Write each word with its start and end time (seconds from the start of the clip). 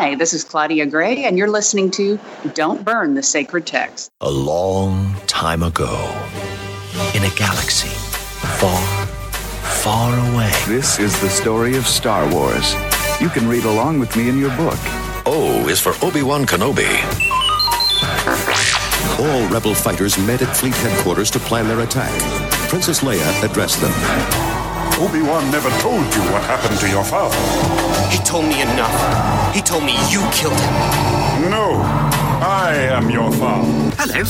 Hi, 0.00 0.14
this 0.14 0.32
is 0.32 0.44
Claudia 0.44 0.86
Gray, 0.86 1.24
and 1.24 1.36
you're 1.36 1.50
listening 1.50 1.90
to 1.90 2.18
Don't 2.54 2.82
Burn 2.86 3.12
the 3.12 3.22
Sacred 3.22 3.66
Text. 3.66 4.10
A 4.22 4.30
long 4.30 5.14
time 5.26 5.62
ago, 5.62 5.92
in 7.14 7.22
a 7.22 7.28
galaxy 7.36 7.90
far, 8.56 8.80
far 9.60 10.32
away. 10.32 10.50
This 10.66 10.98
is 10.98 11.20
the 11.20 11.28
story 11.28 11.76
of 11.76 11.86
Star 11.86 12.26
Wars. 12.32 12.72
You 13.20 13.28
can 13.28 13.46
read 13.46 13.64
along 13.64 14.00
with 14.00 14.16
me 14.16 14.30
in 14.30 14.38
your 14.38 14.56
book. 14.56 14.78
O 15.26 15.66
is 15.68 15.82
for 15.82 15.92
Obi 16.02 16.22
Wan 16.22 16.46
Kenobi. 16.46 16.88
All 19.20 19.46
rebel 19.50 19.74
fighters 19.74 20.16
met 20.16 20.40
at 20.40 20.56
fleet 20.56 20.76
headquarters 20.76 21.30
to 21.32 21.38
plan 21.40 21.68
their 21.68 21.80
attack. 21.80 22.10
Princess 22.70 23.00
Leia 23.00 23.44
addressed 23.44 23.82
them. 23.82 24.49
Obi-Wan 25.00 25.50
never 25.50 25.70
told 25.80 26.04
you 26.14 26.20
what 26.30 26.42
happened 26.42 26.78
to 26.78 26.86
your 26.86 27.02
father. 27.02 27.34
He 28.14 28.18
told 28.22 28.44
me 28.44 28.60
enough. 28.60 29.54
He 29.54 29.62
told 29.62 29.82
me 29.82 29.92
you 30.10 30.20
killed 30.30 30.60
him. 30.60 31.50
No, 31.50 31.80
I 32.42 32.74
am 32.92 33.08
your 33.08 33.32
father. 33.32 33.66
Hello, 33.96 34.22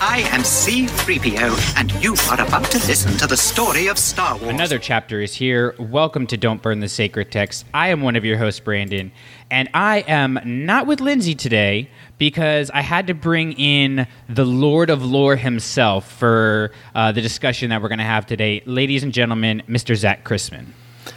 I 0.00 0.18
am 0.30 0.42
C3PO, 0.42 1.78
and 1.78 1.90
you 2.04 2.14
are 2.30 2.46
about 2.46 2.70
to 2.70 2.78
listen 2.86 3.16
to 3.16 3.26
the 3.26 3.36
story 3.36 3.86
of 3.86 3.98
Star 3.98 4.36
Wars. 4.36 4.50
Another 4.50 4.78
chapter 4.78 5.22
is 5.22 5.34
here. 5.34 5.74
Welcome 5.78 6.26
to 6.26 6.36
Don't 6.36 6.60
Burn 6.60 6.80
the 6.80 6.88
Sacred 6.88 7.32
Text. 7.32 7.64
I 7.72 7.88
am 7.88 8.02
one 8.02 8.14
of 8.14 8.22
your 8.22 8.36
hosts, 8.36 8.60
Brandon, 8.60 9.10
and 9.50 9.70
I 9.72 10.00
am 10.06 10.38
not 10.44 10.86
with 10.86 11.00
Lindsay 11.00 11.34
today 11.34 11.88
because 12.18 12.70
I 12.70 12.82
had 12.82 13.06
to 13.06 13.14
bring 13.14 13.54
in 13.54 14.06
the 14.28 14.44
Lord 14.44 14.90
of 14.90 15.02
Lore 15.02 15.36
himself 15.36 16.12
for 16.12 16.72
uh, 16.94 17.12
the 17.12 17.22
discussion 17.22 17.70
that 17.70 17.80
we're 17.80 17.88
going 17.88 17.98
to 17.98 18.04
have 18.04 18.26
today. 18.26 18.62
Ladies 18.66 19.02
and 19.02 19.14
gentlemen, 19.14 19.62
Mr. 19.66 19.96
Zach 19.96 20.24
Chrisman. 20.24 20.66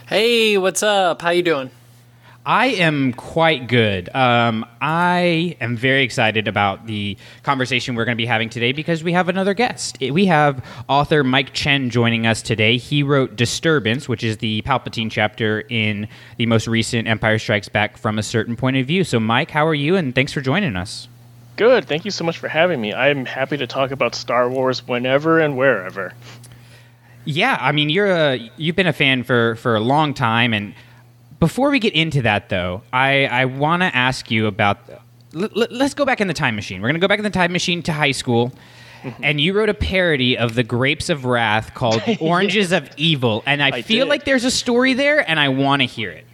Hey, 0.08 0.56
what's 0.56 0.82
up? 0.82 1.20
How 1.20 1.30
you 1.30 1.42
doing? 1.42 1.70
I 2.44 2.68
am 2.68 3.12
quite 3.12 3.68
good. 3.68 4.08
Um, 4.14 4.64
I 4.80 5.56
am 5.60 5.76
very 5.76 6.02
excited 6.02 6.48
about 6.48 6.86
the 6.86 7.18
conversation 7.42 7.94
we're 7.94 8.06
going 8.06 8.16
to 8.16 8.22
be 8.22 8.26
having 8.26 8.48
today 8.48 8.72
because 8.72 9.04
we 9.04 9.12
have 9.12 9.28
another 9.28 9.52
guest. 9.52 9.98
We 10.00 10.24
have 10.26 10.64
author 10.88 11.22
Mike 11.22 11.52
Chen 11.52 11.90
joining 11.90 12.26
us 12.26 12.40
today. 12.40 12.78
He 12.78 13.02
wrote 13.02 13.36
Disturbance, 13.36 14.08
which 14.08 14.24
is 14.24 14.38
the 14.38 14.62
Palpatine 14.62 15.10
chapter 15.10 15.64
in 15.68 16.08
the 16.38 16.46
most 16.46 16.66
recent 16.66 17.06
Empire 17.08 17.38
Strikes 17.38 17.68
Back 17.68 17.98
from 17.98 18.18
a 18.18 18.22
certain 18.22 18.56
point 18.56 18.78
of 18.78 18.86
view. 18.86 19.04
So, 19.04 19.20
Mike, 19.20 19.50
how 19.50 19.66
are 19.66 19.74
you? 19.74 19.96
And 19.96 20.14
thanks 20.14 20.32
for 20.32 20.40
joining 20.40 20.76
us. 20.76 21.08
Good. 21.56 21.84
Thank 21.84 22.06
you 22.06 22.10
so 22.10 22.24
much 22.24 22.38
for 22.38 22.48
having 22.48 22.80
me. 22.80 22.94
I'm 22.94 23.26
happy 23.26 23.58
to 23.58 23.66
talk 23.66 23.90
about 23.90 24.14
Star 24.14 24.48
Wars 24.48 24.88
whenever 24.88 25.40
and 25.40 25.58
wherever. 25.58 26.14
Yeah, 27.26 27.58
I 27.60 27.72
mean, 27.72 27.90
you're 27.90 28.10
a 28.10 28.50
you've 28.56 28.76
been 28.76 28.86
a 28.86 28.94
fan 28.94 29.24
for 29.24 29.56
for 29.56 29.76
a 29.76 29.80
long 29.80 30.14
time, 30.14 30.54
and 30.54 30.74
before 31.40 31.70
we 31.70 31.78
get 31.78 31.94
into 31.94 32.22
that, 32.22 32.48
though, 32.48 32.82
I 32.92 33.24
I 33.26 33.44
want 33.46 33.82
to 33.82 33.94
ask 33.94 34.30
you 34.30 34.46
about. 34.46 34.78
Let, 35.32 35.70
us 35.70 35.94
go 35.94 36.04
back 36.04 36.20
in 36.20 36.26
the 36.26 36.34
time 36.34 36.56
machine. 36.56 36.82
We're 36.82 36.88
going 36.88 37.00
to 37.00 37.00
go 37.00 37.06
back 37.06 37.20
in 37.20 37.24
the 37.24 37.30
time 37.30 37.52
machine 37.52 37.82
to 37.84 37.92
high 37.92 38.12
school. 38.12 38.48
Mm-hmm. 38.48 38.56
And 39.22 39.40
you 39.40 39.54
wrote 39.54 39.70
a 39.70 39.74
parody 39.74 40.36
of 40.36 40.54
the 40.54 40.62
Grapes 40.62 41.08
of 41.08 41.24
Wrath 41.24 41.72
called 41.72 42.02
Oranges 42.20 42.70
of 42.70 42.90
Evil, 42.98 43.42
and 43.46 43.62
I, 43.62 43.68
I 43.68 43.82
feel 43.82 44.04
did. 44.04 44.10
like 44.10 44.24
there's 44.26 44.44
a 44.44 44.50
story 44.50 44.92
there, 44.92 45.26
and 45.26 45.40
I 45.40 45.48
want 45.48 45.80
to 45.80 45.86
hear 45.86 46.10
it. 46.10 46.26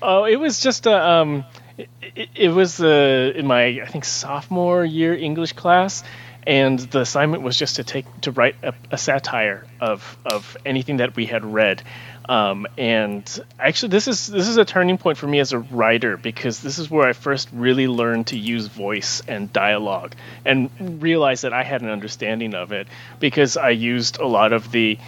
Oh, 0.00 0.24
it 0.24 0.36
was 0.36 0.60
just 0.60 0.86
a. 0.86 1.08
Um, 1.08 1.44
it, 1.76 1.90
it, 2.14 2.28
it 2.34 2.48
was 2.48 2.80
uh, 2.80 3.32
in 3.34 3.46
my 3.46 3.66
I 3.82 3.86
think 3.86 4.06
sophomore 4.06 4.82
year 4.82 5.14
English 5.14 5.52
class, 5.52 6.04
and 6.46 6.78
the 6.78 7.00
assignment 7.00 7.42
was 7.42 7.58
just 7.58 7.76
to 7.76 7.84
take 7.84 8.06
to 8.22 8.30
write 8.30 8.56
a, 8.62 8.72
a 8.90 8.96
satire 8.96 9.66
of 9.80 10.16
of 10.24 10.56
anything 10.64 10.98
that 10.98 11.16
we 11.16 11.26
had 11.26 11.44
read. 11.44 11.82
Um, 12.28 12.66
and 12.76 13.44
actually, 13.58 13.90
this 13.90 14.08
is 14.08 14.26
this 14.26 14.48
is 14.48 14.56
a 14.56 14.64
turning 14.64 14.98
point 14.98 15.16
for 15.16 15.28
me 15.28 15.38
as 15.38 15.52
a 15.52 15.58
writer 15.58 16.16
because 16.16 16.60
this 16.60 16.78
is 16.78 16.90
where 16.90 17.06
I 17.06 17.12
first 17.12 17.48
really 17.52 17.86
learned 17.86 18.28
to 18.28 18.38
use 18.38 18.66
voice 18.66 19.22
and 19.28 19.52
dialogue 19.52 20.14
and 20.44 21.00
realized 21.02 21.44
that 21.44 21.52
I 21.52 21.62
had 21.62 21.82
an 21.82 21.88
understanding 21.88 22.54
of 22.54 22.72
it 22.72 22.88
because 23.20 23.56
I 23.56 23.70
used 23.70 24.18
a 24.18 24.26
lot 24.26 24.52
of 24.52 24.72
the 24.72 24.98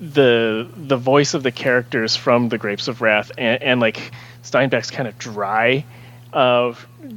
the 0.00 0.68
the 0.76 0.96
voice 0.96 1.34
of 1.34 1.42
the 1.42 1.52
characters 1.52 2.16
from 2.16 2.48
the 2.48 2.58
Grapes 2.58 2.88
of 2.88 3.00
Wrath 3.00 3.32
and, 3.38 3.62
and 3.62 3.80
like 3.80 4.12
Steinbeck's 4.42 4.90
kind 4.90 5.08
of 5.08 5.18
dry 5.18 5.84
uh, 6.32 6.74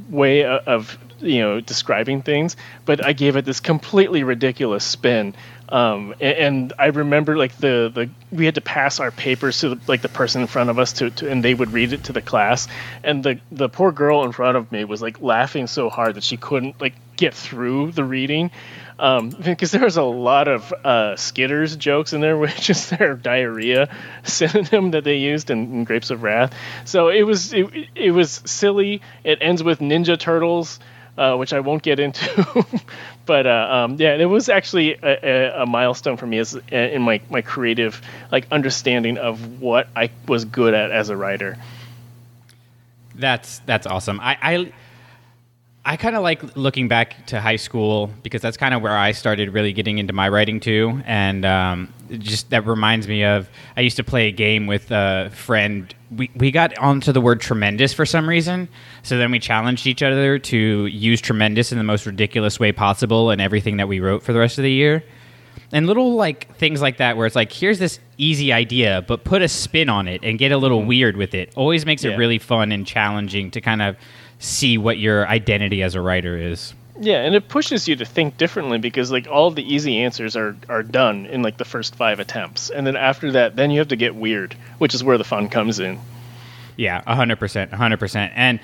way 0.08 0.44
of, 0.44 0.66
of 0.66 0.98
you 1.20 1.40
know 1.40 1.60
describing 1.60 2.22
things, 2.22 2.56
but 2.84 3.04
I 3.04 3.12
gave 3.12 3.36
it 3.36 3.44
this 3.44 3.60
completely 3.60 4.22
ridiculous 4.22 4.84
spin. 4.84 5.34
Um, 5.68 6.14
and, 6.20 6.36
and 6.38 6.72
I 6.78 6.86
remember 6.86 7.36
like 7.36 7.56
the, 7.56 7.90
the 7.92 8.10
we 8.30 8.44
had 8.44 8.54
to 8.54 8.60
pass 8.60 9.00
our 9.00 9.10
papers 9.10 9.60
to 9.60 9.70
the, 9.70 9.80
like 9.86 10.02
the 10.02 10.08
person 10.08 10.42
in 10.42 10.46
front 10.46 10.70
of 10.70 10.78
us 10.78 10.94
to, 10.94 11.10
to 11.10 11.30
and 11.30 11.44
they 11.44 11.54
would 11.54 11.72
read 11.72 11.92
it 11.92 12.04
to 12.04 12.12
the 12.12 12.22
class, 12.22 12.68
and 13.02 13.24
the 13.24 13.40
the 13.50 13.68
poor 13.68 13.92
girl 13.92 14.24
in 14.24 14.32
front 14.32 14.56
of 14.56 14.70
me 14.70 14.84
was 14.84 15.02
like 15.02 15.20
laughing 15.20 15.66
so 15.66 15.90
hard 15.90 16.14
that 16.14 16.24
she 16.24 16.36
couldn't 16.36 16.80
like 16.80 16.94
get 17.16 17.34
through 17.34 17.92
the 17.92 18.04
reading 18.04 18.50
um, 18.98 19.30
because 19.44 19.70
there 19.70 19.82
was 19.82 19.96
a 19.96 20.02
lot 20.02 20.48
of 20.48 20.72
uh, 20.72 21.14
Skitters 21.16 21.76
jokes 21.76 22.12
in 22.12 22.20
there, 22.20 22.36
which 22.36 22.70
is 22.70 22.90
their 22.90 23.14
diarrhea 23.14 23.88
synonym 24.24 24.92
that 24.92 25.04
they 25.04 25.16
used 25.16 25.50
in, 25.50 25.72
in 25.72 25.84
Grapes 25.84 26.10
of 26.10 26.22
Wrath. 26.22 26.54
So 26.84 27.08
it 27.08 27.22
was 27.22 27.52
it, 27.52 27.66
it 27.94 28.10
was 28.10 28.42
silly. 28.44 29.02
It 29.24 29.38
ends 29.40 29.62
with 29.62 29.80
Ninja 29.80 30.18
Turtles, 30.18 30.78
uh, 31.16 31.36
which 31.36 31.52
I 31.52 31.60
won't 31.60 31.82
get 31.82 31.98
into. 31.98 32.66
but 33.26 33.46
uh, 33.46 33.68
um, 33.70 33.96
yeah, 33.98 34.14
it 34.14 34.26
was 34.26 34.48
actually 34.48 34.94
a, 34.94 35.18
a, 35.22 35.62
a 35.62 35.66
milestone 35.66 36.16
for 36.16 36.26
me 36.26 36.38
as 36.38 36.54
in 36.70 37.02
my 37.02 37.20
my 37.30 37.42
creative 37.42 38.00
like 38.30 38.46
understanding 38.50 39.18
of 39.18 39.60
what 39.60 39.88
I 39.96 40.10
was 40.28 40.44
good 40.44 40.74
at 40.74 40.90
as 40.90 41.08
a 41.08 41.16
writer. 41.16 41.56
That's 43.14 43.60
that's 43.60 43.86
awesome. 43.86 44.20
I 44.20 44.36
I, 44.42 44.72
I 45.88 45.96
kind 45.96 46.16
of 46.16 46.24
like 46.24 46.56
looking 46.56 46.88
back 46.88 47.26
to 47.26 47.40
high 47.40 47.54
school 47.54 48.10
because 48.24 48.42
that's 48.42 48.56
kind 48.56 48.74
of 48.74 48.82
where 48.82 48.96
I 48.96 49.12
started 49.12 49.54
really 49.54 49.72
getting 49.72 49.98
into 49.98 50.12
my 50.12 50.28
writing 50.28 50.58
too, 50.58 51.00
and 51.06 51.44
um, 51.44 51.94
just 52.10 52.50
that 52.50 52.66
reminds 52.66 53.06
me 53.06 53.22
of 53.22 53.48
I 53.76 53.82
used 53.82 53.96
to 53.98 54.02
play 54.02 54.26
a 54.26 54.32
game 54.32 54.66
with 54.66 54.90
a 54.90 55.30
friend. 55.32 55.94
We 56.10 56.28
we 56.34 56.50
got 56.50 56.76
onto 56.78 57.12
the 57.12 57.20
word 57.20 57.40
tremendous 57.40 57.92
for 57.92 58.04
some 58.04 58.28
reason, 58.28 58.68
so 59.04 59.16
then 59.16 59.30
we 59.30 59.38
challenged 59.38 59.86
each 59.86 60.02
other 60.02 60.40
to 60.40 60.86
use 60.86 61.20
tremendous 61.20 61.70
in 61.70 61.78
the 61.78 61.84
most 61.84 62.04
ridiculous 62.04 62.58
way 62.58 62.72
possible 62.72 63.30
in 63.30 63.38
everything 63.38 63.76
that 63.76 63.86
we 63.86 64.00
wrote 64.00 64.24
for 64.24 64.32
the 64.32 64.40
rest 64.40 64.58
of 64.58 64.64
the 64.64 64.72
year. 64.72 65.04
And 65.72 65.86
little 65.86 66.14
like 66.14 66.56
things 66.56 66.82
like 66.82 66.96
that 66.96 67.16
where 67.16 67.26
it's 67.26 67.36
like 67.36 67.52
here's 67.52 67.78
this 67.78 68.00
easy 68.18 68.52
idea 68.52 69.04
but 69.06 69.24
put 69.24 69.42
a 69.42 69.48
spin 69.48 69.88
on 69.88 70.08
it 70.08 70.22
and 70.24 70.38
get 70.38 70.52
a 70.52 70.56
little 70.56 70.82
weird 70.82 71.16
with 71.16 71.34
it 71.34 71.52
always 71.56 71.84
makes 71.84 72.04
it 72.04 72.16
really 72.16 72.38
fun 72.38 72.72
and 72.72 72.86
challenging 72.86 73.50
to 73.50 73.60
kind 73.60 73.82
of 73.82 73.96
see 74.38 74.78
what 74.78 74.98
your 74.98 75.26
identity 75.28 75.82
as 75.82 75.94
a 75.94 76.00
writer 76.00 76.36
is. 76.36 76.74
Yeah, 76.98 77.22
and 77.22 77.34
it 77.34 77.48
pushes 77.48 77.86
you 77.88 77.96
to 77.96 78.04
think 78.04 78.38
differently 78.38 78.78
because 78.78 79.12
like 79.12 79.28
all 79.28 79.50
the 79.50 79.62
easy 79.62 79.98
answers 79.98 80.34
are 80.34 80.56
are 80.68 80.82
done 80.82 81.26
in 81.26 81.42
like 81.42 81.58
the 81.58 81.64
first 81.64 81.94
five 81.94 82.20
attempts, 82.20 82.70
and 82.70 82.86
then 82.86 82.96
after 82.96 83.32
that, 83.32 83.56
then 83.56 83.70
you 83.70 83.78
have 83.80 83.88
to 83.88 83.96
get 83.96 84.14
weird, 84.14 84.54
which 84.78 84.94
is 84.94 85.04
where 85.04 85.18
the 85.18 85.24
fun 85.24 85.48
comes 85.48 85.78
in. 85.78 85.98
Yeah, 86.76 87.02
100%, 87.02 87.70
100%. 87.70 88.32
And 88.34 88.60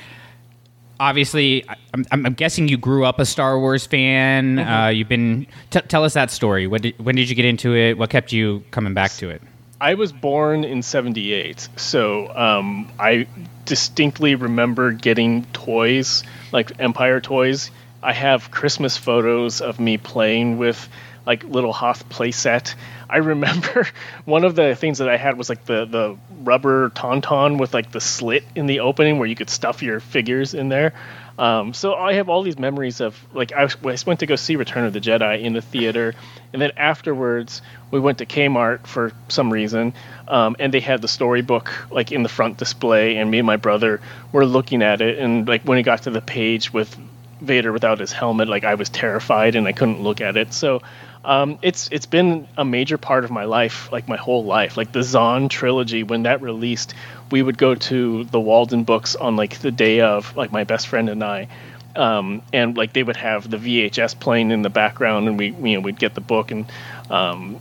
obviously 1.00 1.64
I'm, 1.94 2.06
I'm 2.10 2.34
guessing 2.34 2.68
you 2.68 2.76
grew 2.76 3.04
up 3.04 3.18
a 3.18 3.26
Star 3.26 3.58
Wars 3.58 3.86
fan. 3.86 4.58
Uh, 4.58 4.88
you've 4.88 5.08
been 5.08 5.46
t- 5.70 5.80
tell 5.80 6.04
us 6.04 6.14
that 6.14 6.30
story. 6.30 6.66
When 6.66 6.82
did, 6.82 6.98
when 7.04 7.16
did 7.16 7.28
you 7.28 7.34
get 7.34 7.44
into 7.44 7.74
it? 7.74 7.98
What 7.98 8.10
kept 8.10 8.32
you 8.32 8.64
coming 8.70 8.94
back 8.94 9.12
to 9.12 9.28
it? 9.28 9.42
I 9.80 9.94
was 9.94 10.12
born 10.12 10.62
in 10.62 10.80
'78, 10.80 11.68
so 11.74 12.28
um, 12.36 12.88
I 13.00 13.26
distinctly 13.64 14.34
remember 14.34 14.92
getting 14.92 15.44
toys 15.46 16.22
like 16.52 16.80
Empire 16.80 17.20
toys. 17.20 17.70
I 18.02 18.12
have 18.12 18.50
Christmas 18.50 18.96
photos 18.96 19.60
of 19.60 19.78
me 19.78 19.96
playing 19.96 20.58
with 20.58 20.88
like 21.24 21.44
little 21.44 21.72
Hoth 21.72 22.08
playset. 22.08 22.74
I 23.08 23.18
remember 23.18 23.86
one 24.24 24.44
of 24.44 24.56
the 24.56 24.74
things 24.74 24.98
that 24.98 25.08
I 25.08 25.16
had 25.16 25.38
was 25.38 25.48
like 25.48 25.64
the 25.64 25.84
the 25.84 26.16
rubber 26.42 26.90
tauntaun 26.90 27.58
with 27.58 27.74
like 27.74 27.92
the 27.92 28.00
slit 28.00 28.44
in 28.54 28.66
the 28.66 28.80
opening 28.80 29.18
where 29.18 29.28
you 29.28 29.36
could 29.36 29.50
stuff 29.50 29.82
your 29.82 30.00
figures 30.00 30.54
in 30.54 30.68
there. 30.68 30.94
Um, 31.38 31.72
so 31.72 31.94
I 31.94 32.14
have 32.14 32.28
all 32.28 32.42
these 32.42 32.58
memories 32.58 33.00
of 33.00 33.18
like 33.32 33.52
I, 33.52 33.64
I 33.64 33.96
went 34.06 34.20
to 34.20 34.26
go 34.26 34.36
see 34.36 34.56
Return 34.56 34.84
of 34.84 34.92
the 34.92 35.00
Jedi 35.00 35.42
in 35.42 35.54
the 35.54 35.62
theater, 35.62 36.14
and 36.52 36.60
then 36.60 36.72
afterwards 36.76 37.62
we 37.90 38.00
went 38.00 38.18
to 38.18 38.26
Kmart 38.26 38.86
for 38.86 39.12
some 39.28 39.52
reason, 39.52 39.94
um, 40.28 40.56
and 40.58 40.72
they 40.72 40.80
had 40.80 41.00
the 41.00 41.08
storybook 41.08 41.72
like 41.90 42.12
in 42.12 42.22
the 42.22 42.28
front 42.28 42.58
display, 42.58 43.16
and 43.16 43.30
me 43.30 43.38
and 43.38 43.46
my 43.46 43.56
brother 43.56 44.00
were 44.32 44.44
looking 44.44 44.82
at 44.82 45.00
it, 45.00 45.18
and 45.18 45.48
like 45.48 45.62
when 45.62 45.78
it 45.78 45.84
got 45.84 46.02
to 46.02 46.10
the 46.10 46.20
page 46.20 46.72
with 46.72 46.96
Vader 47.40 47.72
without 47.72 47.98
his 47.98 48.12
helmet, 48.12 48.48
like 48.48 48.64
I 48.64 48.74
was 48.74 48.88
terrified 48.88 49.56
and 49.56 49.66
I 49.66 49.72
couldn't 49.72 50.02
look 50.02 50.20
at 50.20 50.36
it. 50.36 50.52
So 50.52 50.82
um, 51.24 51.58
it's 51.62 51.88
it's 51.92 52.06
been 52.06 52.48
a 52.56 52.64
major 52.64 52.98
part 52.98 53.24
of 53.24 53.30
my 53.30 53.44
life, 53.44 53.90
like 53.92 54.08
my 54.08 54.16
whole 54.16 54.44
life. 54.44 54.76
Like 54.76 54.92
the 54.92 55.02
Zahn 55.02 55.48
trilogy, 55.48 56.02
when 56.02 56.24
that 56.24 56.42
released, 56.42 56.94
we 57.32 57.42
would 57.42 57.58
go 57.58 57.74
to 57.74 58.24
the 58.24 58.38
Waldenbooks 58.38 59.20
on 59.20 59.34
like 59.34 59.58
the 59.58 59.72
day 59.72 60.00
of, 60.00 60.36
like 60.36 60.52
my 60.52 60.64
best 60.64 60.86
friend 60.86 61.08
and 61.08 61.24
I, 61.24 61.48
um, 61.96 62.42
and 62.52 62.76
like 62.76 62.92
they 62.92 63.02
would 63.02 63.16
have 63.16 63.50
the 63.50 63.56
VHS 63.56 64.20
playing 64.20 64.50
in 64.52 64.62
the 64.62 64.70
background, 64.70 65.26
and 65.26 65.38
we 65.38 65.46
you 65.46 65.74
know 65.74 65.80
we'd 65.80 65.98
get 65.98 66.14
the 66.14 66.20
book 66.20 66.52
and. 66.52 66.70
Um, 67.10 67.60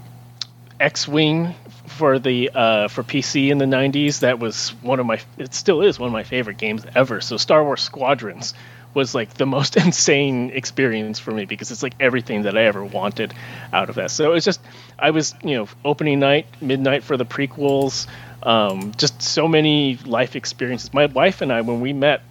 X-wing 0.79 1.53
for 1.85 2.18
the 2.18 2.50
uh, 2.56 2.88
for 2.88 3.03
PC 3.03 3.51
in 3.51 3.59
the 3.59 3.65
'90s. 3.65 4.21
That 4.21 4.39
was 4.39 4.69
one 4.81 5.00
of 5.00 5.06
my. 5.06 5.19
It 5.38 5.53
still 5.53 5.83
is 5.83 6.00
one 6.00 6.07
of 6.07 6.13
my 6.13 6.24
favorite 6.24 6.57
games 6.57 6.83
ever. 6.95 7.21
So 7.21 7.38
Star 7.38 7.63
Wars 7.63 7.81
Squadrons 7.81 8.56
was 8.94 9.15
like 9.15 9.33
the 9.35 9.45
most 9.45 9.77
insane 9.85 10.50
experience 10.50 11.19
for 11.19 11.31
me 11.31 11.45
because 11.45 11.69
it's 11.69 11.83
like 11.83 11.94
everything 12.00 12.44
that 12.44 12.57
I 12.57 12.63
ever 12.63 12.83
wanted 12.83 13.33
out 13.71 13.89
of 13.89 13.95
that. 13.95 14.09
So 14.09 14.31
it 14.31 14.33
was 14.33 14.44
just 14.44 14.59
I 14.97 15.12
was 15.12 15.35
you 15.44 15.56
know 15.56 15.67
opening 15.85 16.19
night, 16.19 16.47
midnight 16.62 17.03
for 17.03 17.15
the 17.15 17.25
prequels, 17.25 18.07
um, 18.43 18.93
just 18.97 19.21
so 19.21 19.47
many 19.47 19.97
life 20.05 20.35
experiences. 20.35 20.93
My 20.93 21.05
wife 21.05 21.41
and 21.41 21.51
I, 21.51 21.61
when 21.61 21.81
we 21.81 21.93
met, 21.93 22.21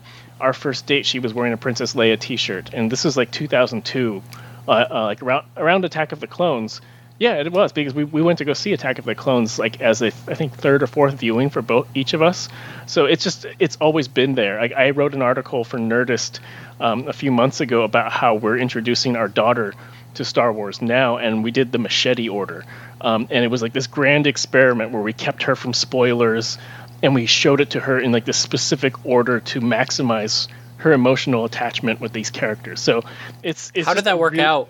our 0.41 0.53
first 0.53 0.87
date, 0.87 1.07
she 1.07 1.19
was 1.19 1.35
wearing 1.35 1.53
a 1.53 1.57
Princess 1.57 1.95
Leia 1.95 2.19
T-shirt, 2.19 2.71
and 2.73 2.91
this 2.91 3.05
was 3.05 3.17
like 3.17 3.31
2002, 3.31 4.23
uh, 4.67 4.71
uh, 4.71 5.05
like 5.05 5.23
around 5.23 5.47
around 5.57 5.85
Attack 5.85 6.13
of 6.13 6.21
the 6.21 6.27
Clones. 6.27 6.81
Yeah, 7.19 7.35
it 7.35 7.53
was 7.53 7.73
because 7.73 7.93
we, 7.93 8.05
we 8.05 8.23
went 8.23 8.39
to 8.39 8.47
go 8.47 8.55
see 8.55 8.73
Attack 8.73 8.99
of 8.99 9.05
the 9.05 9.15
Clones 9.15 9.59
like 9.59 9.83
as 9.83 10.01
a 10.01 10.07
I 10.07 10.35
think 10.35 10.55
third 10.55 10.83
or 10.83 10.87
fourth 10.87 11.15
viewing 11.15 11.51
for 11.51 11.61
both 11.61 11.87
each 11.95 12.15
of 12.15 12.23
us. 12.23 12.49
So 12.87 13.05
it's 13.05 13.23
just 13.23 13.45
it's 13.59 13.77
always 13.77 14.09
been 14.09 14.35
there. 14.35 14.59
I, 14.59 14.73
I 14.75 14.91
wrote 14.91 15.15
an 15.15 15.21
article 15.21 15.63
for 15.63 15.79
Nerdist 15.79 16.41
um, 16.81 17.07
a 17.09 17.13
few 17.13 17.31
months 17.31 17.61
ago 17.61 17.83
about 17.83 18.11
how 18.11 18.37
we're 18.37 18.57
introducing 18.57 19.17
our 19.17 19.29
daughter 19.29 19.75
to 20.15 20.25
Star 20.25 20.53
Wars 20.53 20.81
now, 20.81 21.19
and 21.19 21.45
we 21.45 21.51
did 21.51 21.73
the 21.73 21.79
machete 21.79 22.29
order, 22.29 22.65
um, 23.01 23.29
and 23.31 23.45
it 23.45 23.49
was 23.49 23.63
like 23.63 23.73
this 23.73 23.87
grand 23.87 24.27
experiment 24.27 24.93
where 24.93 25.03
we 25.03 25.13
kept 25.13 25.45
her 25.45 25.57
from 25.57 25.73
spoilers, 25.73 26.59
and 27.03 27.15
we 27.15 27.27
showed 27.27 27.61
it 27.61 27.71
to 27.71 27.81
her 27.81 27.99
in 27.99 28.13
like 28.13 28.25
this 28.25 28.37
specific 28.37 29.07
order 29.07 29.41
to 29.41 29.61
maximize 29.61 30.49
her 30.79 30.93
emotional 30.93 31.45
attachment 31.45 32.01
with 32.01 32.13
these 32.13 32.31
characters. 32.31 32.81
So 32.81 33.05
it's, 33.43 33.71
it's 33.75 33.87
how 33.87 33.95
did 33.95 34.05
that 34.05 34.19
work 34.19 34.33
really, 34.33 34.45
out? 34.45 34.69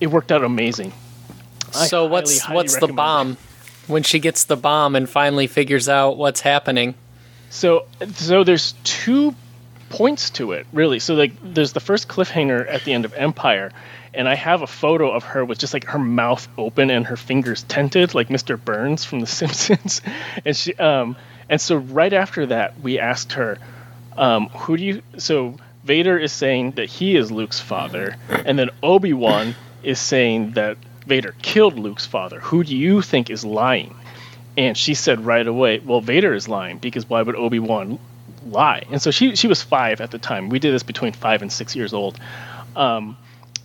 It 0.00 0.08
worked 0.08 0.32
out 0.32 0.44
amazing. 0.44 0.92
So 1.72 2.06
I 2.06 2.08
what's 2.08 2.38
highly, 2.38 2.56
what's 2.56 2.74
highly 2.74 2.86
the 2.86 2.92
bomb 2.92 3.36
when 3.86 4.02
she 4.02 4.18
gets 4.18 4.44
the 4.44 4.56
bomb 4.56 4.96
and 4.96 5.08
finally 5.08 5.46
figures 5.46 5.88
out 5.88 6.16
what's 6.16 6.40
happening? 6.40 6.94
So 7.50 7.86
so 8.14 8.44
there's 8.44 8.74
two 8.84 9.34
points 9.88 10.30
to 10.30 10.52
it 10.52 10.66
really. 10.72 10.98
So 11.00 11.14
like 11.14 11.32
there's 11.42 11.72
the 11.72 11.80
first 11.80 12.08
cliffhanger 12.08 12.66
at 12.68 12.84
the 12.84 12.92
end 12.92 13.04
of 13.04 13.12
Empire 13.14 13.72
and 14.12 14.28
I 14.28 14.34
have 14.34 14.62
a 14.62 14.66
photo 14.66 15.10
of 15.10 15.24
her 15.24 15.44
with 15.44 15.58
just 15.58 15.72
like 15.72 15.84
her 15.84 15.98
mouth 15.98 16.48
open 16.58 16.90
and 16.90 17.06
her 17.06 17.16
fingers 17.16 17.62
tented 17.64 18.14
like 18.14 18.28
Mr. 18.28 18.62
Burns 18.62 19.04
from 19.04 19.20
the 19.20 19.26
Simpsons. 19.40 20.02
and 20.44 20.56
she 20.56 20.74
um 20.74 21.16
and 21.48 21.60
so 21.60 21.76
right 21.76 22.12
after 22.12 22.46
that 22.46 22.80
we 22.80 22.98
asked 22.98 23.32
her 23.34 23.58
um 24.16 24.48
who 24.48 24.76
do 24.76 24.84
you 24.84 25.02
so 25.18 25.56
Vader 25.84 26.18
is 26.18 26.32
saying 26.32 26.72
that 26.72 26.88
he 26.88 27.16
is 27.16 27.30
Luke's 27.32 27.60
father 27.60 28.16
and 28.28 28.58
then 28.58 28.70
Obi-Wan 28.82 29.54
is 29.82 29.98
saying 29.98 30.52
that 30.52 30.76
Vader 31.06 31.34
killed 31.42 31.78
Luke's 31.78 32.06
father. 32.06 32.38
Who 32.40 32.62
do 32.62 32.76
you 32.76 33.02
think 33.02 33.30
is 33.30 33.44
lying? 33.44 33.96
And 34.56 34.76
she 34.76 34.94
said 34.94 35.24
right 35.24 35.46
away, 35.46 35.78
well, 35.78 36.00
Vader 36.00 36.34
is 36.34 36.48
lying 36.48 36.78
because 36.78 37.08
why 37.08 37.22
would 37.22 37.34
Obi 37.34 37.58
Wan 37.58 37.98
lie? 38.46 38.84
And 38.90 39.00
so 39.00 39.10
she 39.10 39.34
she 39.36 39.48
was 39.48 39.62
five 39.62 40.00
at 40.00 40.10
the 40.10 40.18
time. 40.18 40.50
We 40.50 40.58
did 40.58 40.74
this 40.74 40.82
between 40.82 41.12
five 41.12 41.42
and 41.42 41.50
six 41.50 41.74
years 41.74 41.94
old, 41.94 42.18
um, 42.76 43.16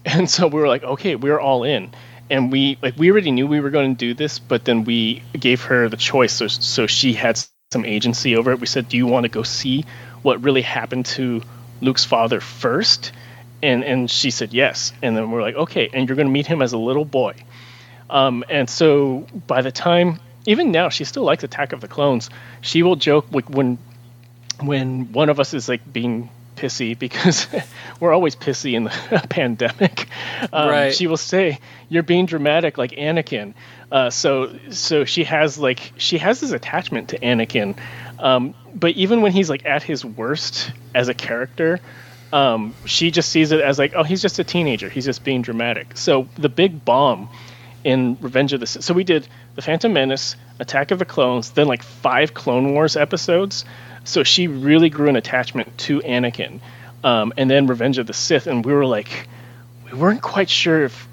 and 0.05 0.29
so 0.29 0.47
we 0.47 0.59
were 0.59 0.67
like, 0.67 0.83
okay, 0.83 1.15
we're 1.15 1.39
all 1.39 1.63
in. 1.63 1.93
And 2.29 2.51
we 2.51 2.77
like 2.81 2.97
we 2.97 3.11
already 3.11 3.31
knew 3.31 3.45
we 3.47 3.59
were 3.59 3.69
going 3.69 3.95
to 3.95 3.99
do 3.99 4.13
this, 4.13 4.39
but 4.39 4.65
then 4.65 4.83
we 4.83 5.21
gave 5.39 5.63
her 5.63 5.89
the 5.89 5.97
choice, 5.97 6.33
so 6.33 6.47
so 6.47 6.87
she 6.87 7.13
had 7.13 7.39
some 7.71 7.85
agency 7.85 8.35
over 8.35 8.51
it. 8.51 8.59
We 8.59 8.67
said, 8.67 8.89
do 8.89 8.97
you 8.97 9.05
want 9.05 9.25
to 9.25 9.29
go 9.29 9.43
see 9.43 9.85
what 10.23 10.41
really 10.43 10.63
happened 10.63 11.05
to 11.17 11.43
Luke's 11.81 12.05
father 12.05 12.39
first? 12.39 13.11
and 13.65 13.83
and 13.83 14.09
she 14.11 14.31
said 14.31 14.53
yes 14.53 14.93
and 15.01 15.15
then 15.15 15.31
we're 15.31 15.41
like 15.41 15.55
okay 15.55 15.89
and 15.93 16.07
you're 16.07 16.15
going 16.15 16.27
to 16.27 16.31
meet 16.31 16.47
him 16.47 16.61
as 16.61 16.73
a 16.73 16.77
little 16.77 17.05
boy 17.05 17.33
um, 18.09 18.43
and 18.49 18.69
so 18.69 19.25
by 19.47 19.61
the 19.61 19.71
time 19.71 20.19
even 20.45 20.71
now 20.71 20.89
she 20.89 21.03
still 21.03 21.23
likes 21.23 21.43
attack 21.43 21.73
of 21.73 21.81
the 21.81 21.87
clones 21.87 22.29
she 22.61 22.83
will 22.83 22.95
joke 22.95 23.25
like 23.31 23.49
when 23.49 23.77
when 24.61 25.11
one 25.11 25.29
of 25.29 25.39
us 25.39 25.53
is 25.53 25.67
like 25.67 25.81
being 25.91 26.29
pissy 26.55 26.97
because 26.97 27.47
we're 27.99 28.13
always 28.13 28.35
pissy 28.35 28.73
in 28.73 28.85
the 28.85 29.25
pandemic 29.29 30.07
um, 30.53 30.69
Right. 30.69 30.93
she 30.95 31.07
will 31.07 31.17
say 31.17 31.59
you're 31.89 32.03
being 32.03 32.25
dramatic 32.25 32.77
like 32.77 32.91
anakin 32.91 33.53
uh, 33.91 34.09
so 34.09 34.57
so 34.71 35.05
she 35.05 35.23
has 35.25 35.57
like 35.57 35.93
she 35.97 36.17
has 36.17 36.39
this 36.39 36.51
attachment 36.51 37.09
to 37.09 37.19
anakin 37.19 37.77
um, 38.19 38.53
but 38.73 38.91
even 38.91 39.21
when 39.21 39.31
he's 39.31 39.49
like 39.49 39.65
at 39.65 39.83
his 39.83 40.03
worst 40.05 40.71
as 40.93 41.07
a 41.07 41.13
character 41.13 41.79
um, 42.33 42.73
she 42.85 43.11
just 43.11 43.29
sees 43.29 43.53
it 43.53 43.61
as 43.61 43.79
like, 43.79 43.93
oh, 43.95 44.03
he's 44.03 44.21
just 44.21 44.39
a 44.39 44.43
teenager. 44.43 44.89
He's 44.89 45.05
just 45.05 45.23
being 45.23 45.41
dramatic. 45.41 45.95
So 45.95 46.27
the 46.37 46.49
big 46.49 46.83
bomb 46.83 47.29
in 47.85 48.17
Revenge 48.19 48.51
of 48.51 48.59
the 48.59 48.67
Sith. 48.67 48.83
So 48.83 48.93
we 48.93 49.05
did 49.05 49.25
the 49.53 49.61
Phantom 49.61 49.93
Menace, 49.93 50.35
Attack 50.59 50.91
of 50.91 50.99
the 50.99 51.05
Clones, 51.05 51.51
then 51.51 51.67
like 51.67 51.81
five 51.83 52.33
Clone 52.33 52.73
Wars 52.73 52.97
episodes. 52.97 53.63
So 54.05 54.23
she 54.23 54.47
really 54.47 54.89
grew 54.89 55.09
an 55.09 55.15
attachment 55.15 55.77
to 55.79 55.99
Anakin, 55.99 56.61
um, 57.03 57.33
and 57.37 57.49
then 57.49 57.67
Revenge 57.67 57.97
of 57.97 58.07
the 58.07 58.13
Sith. 58.13 58.47
And 58.47 58.63
we 58.65 58.71
were 58.71 58.85
like, 58.85 59.27
we 59.85 59.97
weren't 59.97 60.21
quite 60.21 60.49
sure 60.49 60.85
if 60.85 61.07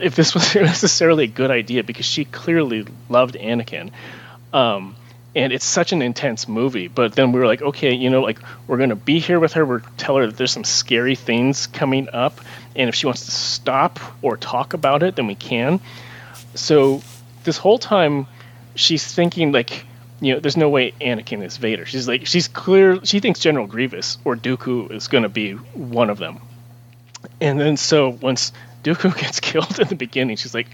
if 0.00 0.16
this 0.16 0.34
was 0.34 0.54
necessarily 0.54 1.24
a 1.24 1.28
good 1.28 1.50
idea 1.50 1.84
because 1.84 2.06
she 2.06 2.24
clearly 2.24 2.86
loved 3.08 3.34
Anakin. 3.34 3.90
Um, 4.52 4.96
and 5.36 5.52
it's 5.52 5.66
such 5.66 5.92
an 5.92 6.00
intense 6.00 6.48
movie. 6.48 6.88
But 6.88 7.14
then 7.14 7.30
we 7.30 7.38
were 7.38 7.46
like, 7.46 7.60
okay, 7.60 7.92
you 7.92 8.08
know, 8.08 8.22
like 8.22 8.38
we're 8.66 8.78
gonna 8.78 8.96
be 8.96 9.18
here 9.18 9.38
with 9.38 9.52
her. 9.52 9.66
We're 9.66 9.80
tell 9.98 10.16
her 10.16 10.26
that 10.26 10.36
there's 10.36 10.50
some 10.50 10.64
scary 10.64 11.14
things 11.14 11.66
coming 11.66 12.08
up, 12.12 12.40
and 12.74 12.88
if 12.88 12.94
she 12.94 13.06
wants 13.06 13.26
to 13.26 13.30
stop 13.30 14.00
or 14.22 14.36
talk 14.38 14.72
about 14.72 15.02
it, 15.02 15.14
then 15.16 15.26
we 15.26 15.34
can. 15.34 15.80
So 16.54 17.02
this 17.44 17.58
whole 17.58 17.78
time, 17.78 18.26
she's 18.74 19.04
thinking 19.04 19.52
like, 19.52 19.84
you 20.20 20.34
know, 20.34 20.40
there's 20.40 20.56
no 20.56 20.68
way 20.68 20.92
Anakin 21.00 21.44
is 21.44 21.56
Vader. 21.56 21.86
She's 21.86 22.08
like, 22.08 22.26
she's 22.26 22.48
clear. 22.48 23.04
She 23.04 23.20
thinks 23.20 23.40
General 23.40 23.66
Grievous 23.66 24.18
or 24.24 24.36
Dooku 24.36 24.90
is 24.90 25.08
gonna 25.08 25.28
be 25.28 25.52
one 25.52 26.10
of 26.10 26.18
them. 26.18 26.40
And 27.40 27.60
then 27.60 27.76
so 27.76 28.08
once 28.08 28.52
Dooku 28.82 29.16
gets 29.20 29.40
killed 29.40 29.78
in 29.78 29.88
the 29.88 29.96
beginning, 29.96 30.36
she's 30.36 30.54
like, 30.54 30.68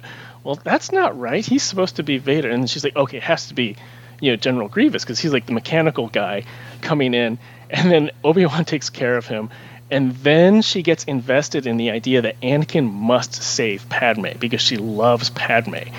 well, 0.45 0.57
that's 0.57 0.93
not 0.93 1.19
right. 1.19 1.45
He's 1.45 1.63
supposed 1.63 1.97
to 1.97 2.03
be 2.03 2.19
Vader. 2.19 2.51
And 2.51 2.69
she's 2.69 2.85
like, 2.85 2.97
okay, 2.97 3.19
it 3.19 3.23
has 3.23 3.49
to 3.49 3.55
be 3.55 3.77
you 4.23 4.31
know 4.31 4.37
General 4.37 4.69
Grievous 4.69 5.05
because 5.05 5.19
he's 5.19 5.33
like 5.33 5.45
the 5.45 5.53
mechanical 5.53 6.07
guy 6.07 6.45
coming 6.81 7.13
in, 7.13 7.39
and 7.69 7.91
then 7.91 8.11
Obi 8.25 8.47
Wan 8.47 8.65
takes 8.75 8.89
care 8.89 9.17
of 9.17 9.27
him, 9.27 9.51
and 9.91 10.13
then 10.17 10.63
she 10.63 10.83
gets 10.83 11.05
invested 11.05 11.67
in 11.67 11.77
the 11.77 11.91
idea 11.91 12.23
that 12.23 12.41
Anakin 12.41 12.91
must 12.91 13.35
save 13.35 13.87
Padme 13.91 14.39
because 14.39 14.63
she 14.63 14.77
loves 14.77 15.29
Padme, 15.29 15.91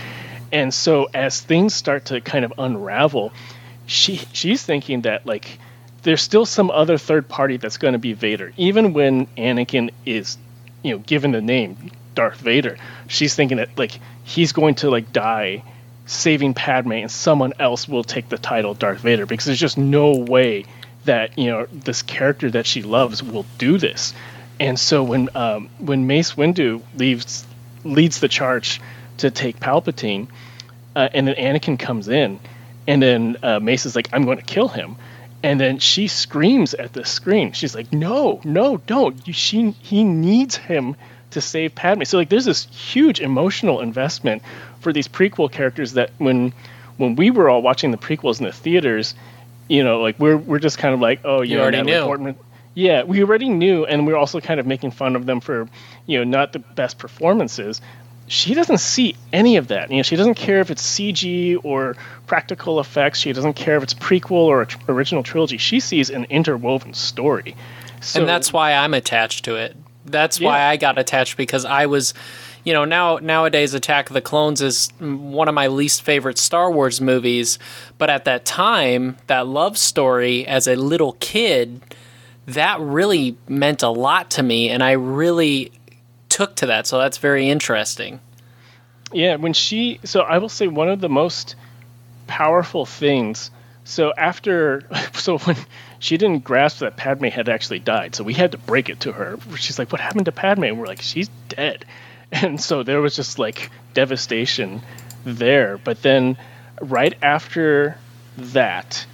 and 0.53 0.71
so 0.71 1.09
as 1.13 1.41
things 1.41 1.73
start 1.73 2.05
to 2.05 2.21
kind 2.21 2.45
of 2.45 2.53
unravel, 2.59 3.33
she 3.87 4.17
she's 4.31 4.63
thinking 4.63 5.01
that 5.01 5.25
like 5.25 5.57
there's 6.03 6.21
still 6.21 6.45
some 6.45 6.69
other 6.69 6.97
third 6.97 7.27
party 7.27 7.57
that's 7.57 7.77
going 7.77 7.93
to 7.93 7.99
be 7.99 8.13
Vader, 8.13 8.53
even 8.55 8.93
when 8.93 9.25
Anakin 9.35 9.89
is 10.05 10.37
you 10.83 10.91
know 10.91 10.99
given 10.99 11.31
the 11.31 11.41
name 11.41 11.91
Darth 12.13 12.39
Vader, 12.39 12.77
she's 13.07 13.33
thinking 13.35 13.57
that 13.57 13.77
like 13.77 13.99
he's 14.23 14.53
going 14.53 14.75
to 14.75 14.91
like 14.91 15.11
die 15.11 15.63
saving 16.05 16.53
Padme 16.53 16.93
and 16.93 17.09
someone 17.11 17.53
else 17.59 17.87
will 17.87 18.03
take 18.03 18.29
the 18.29 18.37
title 18.37 18.75
Darth 18.75 18.99
Vader 18.99 19.25
because 19.25 19.45
there's 19.45 19.59
just 19.59 19.77
no 19.77 20.17
way 20.17 20.65
that 21.05 21.37
you 21.37 21.47
know 21.47 21.65
this 21.71 22.03
character 22.03 22.51
that 22.51 22.67
she 22.67 22.83
loves 22.83 23.23
will 23.23 23.45
do 23.57 23.79
this. 23.79 24.13
And 24.59 24.79
so 24.79 25.03
when 25.03 25.29
um, 25.33 25.69
when 25.79 26.05
Mace 26.05 26.33
Windu 26.33 26.83
leaves 26.95 27.43
leads 27.83 28.19
the 28.19 28.27
charge 28.27 28.79
to 29.23 29.31
take 29.31 29.59
Palpatine, 29.59 30.27
uh, 30.95 31.09
and 31.13 31.27
then 31.27 31.35
Anakin 31.35 31.79
comes 31.79 32.07
in, 32.07 32.39
and 32.87 33.01
then 33.01 33.37
uh, 33.43 33.59
Mace 33.59 33.85
is 33.85 33.95
like, 33.95 34.09
"I'm 34.13 34.25
going 34.25 34.37
to 34.37 34.43
kill 34.43 34.67
him," 34.67 34.95
and 35.41 35.59
then 35.59 35.79
she 35.79 36.07
screams 36.07 36.73
at 36.73 36.93
the 36.93 37.03
screen. 37.03 37.51
She's 37.51 37.75
like, 37.75 37.91
"No, 37.91 38.39
no, 38.43 38.77
don't! 38.77 39.27
You, 39.27 39.33
she 39.33 39.71
he 39.71 40.03
needs 40.03 40.55
him." 40.55 40.95
to 41.31 41.41
save 41.41 41.73
Padme. 41.73 42.03
So 42.03 42.19
like 42.19 42.29
there's 42.29 42.45
this 42.45 42.65
huge 42.65 43.19
emotional 43.19 43.81
investment 43.81 44.43
for 44.81 44.93
these 44.93 45.07
prequel 45.07 45.51
characters 45.51 45.93
that 45.93 46.11
when 46.19 46.53
when 46.97 47.15
we 47.15 47.31
were 47.31 47.49
all 47.49 47.63
watching 47.63 47.89
the 47.89 47.97
prequels 47.97 48.39
in 48.39 48.45
the 48.45 48.51
theaters, 48.51 49.15
you 49.67 49.83
know, 49.83 50.01
like 50.01 50.19
we're 50.19 50.37
we're 50.37 50.59
just 50.59 50.77
kind 50.77 50.93
of 50.93 50.99
like, 50.99 51.21
oh, 51.23 51.41
you, 51.41 51.51
You 51.51 51.55
know, 51.57 51.63
already 51.63 51.77
Natalie 51.77 51.93
knew. 51.93 52.05
Portman. 52.05 52.35
Yeah, 52.75 53.03
we 53.03 53.21
already 53.21 53.49
knew, 53.49 53.85
and 53.85 54.07
we 54.07 54.13
are 54.13 54.17
also 54.17 54.39
kind 54.39 54.59
of 54.59 54.65
making 54.65 54.91
fun 54.91 55.15
of 55.15 55.25
them 55.27 55.41
for, 55.41 55.67
you 56.07 56.17
know, 56.17 56.23
not 56.23 56.53
the 56.53 56.59
best 56.59 56.97
performances. 56.97 57.81
She 58.27 58.53
doesn't 58.53 58.77
see 58.79 59.15
any 59.31 59.57
of 59.57 59.67
that. 59.67 59.91
You 59.91 59.97
know, 59.97 60.03
she 60.03 60.15
doesn't 60.15 60.35
care 60.35 60.59
if 60.59 60.71
it's 60.71 60.81
CG 60.81 61.59
or 61.63 61.95
practical 62.25 62.79
effects. 62.79 63.19
She 63.19 63.33
doesn't 63.33 63.53
care 63.53 63.75
if 63.77 63.83
it's 63.83 63.93
prequel 63.93 64.31
or 64.31 64.61
a 64.61 64.65
tr- 64.65 64.77
original 64.87 65.23
trilogy. 65.23 65.57
She 65.57 65.79
sees 65.79 66.09
an 66.09 66.25
interwoven 66.25 66.93
story. 66.93 67.55
So, 68.01 68.21
and 68.21 68.29
that's 68.29 68.53
why 68.53 68.73
I'm 68.73 68.93
attached 68.93 69.45
to 69.45 69.55
it. 69.55 69.75
That's 70.05 70.39
why 70.39 70.63
I 70.63 70.77
got 70.77 70.97
attached 70.97 71.37
because 71.37 71.63
I 71.63 71.85
was, 71.85 72.13
you 72.63 72.73
know, 72.73 72.85
now 72.85 73.17
nowadays 73.17 73.73
Attack 73.73 74.09
of 74.09 74.13
the 74.13 74.21
Clones 74.21 74.61
is 74.61 74.89
one 74.99 75.47
of 75.47 75.55
my 75.55 75.67
least 75.67 76.01
favorite 76.01 76.37
Star 76.37 76.71
Wars 76.71 76.99
movies, 76.99 77.57
but 77.97 78.09
at 78.09 78.25
that 78.25 78.43
time, 78.43 79.17
that 79.27 79.47
love 79.47 79.77
story 79.77 80.45
as 80.45 80.67
a 80.67 80.75
little 80.75 81.13
kid, 81.13 81.81
that 82.47 82.79
really 82.81 83.37
meant 83.47 83.81
a 83.81 83.89
lot 83.89 84.29
to 84.31 84.43
me 84.43 84.69
and 84.69 84.83
I 84.83 84.91
really 84.91 85.71
took 86.33 86.55
to 86.55 86.65
that. 86.65 86.87
So 86.87 86.97
that's 86.97 87.19
very 87.19 87.47
interesting. 87.47 88.19
Yeah, 89.11 89.35
when 89.35 89.53
she 89.53 89.99
so 90.03 90.21
I 90.21 90.39
will 90.39 90.49
say 90.49 90.67
one 90.67 90.89
of 90.89 90.99
the 90.99 91.09
most 91.09 91.55
powerful 92.25 92.87
things. 92.87 93.51
So 93.83 94.13
after 94.17 94.81
so 95.13 95.37
when 95.37 95.55
she 95.99 96.17
didn't 96.17 96.43
grasp 96.43 96.79
that 96.79 96.97
Padme 96.97 97.25
had 97.25 97.49
actually 97.49 97.79
died, 97.79 98.15
so 98.15 98.23
we 98.23 98.33
had 98.33 98.53
to 98.53 98.57
break 98.57 98.89
it 98.89 99.01
to 99.01 99.11
her. 99.11 99.37
She's 99.57 99.77
like, 99.77 99.91
"What 99.91 100.01
happened 100.01 100.25
to 100.25 100.31
Padme?" 100.31 100.63
And 100.63 100.79
we're 100.79 100.87
like, 100.87 101.01
"She's 101.01 101.29
dead." 101.49 101.85
And 102.31 102.59
so 102.59 102.81
there 102.81 102.99
was 102.99 103.15
just 103.15 103.37
like 103.37 103.69
devastation 103.93 104.81
there. 105.23 105.77
But 105.77 106.01
then 106.01 106.35
right 106.81 107.15
after 107.21 107.95
that, 108.37 109.05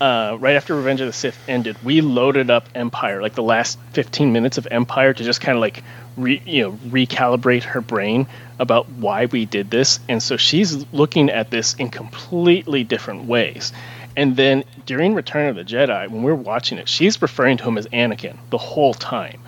uh, 0.00 0.36
right 0.40 0.56
after 0.56 0.74
Revenge 0.74 1.00
of 1.00 1.06
the 1.06 1.12
Sith 1.12 1.38
ended, 1.48 1.76
we 1.84 2.00
loaded 2.00 2.50
up 2.50 2.68
Empire, 2.74 3.22
like 3.22 3.34
the 3.34 3.44
last 3.44 3.78
15 3.92 4.32
minutes 4.32 4.58
of 4.58 4.66
Empire, 4.70 5.14
to 5.14 5.22
just 5.22 5.40
kind 5.40 5.56
of 5.56 5.60
like, 5.60 5.84
re, 6.16 6.42
you 6.44 6.62
know, 6.62 6.72
recalibrate 6.72 7.62
her 7.64 7.80
brain 7.80 8.26
about 8.58 8.88
why 8.88 9.26
we 9.26 9.46
did 9.46 9.70
this. 9.70 10.00
And 10.08 10.22
so 10.22 10.36
she's 10.36 10.84
looking 10.92 11.30
at 11.30 11.50
this 11.50 11.74
in 11.74 11.90
completely 11.90 12.84
different 12.84 13.24
ways. 13.24 13.72
And 14.16 14.36
then 14.36 14.64
during 14.86 15.14
Return 15.14 15.48
of 15.48 15.56
the 15.56 15.64
Jedi, 15.64 16.08
when 16.08 16.22
we're 16.22 16.34
watching 16.34 16.78
it, 16.78 16.88
she's 16.88 17.20
referring 17.20 17.56
to 17.58 17.64
him 17.64 17.78
as 17.78 17.86
Anakin 17.88 18.36
the 18.50 18.58
whole 18.58 18.94
time. 18.94 19.40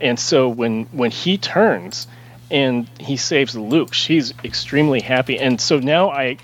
And 0.00 0.18
so 0.18 0.48
when 0.48 0.84
when 0.86 1.10
he 1.10 1.38
turns 1.38 2.06
and 2.50 2.88
he 2.98 3.16
saves 3.16 3.56
Luke, 3.56 3.94
she's 3.94 4.34
extremely 4.44 5.00
happy. 5.00 5.38
And 5.38 5.60
so 5.60 5.78
now 5.78 6.10
I 6.10 6.36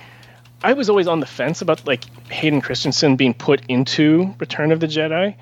I 0.62 0.72
was 0.72 0.88
always 0.88 1.06
on 1.06 1.20
the 1.20 1.26
fence 1.26 1.62
about 1.62 1.86
like 1.86 2.04
Hayden 2.30 2.60
Christensen 2.60 3.16
being 3.16 3.34
put 3.34 3.62
into 3.68 4.34
Return 4.38 4.72
of 4.72 4.80
the 4.80 4.86
Jedi, 4.86 5.36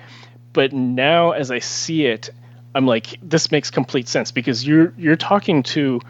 but 0.53 0.73
now 0.73 1.31
as 1.31 1.51
I 1.51 1.59
see 1.59 2.05
it, 2.05 2.29
I'm 2.75 2.85
like 2.85 3.17
this 3.23 3.51
makes 3.51 3.71
complete 3.71 4.07
sense 4.07 4.31
because 4.31 4.67
you're 4.67 4.93
you're 4.97 5.15
talking 5.15 5.63
to 5.63 6.01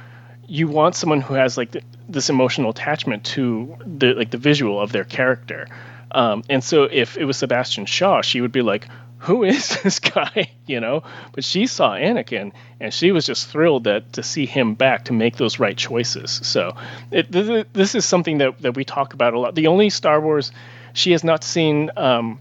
you 0.48 0.68
want 0.68 0.96
someone 0.96 1.22
who 1.22 1.36
has 1.36 1.58
like 1.58 1.72
th- 1.72 1.86
this 2.10 2.30
emotional 2.30 2.72
attachment 2.72 3.24
to 3.26 3.78
the 3.86 4.14
like 4.14 4.32
the 4.32 4.38
visual 4.38 4.82
of 4.82 4.92
their 4.92 5.04
character. 5.04 5.68
Um, 6.12 6.44
and 6.50 6.64
so 6.64 6.84
if 6.84 7.18
it 7.18 7.26
was 7.26 7.38
Sebastian 7.38 7.86
Shaw, 7.86 8.22
she 8.22 8.42
would 8.42 8.52
be 8.52 8.62
like, 8.62 8.88
who 9.20 9.44
is 9.56 9.82
this 9.82 10.00
guy? 10.00 10.52
You 10.68 10.80
know, 10.80 11.04
but 11.32 11.44
she 11.44 11.68
saw 11.68 11.92
Anakin 11.92 12.52
and 12.80 12.92
she 12.92 13.12
was 13.12 13.28
just 13.28 13.48
thrilled 13.50 13.84
that 13.84 14.14
to 14.14 14.24
see 14.24 14.48
him 14.48 14.74
back 14.74 15.06
to 15.06 15.14
make 15.14 15.38
those 15.38 15.60
right 15.60 15.78
choices. 15.78 16.40
So 16.42 16.76
it, 17.12 17.32
th- 17.32 17.68
this 17.72 17.94
is 17.94 18.04
something 18.04 18.40
that, 18.40 18.60
that 18.64 18.76
we 18.76 18.84
talk 18.84 19.14
about 19.14 19.36
a 19.36 19.40
lot. 19.40 19.54
The 19.54 19.68
only 19.68 19.92
Star 19.92 20.20
Wars 20.20 20.52
she 20.94 21.12
has 21.12 21.24
not 21.24 21.44
seen, 21.44 21.92
um, 21.98 22.40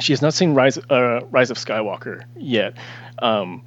she 0.00 0.12
has 0.12 0.22
not 0.22 0.34
seen 0.34 0.54
Rise, 0.54 0.78
uh, 0.78 1.20
Rise 1.30 1.50
of 1.50 1.58
Skywalker 1.58 2.24
yet. 2.36 2.76
Um, 3.18 3.64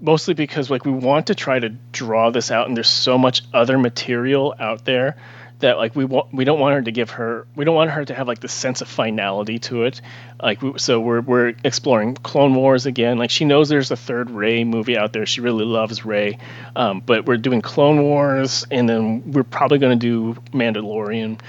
mostly 0.00 0.34
because 0.34 0.70
like 0.70 0.84
we 0.84 0.92
want 0.92 1.28
to 1.28 1.34
try 1.34 1.58
to 1.58 1.68
draw 1.68 2.30
this 2.30 2.50
out 2.50 2.68
and 2.68 2.76
there's 2.76 2.88
so 2.88 3.18
much 3.18 3.42
other 3.52 3.78
material 3.78 4.54
out 4.58 4.84
there 4.84 5.16
that 5.60 5.78
like 5.78 5.94
we 5.94 6.04
want 6.04 6.32
we 6.32 6.44
don't 6.44 6.58
want 6.58 6.74
her 6.74 6.82
to 6.82 6.90
give 6.90 7.10
her 7.10 7.46
we 7.54 7.64
don't 7.64 7.74
want 7.74 7.90
her 7.90 8.04
to 8.04 8.14
have 8.14 8.26
like 8.26 8.40
the 8.40 8.48
sense 8.48 8.80
of 8.80 8.88
finality 8.88 9.58
to 9.58 9.84
it. 9.84 10.00
Like 10.42 10.60
we, 10.60 10.78
so 10.78 11.00
we're 11.00 11.20
we're 11.20 11.54
exploring 11.62 12.14
clone 12.14 12.54
wars 12.54 12.86
again. 12.86 13.18
Like 13.18 13.30
she 13.30 13.44
knows 13.44 13.68
there's 13.68 13.90
a 13.90 13.96
third 13.96 14.30
Rey 14.30 14.64
movie 14.64 14.98
out 14.98 15.12
there. 15.12 15.26
She 15.26 15.40
really 15.40 15.64
loves 15.64 16.04
Rey 16.04 16.38
um, 16.74 17.00
but 17.00 17.26
we're 17.26 17.36
doing 17.36 17.62
clone 17.62 18.02
wars 18.02 18.66
and 18.70 18.88
then 18.88 19.32
we're 19.32 19.44
probably 19.44 19.78
going 19.78 19.98
to 19.98 20.34
do 20.34 20.40
mandalorian 20.50 21.40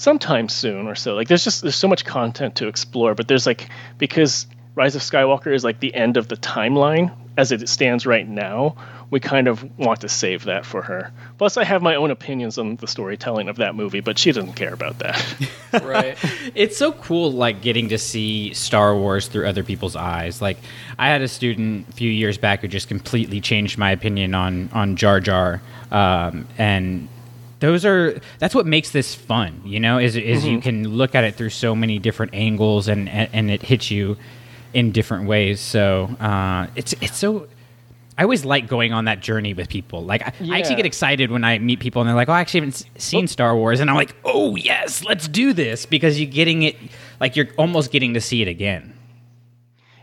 sometime 0.00 0.48
soon 0.48 0.86
or 0.86 0.94
so 0.94 1.14
like 1.14 1.28
there's 1.28 1.44
just 1.44 1.60
there's 1.60 1.76
so 1.76 1.86
much 1.86 2.06
content 2.06 2.56
to 2.56 2.68
explore 2.68 3.14
but 3.14 3.28
there's 3.28 3.46
like 3.46 3.68
because 3.98 4.46
rise 4.74 4.96
of 4.96 5.02
skywalker 5.02 5.54
is 5.54 5.62
like 5.62 5.78
the 5.80 5.94
end 5.94 6.16
of 6.16 6.26
the 6.28 6.36
timeline 6.36 7.14
as 7.36 7.52
it 7.52 7.68
stands 7.68 8.06
right 8.06 8.26
now 8.26 8.74
we 9.10 9.18
kind 9.18 9.48
of 9.48 9.78
want 9.78 10.02
to 10.02 10.08
save 10.08 10.44
that 10.44 10.64
for 10.64 10.82
her. 10.82 11.12
Plus, 11.36 11.56
I 11.56 11.64
have 11.64 11.82
my 11.82 11.96
own 11.96 12.10
opinions 12.10 12.58
on 12.58 12.76
the 12.76 12.86
storytelling 12.86 13.48
of 13.48 13.56
that 13.56 13.74
movie, 13.74 14.00
but 14.00 14.18
she 14.18 14.30
doesn't 14.30 14.52
care 14.52 14.72
about 14.72 15.00
that. 15.00 15.50
right. 15.82 16.16
It's 16.54 16.76
so 16.76 16.92
cool, 16.92 17.32
like 17.32 17.60
getting 17.60 17.88
to 17.88 17.98
see 17.98 18.54
Star 18.54 18.96
Wars 18.96 19.26
through 19.26 19.48
other 19.48 19.64
people's 19.64 19.96
eyes. 19.96 20.40
Like, 20.40 20.58
I 20.96 21.08
had 21.08 21.22
a 21.22 21.28
student 21.28 21.88
a 21.88 21.92
few 21.92 22.10
years 22.10 22.38
back 22.38 22.60
who 22.60 22.68
just 22.68 22.86
completely 22.86 23.40
changed 23.40 23.78
my 23.78 23.90
opinion 23.90 24.34
on 24.34 24.70
on 24.72 24.94
Jar 24.94 25.18
Jar, 25.18 25.60
um, 25.90 26.46
and 26.56 27.08
those 27.60 27.84
are 27.84 28.20
that's 28.38 28.54
what 28.54 28.66
makes 28.66 28.90
this 28.90 29.14
fun. 29.14 29.62
You 29.64 29.80
know, 29.80 29.98
is 29.98 30.16
is 30.16 30.42
mm-hmm. 30.42 30.54
you 30.54 30.60
can 30.60 30.88
look 30.88 31.14
at 31.14 31.24
it 31.24 31.36
through 31.36 31.50
so 31.50 31.74
many 31.74 31.98
different 31.98 32.34
angles, 32.34 32.88
and 32.88 33.08
and, 33.08 33.28
and 33.32 33.50
it 33.50 33.62
hits 33.62 33.90
you 33.90 34.16
in 34.72 34.92
different 34.92 35.26
ways. 35.26 35.60
So 35.60 36.04
uh, 36.20 36.66
it's 36.74 36.92
it's 36.94 37.16
so 37.16 37.46
I 38.20 38.24
always 38.24 38.44
like 38.44 38.68
going 38.68 38.92
on 38.92 39.06
that 39.06 39.20
journey 39.20 39.54
with 39.54 39.68
people. 39.68 40.04
Like 40.04 40.22
I, 40.22 40.32
yeah. 40.40 40.54
I, 40.54 40.58
actually 40.58 40.76
get 40.76 40.86
excited 40.86 41.30
when 41.30 41.42
I 41.44 41.58
meet 41.58 41.80
people 41.80 42.02
and 42.02 42.08
they're 42.08 42.16
like, 42.16 42.28
"Oh, 42.28 42.32
I 42.32 42.40
actually 42.40 42.60
haven't 42.60 42.84
seen 42.98 43.26
Star 43.28 43.56
Wars," 43.56 43.80
and 43.80 43.88
I'm 43.88 43.96
like, 43.96 44.14
"Oh 44.24 44.56
yes, 44.56 45.04
let's 45.04 45.28
do 45.28 45.52
this!" 45.52 45.86
Because 45.86 46.20
you're 46.20 46.30
getting 46.30 46.62
it, 46.62 46.76
like 47.18 47.36
you're 47.36 47.48
almost 47.56 47.92
getting 47.92 48.14
to 48.14 48.20
see 48.20 48.42
it 48.42 48.48
again. 48.48 48.94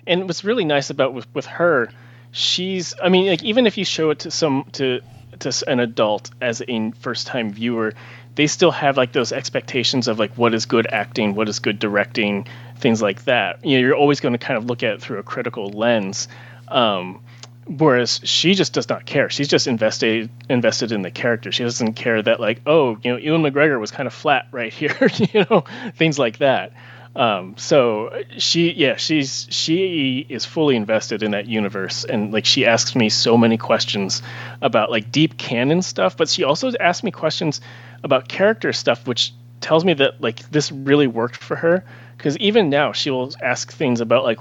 And 0.08 0.24
what's 0.24 0.44
really 0.44 0.66
nice 0.66 0.90
about 0.90 1.14
with 1.14 1.28
with 1.36 1.46
her, 1.46 1.92
she's. 2.32 2.96
I 3.02 3.10
mean, 3.10 3.28
like 3.28 3.44
even 3.44 3.68
if 3.68 3.78
you 3.78 3.86
show 3.86 4.10
it 4.10 4.20
to 4.20 4.32
some 4.32 4.66
to 4.74 5.02
to 5.42 5.64
an 5.68 5.80
adult 5.80 6.32
as 6.42 6.62
a 6.68 6.92
first 7.00 7.28
time 7.28 7.52
viewer, 7.52 7.94
they 8.36 8.48
still 8.48 8.72
have 8.72 8.98
like 8.98 9.12
those 9.12 9.32
expectations 9.32 10.08
of 10.08 10.20
like 10.20 10.34
what 10.36 10.54
is 10.54 10.66
good 10.66 10.88
acting, 10.88 11.36
what 11.36 11.50
is 11.50 11.60
good 11.60 11.80
directing, 11.80 12.48
things 12.78 13.02
like 13.02 13.26
that. 13.26 13.66
You 13.66 13.78
know, 13.78 13.88
you're 13.88 13.96
always 13.96 14.20
going 14.20 14.34
to 14.34 14.38
kind 14.38 14.58
of 14.58 14.66
look 14.66 14.84
at 14.84 14.94
it 14.94 15.02
through 15.02 15.20
a 15.20 15.24
critical 15.24 15.70
lens. 15.70 16.28
Um, 16.68 17.22
whereas 17.68 18.22
she 18.24 18.54
just 18.54 18.74
does 18.74 18.88
not 18.90 19.06
care. 19.06 19.30
She's 19.30 19.48
just 19.48 19.68
invested 19.68 20.30
invested 20.50 20.92
in 20.92 21.02
the 21.02 21.12
character. 21.12 21.52
She 21.52 21.64
doesn't 21.64 21.94
care 21.94 22.22
that 22.22 22.40
like, 22.40 22.62
oh, 22.66 22.98
you 23.04 23.12
know, 23.12 23.18
Ewan 23.18 23.42
McGregor 23.42 23.80
was 23.80 23.92
kind 23.92 24.08
of 24.08 24.14
flat 24.14 24.48
right 24.52 24.74
here, 24.74 25.10
you 25.18 25.46
know, 25.50 25.64
things 25.96 26.18
like 26.18 26.38
that. 26.38 26.74
Um, 27.18 27.58
so 27.58 28.24
she, 28.38 28.72
yeah, 28.74 28.96
she's 28.96 29.48
she 29.50 30.26
is 30.30 30.46
fully 30.46 30.76
invested 30.76 31.24
in 31.24 31.32
that 31.32 31.48
universe, 31.48 32.04
and 32.04 32.32
like 32.32 32.46
she 32.46 32.66
asks 32.68 32.96
me 32.96 33.10
so 33.10 33.38
many 33.38 33.58
questions 33.58 34.22
about 34.62 34.92
like 34.92 35.12
deep 35.12 35.38
canon 35.38 35.82
stuff, 35.82 36.16
but 36.16 36.30
she 36.30 36.44
also 36.44 36.72
asks 36.80 37.04
me 37.04 37.10
questions 37.10 37.60
about 38.04 38.28
character 38.28 38.72
stuff, 38.72 39.08
which 39.08 39.34
tells 39.62 39.84
me 39.84 39.96
that 39.96 40.22
like 40.22 40.48
this 40.52 40.72
really 40.72 41.08
worked 41.08 41.38
for 41.38 41.56
her. 41.56 41.84
Because 42.16 42.38
even 42.38 42.70
now, 42.70 42.94
she 42.94 43.10
will 43.10 43.34
ask 43.42 43.72
things 43.72 44.00
about 44.00 44.24
like, 44.24 44.40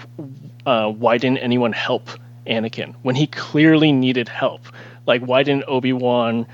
uh, 0.66 0.90
why 0.90 1.16
didn't 1.16 1.38
anyone 1.38 1.72
help 1.72 2.10
Anakin 2.46 2.94
when 3.02 3.14
he 3.14 3.26
clearly 3.26 3.92
needed 3.92 4.28
help. 4.28 4.66
Like, 5.06 5.22
why 5.22 5.42
didn't 5.42 5.64
Obi 5.68 5.92
Wan 5.92 6.46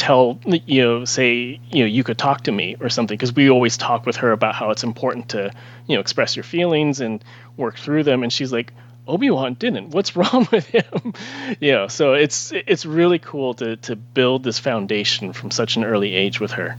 tell 0.00 0.40
you 0.46 0.80
know 0.80 1.04
say 1.04 1.60
you 1.70 1.80
know 1.80 1.86
you 1.86 2.02
could 2.02 2.16
talk 2.16 2.44
to 2.44 2.52
me 2.52 2.74
or 2.80 2.88
something 2.88 3.16
because 3.16 3.34
we 3.34 3.50
always 3.50 3.76
talk 3.76 4.06
with 4.06 4.16
her 4.16 4.32
about 4.32 4.54
how 4.54 4.70
it's 4.70 4.82
important 4.82 5.28
to 5.28 5.52
you 5.86 5.94
know 5.94 6.00
express 6.00 6.36
your 6.36 6.42
feelings 6.42 7.00
and 7.00 7.22
work 7.58 7.76
through 7.76 8.02
them. 8.04 8.22
And 8.22 8.32
she's 8.32 8.50
like 8.50 8.72
obi-wan 9.06 9.54
didn't. 9.54 9.90
What's 9.90 10.16
wrong 10.20 10.48
with 10.50 10.66
him? 10.66 11.12
You 11.60 11.72
know 11.72 11.88
so 11.88 12.14
it's 12.14 12.50
it's 12.52 12.86
really 12.86 13.18
cool 13.18 13.52
to 13.54 13.76
to 13.76 13.94
build 13.94 14.42
this 14.42 14.58
foundation 14.58 15.34
from 15.34 15.50
such 15.50 15.76
an 15.76 15.84
early 15.84 16.14
age 16.14 16.40
with 16.40 16.52
her. 16.52 16.76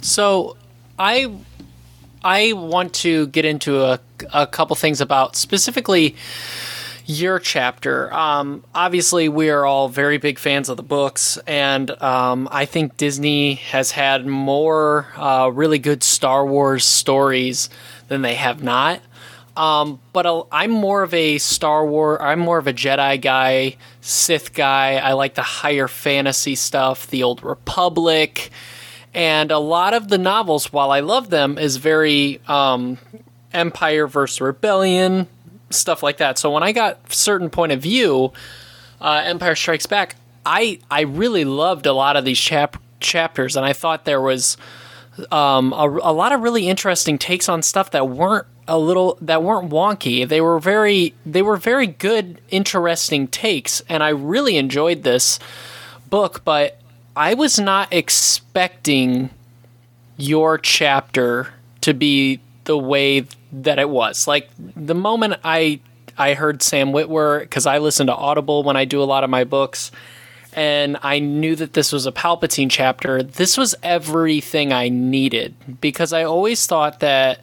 So 0.00 0.56
i 0.98 1.30
i 2.24 2.52
want 2.54 2.94
to 2.94 3.26
get 3.28 3.44
into 3.44 3.82
a, 3.82 3.98
a 4.32 4.46
couple 4.46 4.76
things 4.76 5.00
about 5.00 5.36
specifically 5.36 6.16
your 7.10 7.38
chapter. 7.38 8.12
Um, 8.14 8.64
obviously, 8.74 9.28
we 9.28 9.50
are 9.50 9.66
all 9.66 9.88
very 9.88 10.18
big 10.18 10.38
fans 10.38 10.68
of 10.68 10.76
the 10.76 10.82
books, 10.82 11.38
and 11.46 11.90
um, 12.02 12.48
I 12.50 12.64
think 12.66 12.96
Disney 12.96 13.54
has 13.54 13.90
had 13.90 14.26
more 14.26 15.08
uh, 15.16 15.50
really 15.52 15.78
good 15.78 16.02
Star 16.02 16.46
Wars 16.46 16.84
stories 16.84 17.68
than 18.08 18.22
they 18.22 18.34
have 18.34 18.62
not. 18.62 19.00
Um, 19.56 20.00
but 20.12 20.46
I'm 20.52 20.70
more 20.70 21.02
of 21.02 21.12
a 21.12 21.38
Star 21.38 21.84
Wars, 21.84 22.18
I'm 22.22 22.38
more 22.38 22.58
of 22.58 22.66
a 22.66 22.72
Jedi 22.72 23.20
guy, 23.20 23.76
Sith 24.00 24.54
guy. 24.54 24.96
I 24.96 25.12
like 25.14 25.34
the 25.34 25.42
higher 25.42 25.88
fantasy 25.88 26.54
stuff, 26.54 27.08
the 27.08 27.24
Old 27.24 27.42
Republic. 27.42 28.50
And 29.12 29.50
a 29.50 29.58
lot 29.58 29.92
of 29.92 30.08
the 30.08 30.18
novels, 30.18 30.72
while 30.72 30.92
I 30.92 31.00
love 31.00 31.30
them, 31.30 31.58
is 31.58 31.76
very 31.78 32.40
um, 32.46 32.98
Empire 33.52 34.06
versus 34.06 34.40
Rebellion, 34.40 35.26
stuff 35.70 36.02
like 36.02 36.18
that. 36.18 36.38
So 36.38 36.50
when 36.50 36.62
I 36.62 36.72
got 36.72 37.12
certain 37.12 37.50
point 37.50 37.72
of 37.72 37.80
view, 37.80 38.32
uh, 39.00 39.22
Empire 39.24 39.54
Strikes 39.54 39.86
Back, 39.86 40.16
I 40.44 40.80
I 40.90 41.02
really 41.02 41.44
loved 41.44 41.86
a 41.86 41.92
lot 41.92 42.16
of 42.16 42.24
these 42.24 42.38
chap- 42.38 42.82
chapters, 43.00 43.56
and 43.56 43.64
I 43.64 43.72
thought 43.72 44.04
there 44.04 44.20
was 44.20 44.56
um, 45.30 45.72
a, 45.72 45.86
a 46.02 46.12
lot 46.12 46.32
of 46.32 46.40
really 46.40 46.68
interesting 46.68 47.18
takes 47.18 47.48
on 47.48 47.62
stuff 47.62 47.90
that 47.92 48.08
weren't 48.08 48.46
a 48.68 48.78
little 48.78 49.18
that 49.20 49.42
weren't 49.42 49.70
wonky. 49.70 50.26
They 50.26 50.40
were 50.40 50.58
very 50.58 51.14
they 51.26 51.42
were 51.42 51.56
very 51.56 51.86
good, 51.86 52.40
interesting 52.50 53.28
takes, 53.28 53.82
and 53.88 54.02
I 54.02 54.10
really 54.10 54.56
enjoyed 54.56 55.02
this 55.02 55.38
book. 56.08 56.42
But 56.44 56.80
I 57.16 57.34
was 57.34 57.58
not 57.58 57.92
expecting 57.92 59.30
your 60.16 60.58
chapter 60.58 61.54
to 61.80 61.94
be 61.94 62.40
the 62.64 62.78
way 62.78 63.26
that 63.52 63.78
it 63.78 63.88
was. 63.88 64.26
Like 64.26 64.48
the 64.58 64.94
moment 64.94 65.34
I 65.44 65.80
I 66.18 66.34
heard 66.34 66.62
Sam 66.62 66.92
Witwer 66.92 67.40
because 67.40 67.66
I 67.66 67.78
listen 67.78 68.06
to 68.08 68.14
Audible 68.14 68.62
when 68.62 68.76
I 68.76 68.84
do 68.84 69.02
a 69.02 69.04
lot 69.04 69.24
of 69.24 69.30
my 69.30 69.44
books, 69.44 69.90
and 70.52 70.96
I 71.02 71.18
knew 71.18 71.56
that 71.56 71.72
this 71.72 71.92
was 71.92 72.06
a 72.06 72.12
Palpatine 72.12 72.70
chapter, 72.70 73.22
this 73.22 73.56
was 73.56 73.74
everything 73.82 74.72
I 74.72 74.88
needed 74.88 75.54
because 75.80 76.12
I 76.12 76.24
always 76.24 76.66
thought 76.66 77.00
that 77.00 77.40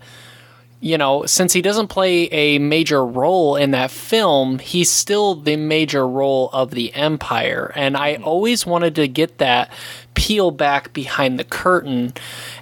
you 0.79 0.97
know, 0.97 1.25
since 1.25 1.53
he 1.53 1.61
doesn't 1.61 1.87
play 1.87 2.25
a 2.25 2.59
major 2.59 3.03
role 3.03 3.55
in 3.55 3.71
that 3.71 3.89
film, 3.89 4.59
he's 4.59 4.91
still 4.91 5.33
the 5.33 5.55
major 5.55 6.07
role 6.07 6.49
of 6.53 6.71
the 6.71 6.93
Empire. 6.93 7.71
And 7.75 7.97
I 7.97 8.13
mm-hmm. 8.13 8.23
always 8.23 8.65
wanted 8.65 8.95
to 8.95 9.07
get 9.07 9.39
that 9.39 9.71
peel 10.13 10.51
back 10.51 10.93
behind 10.93 11.39
the 11.39 11.43
curtain. 11.43 12.13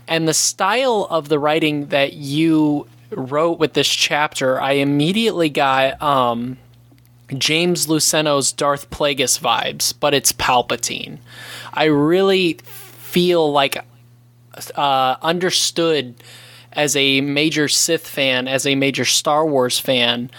And 0.08 0.28
the 0.28 0.34
style 0.34 1.08
of 1.10 1.28
the 1.28 1.40
writing 1.40 1.88
that 1.88 2.14
you 2.14 2.88
wrote 3.12 3.60
with 3.60 3.74
this 3.74 3.88
chapter, 3.88 4.60
I 4.60 4.74
immediately 4.74 5.50
got 5.50 6.02
um, 6.02 6.58
James 7.38 7.88
Luceno's 7.88 8.52
Darth 8.52 8.90
Plagueis 8.90 9.40
vibes, 9.40 9.94
but 10.00 10.14
it's 10.14 10.32
Palpatine. 10.34 11.20
I 11.74 11.86
really 11.86 12.54
feel 12.64 13.52
like 13.52 13.78
uh, 14.76 15.16
understood 15.22 16.16
as 16.74 16.96
a 16.96 17.22
major 17.22 17.68
Sith 17.68 18.08
fan, 18.08 18.48
as 18.48 18.66
a 18.66 18.76
major 18.76 19.06
Star 19.06 19.46
Wars 19.46 19.80
fan, 19.80 20.30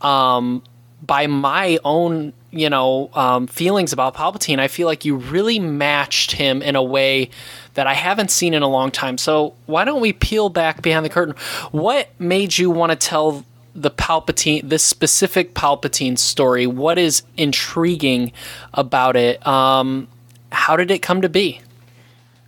um, 0.00 0.62
by 1.02 1.26
my 1.26 1.78
own, 1.84 2.32
you 2.54 2.70
know, 2.70 3.10
um, 3.14 3.46
feelings 3.46 3.92
about 3.92 4.14
Palpatine, 4.14 4.58
I 4.58 4.68
feel 4.68 4.86
like 4.86 5.04
you 5.04 5.16
really 5.16 5.58
matched 5.58 6.32
him 6.32 6.62
in 6.62 6.76
a 6.76 6.82
way 6.82 7.30
that 7.74 7.86
I 7.86 7.94
haven't 7.94 8.30
seen 8.30 8.54
in 8.54 8.62
a 8.62 8.68
long 8.68 8.90
time. 8.90 9.18
So 9.18 9.54
why 9.66 9.84
don't 9.84 10.00
we 10.00 10.12
peel 10.12 10.48
back 10.48 10.82
behind 10.82 11.04
the 11.04 11.10
curtain? 11.10 11.34
What 11.72 12.08
made 12.18 12.56
you 12.56 12.70
want 12.70 12.92
to 12.92 12.96
tell 12.96 13.44
the 13.74 13.90
Palpatine, 13.90 14.68
this 14.68 14.84
specific 14.84 15.54
Palpatine 15.54 16.16
story? 16.16 16.66
What 16.66 16.98
is 16.98 17.22
intriguing 17.36 18.32
about 18.72 19.16
it? 19.16 19.44
Um, 19.46 20.08
how 20.52 20.76
did 20.76 20.90
it 20.90 21.00
come 21.02 21.22
to 21.22 21.28
be? 21.28 21.60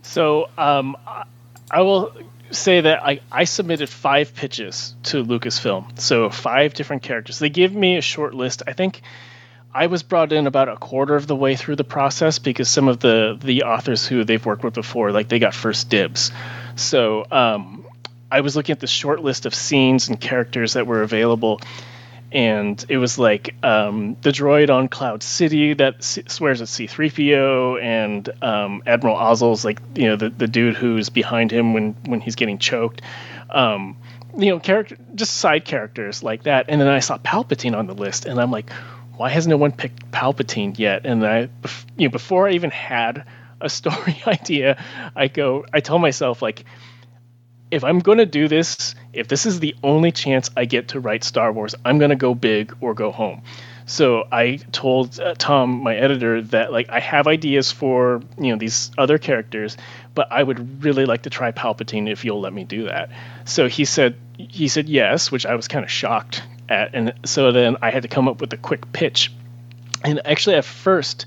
So 0.03 0.49
um, 0.57 0.95
I 1.69 1.81
will 1.81 2.13
say 2.51 2.79
that 2.79 3.03
I, 3.03 3.19
I 3.29 3.43
submitted 3.43 3.89
five 3.89 4.33
pitches 4.33 4.95
to 5.03 5.23
Lucasfilm. 5.23 5.99
So 5.99 6.29
five 6.29 6.73
different 6.73 7.03
characters. 7.03 7.39
They 7.39 7.49
gave 7.49 7.75
me 7.75 7.97
a 7.97 8.01
short 8.01 8.33
list. 8.33 8.63
I 8.65 8.73
think 8.73 9.01
I 9.77 9.85
was 9.85 10.01
brought 10.01 10.33
in 10.33 10.47
about 10.47 10.69
a 10.69 10.75
quarter 10.75 11.15
of 11.15 11.27
the 11.27 11.35
way 11.35 11.55
through 11.55 11.75
the 11.75 11.83
process 11.83 12.39
because 12.39 12.67
some 12.67 12.87
of 12.87 12.99
the 12.99 13.37
the 13.39 13.61
authors 13.61 14.07
who 14.07 14.23
they've 14.23 14.43
worked 14.43 14.63
with 14.63 14.73
before, 14.73 15.11
like 15.11 15.27
they 15.29 15.37
got 15.37 15.53
first 15.53 15.87
dibs. 15.91 16.31
So 16.75 17.27
um, 17.29 17.85
I 18.31 18.41
was 18.41 18.55
looking 18.55 18.73
at 18.73 18.79
the 18.79 18.87
short 18.87 19.21
list 19.21 19.45
of 19.45 19.53
scenes 19.53 20.09
and 20.09 20.19
characters 20.19 20.73
that 20.73 20.87
were 20.87 21.03
available, 21.03 21.61
and 22.31 22.83
it 22.89 22.97
was 22.97 23.19
like 23.19 23.53
um, 23.63 24.17
the 24.23 24.31
droid 24.31 24.71
on 24.71 24.87
Cloud 24.87 25.21
City 25.21 25.75
that 25.75 26.03
c- 26.03 26.23
swears 26.25 26.59
at 26.63 26.69
C-3PO, 26.69 27.79
and 27.79 28.27
um, 28.41 28.81
Admiral 28.87 29.15
Ozzel's 29.15 29.63
like 29.63 29.79
you 29.93 30.07
know 30.07 30.15
the, 30.15 30.29
the 30.29 30.47
dude 30.47 30.75
who's 30.75 31.09
behind 31.09 31.51
him 31.51 31.75
when 31.75 31.93
when 32.07 32.19
he's 32.19 32.35
getting 32.35 32.57
choked. 32.57 33.03
Um, 33.51 33.95
you 34.35 34.47
know, 34.47 34.59
character 34.59 34.97
just 35.13 35.35
side 35.35 35.65
characters 35.65 36.23
like 36.23 36.43
that, 36.43 36.65
and 36.69 36.81
then 36.81 36.87
I 36.87 36.99
saw 36.99 37.19
Palpatine 37.19 37.77
on 37.77 37.85
the 37.85 37.93
list, 37.93 38.25
and 38.25 38.39
I'm 38.39 38.49
like, 38.49 38.71
why 39.17 39.29
has 39.29 39.47
no 39.47 39.57
one 39.57 39.71
picked 39.71 40.11
Palpatine 40.11 40.77
yet? 40.77 41.05
And 41.05 41.25
I, 41.25 41.49
you 41.97 42.07
know, 42.07 42.09
before 42.09 42.47
I 42.47 42.51
even 42.51 42.71
had 42.71 43.25
a 43.59 43.69
story 43.79 44.21
idea, 44.25 44.83
I 45.15 45.27
go, 45.27 45.65
I 45.73 45.79
tell 45.79 45.99
myself 45.99 46.41
like 46.41 46.65
if 47.69 47.83
I'm 47.83 47.99
going 47.99 48.19
to 48.19 48.25
do 48.25 48.47
this, 48.47 48.95
if 49.11 49.27
this 49.27 49.45
is 49.45 49.59
the 49.59 49.75
only 49.83 50.11
chance 50.11 50.49
I 50.55 50.65
get 50.65 50.89
to 50.89 50.99
write 50.99 51.23
Star 51.23 51.51
Wars, 51.51 51.75
I'm 51.83 51.97
going 51.97 52.11
to 52.11 52.15
go 52.15 52.33
big 52.33 52.75
or 52.79 52.93
go 52.93 53.11
home. 53.11 53.41
So 53.85 54.27
I 54.31 54.57
told 54.71 55.19
uh, 55.19 55.33
Tom, 55.37 55.81
my 55.83 55.95
editor, 55.95 56.41
that 56.43 56.71
like 56.71 56.89
I 56.89 56.99
have 56.99 57.25
ideas 57.27 57.71
for 57.71 58.21
you 58.37 58.51
know 58.51 58.57
these 58.57 58.91
other 58.97 59.17
characters, 59.17 59.77
but 60.13 60.31
I 60.31 60.43
would 60.43 60.83
really 60.83 61.05
like 61.05 61.23
to 61.23 61.29
try 61.29 61.51
Palpatine 61.51 62.09
if 62.09 62.25
you'll 62.25 62.41
let 62.41 62.53
me 62.53 62.65
do 62.65 62.85
that. 62.85 63.11
So 63.45 63.67
he 63.67 63.85
said 63.85 64.17
he 64.37 64.67
said 64.67 64.89
yes, 64.89 65.31
which 65.31 65.45
I 65.45 65.55
was 65.55 65.69
kind 65.69 65.85
of 65.85 65.91
shocked 65.91 66.43
at, 66.69 66.93
and 66.93 67.13
so 67.25 67.51
then 67.51 67.77
I 67.81 67.91
had 67.91 68.03
to 68.03 68.09
come 68.09 68.27
up 68.27 68.41
with 68.41 68.51
a 68.53 68.57
quick 68.57 68.91
pitch. 68.91 69.31
And 70.03 70.21
actually, 70.25 70.55
at 70.55 70.65
first, 70.65 71.25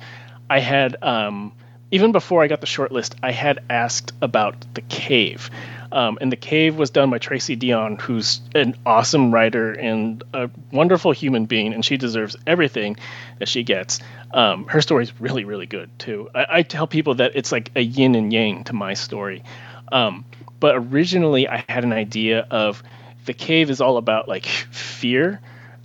I 0.49 0.61
had 0.61 1.02
um, 1.02 1.52
even 1.90 2.12
before 2.12 2.42
I 2.42 2.46
got 2.46 2.61
the 2.61 2.66
short 2.66 2.92
list, 2.92 3.16
I 3.22 3.33
had 3.33 3.61
asked 3.68 4.12
about 4.22 4.74
the 4.74 4.81
cave. 4.83 5.50
Um, 5.92 6.18
and 6.20 6.31
the 6.31 6.37
cave 6.37 6.76
was 6.76 6.90
done 6.90 7.11
by 7.11 7.18
Tracy 7.18 7.57
Deonn, 7.57 8.00
who's 8.00 8.40
an 8.55 8.76
awesome 8.87 9.35
writer 9.35 9.72
and 9.72 10.22
a 10.33 10.48
wonderful 10.70 11.11
human 11.11 11.46
being, 11.46 11.72
and 11.74 11.85
she 11.85 11.96
deserves 11.96 12.37
everything 12.46 12.96
that 13.40 13.48
she 13.48 13.64
gets. 13.64 13.98
Um, 14.33 14.66
her 14.68 14.81
story 14.83 15.03
is 15.03 15.20
really, 15.20 15.44
really 15.44 15.66
good 15.66 15.90
too. 15.98 16.31
I, 16.33 16.46
I, 16.50 16.62
tell 16.62 16.87
people 16.87 17.16
that 17.16 17.33
it's 17.35 17.50
like 17.50 17.72
a 17.74 17.81
yin 17.81 18.14
and 18.14 18.33
yang 18.33 18.62
to 18.64 18.72
my 18.72 18.94
story. 18.94 19.42
Um, 19.90 20.24
but 20.61 20.76
originally, 20.76 21.48
I 21.48 21.64
had 21.68 21.83
an 21.83 21.92
idea 21.92 22.46
of 22.48 22.85
the 23.24 23.35
cave 23.35 23.70
is 23.70 23.80
all 23.80 23.96
about 23.96 24.28
like 24.28 24.46
fear. 24.46 25.40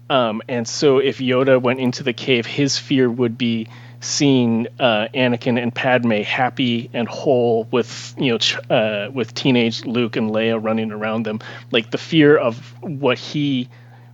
Um, 0.09 0.41
and 0.47 0.67
so 0.67 0.99
if 0.99 1.17
Yoda 1.17 1.61
went 1.61 1.79
into 1.79 2.03
the 2.03 2.13
cave, 2.13 2.45
his 2.45 2.77
fear 2.77 3.09
would 3.09 3.37
be 3.37 3.67
seeing 3.99 4.67
uh, 4.79 5.07
Anakin 5.13 5.61
and 5.61 5.73
Padme 5.73 6.21
happy 6.21 6.89
and 6.93 7.07
whole 7.07 7.67
with 7.71 8.13
you 8.17 8.31
know 8.31 8.37
ch- 8.37 8.59
uh, 8.69 9.09
with 9.11 9.33
teenage 9.33 9.85
Luke 9.85 10.15
and 10.15 10.29
Leia 10.31 10.63
running 10.63 10.91
around 10.91 11.23
them, 11.25 11.39
like 11.71 11.91
the 11.91 11.97
fear 11.97 12.37
of 12.37 12.57
what 12.81 13.17
he 13.17 13.69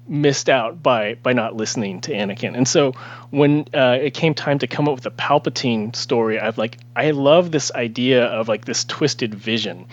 missed 0.07 0.49
out 0.49 0.81
by 0.81 1.15
by 1.15 1.33
not 1.33 1.55
listening 1.55 2.01
to 2.01 2.11
Anakin. 2.11 2.55
And 2.55 2.67
so 2.67 2.93
when 3.29 3.65
uh, 3.73 3.97
it 4.01 4.13
came 4.13 4.33
time 4.33 4.59
to 4.59 4.67
come 4.67 4.87
up 4.87 4.95
with 4.95 5.05
a 5.05 5.11
Palpatine 5.11 5.95
story, 5.95 6.39
I've 6.39 6.57
like 6.57 6.77
I 6.95 7.11
love 7.11 7.51
this 7.51 7.71
idea 7.71 8.25
of 8.25 8.47
like 8.47 8.65
this 8.65 8.85
twisted 8.85 9.35
vision, 9.35 9.87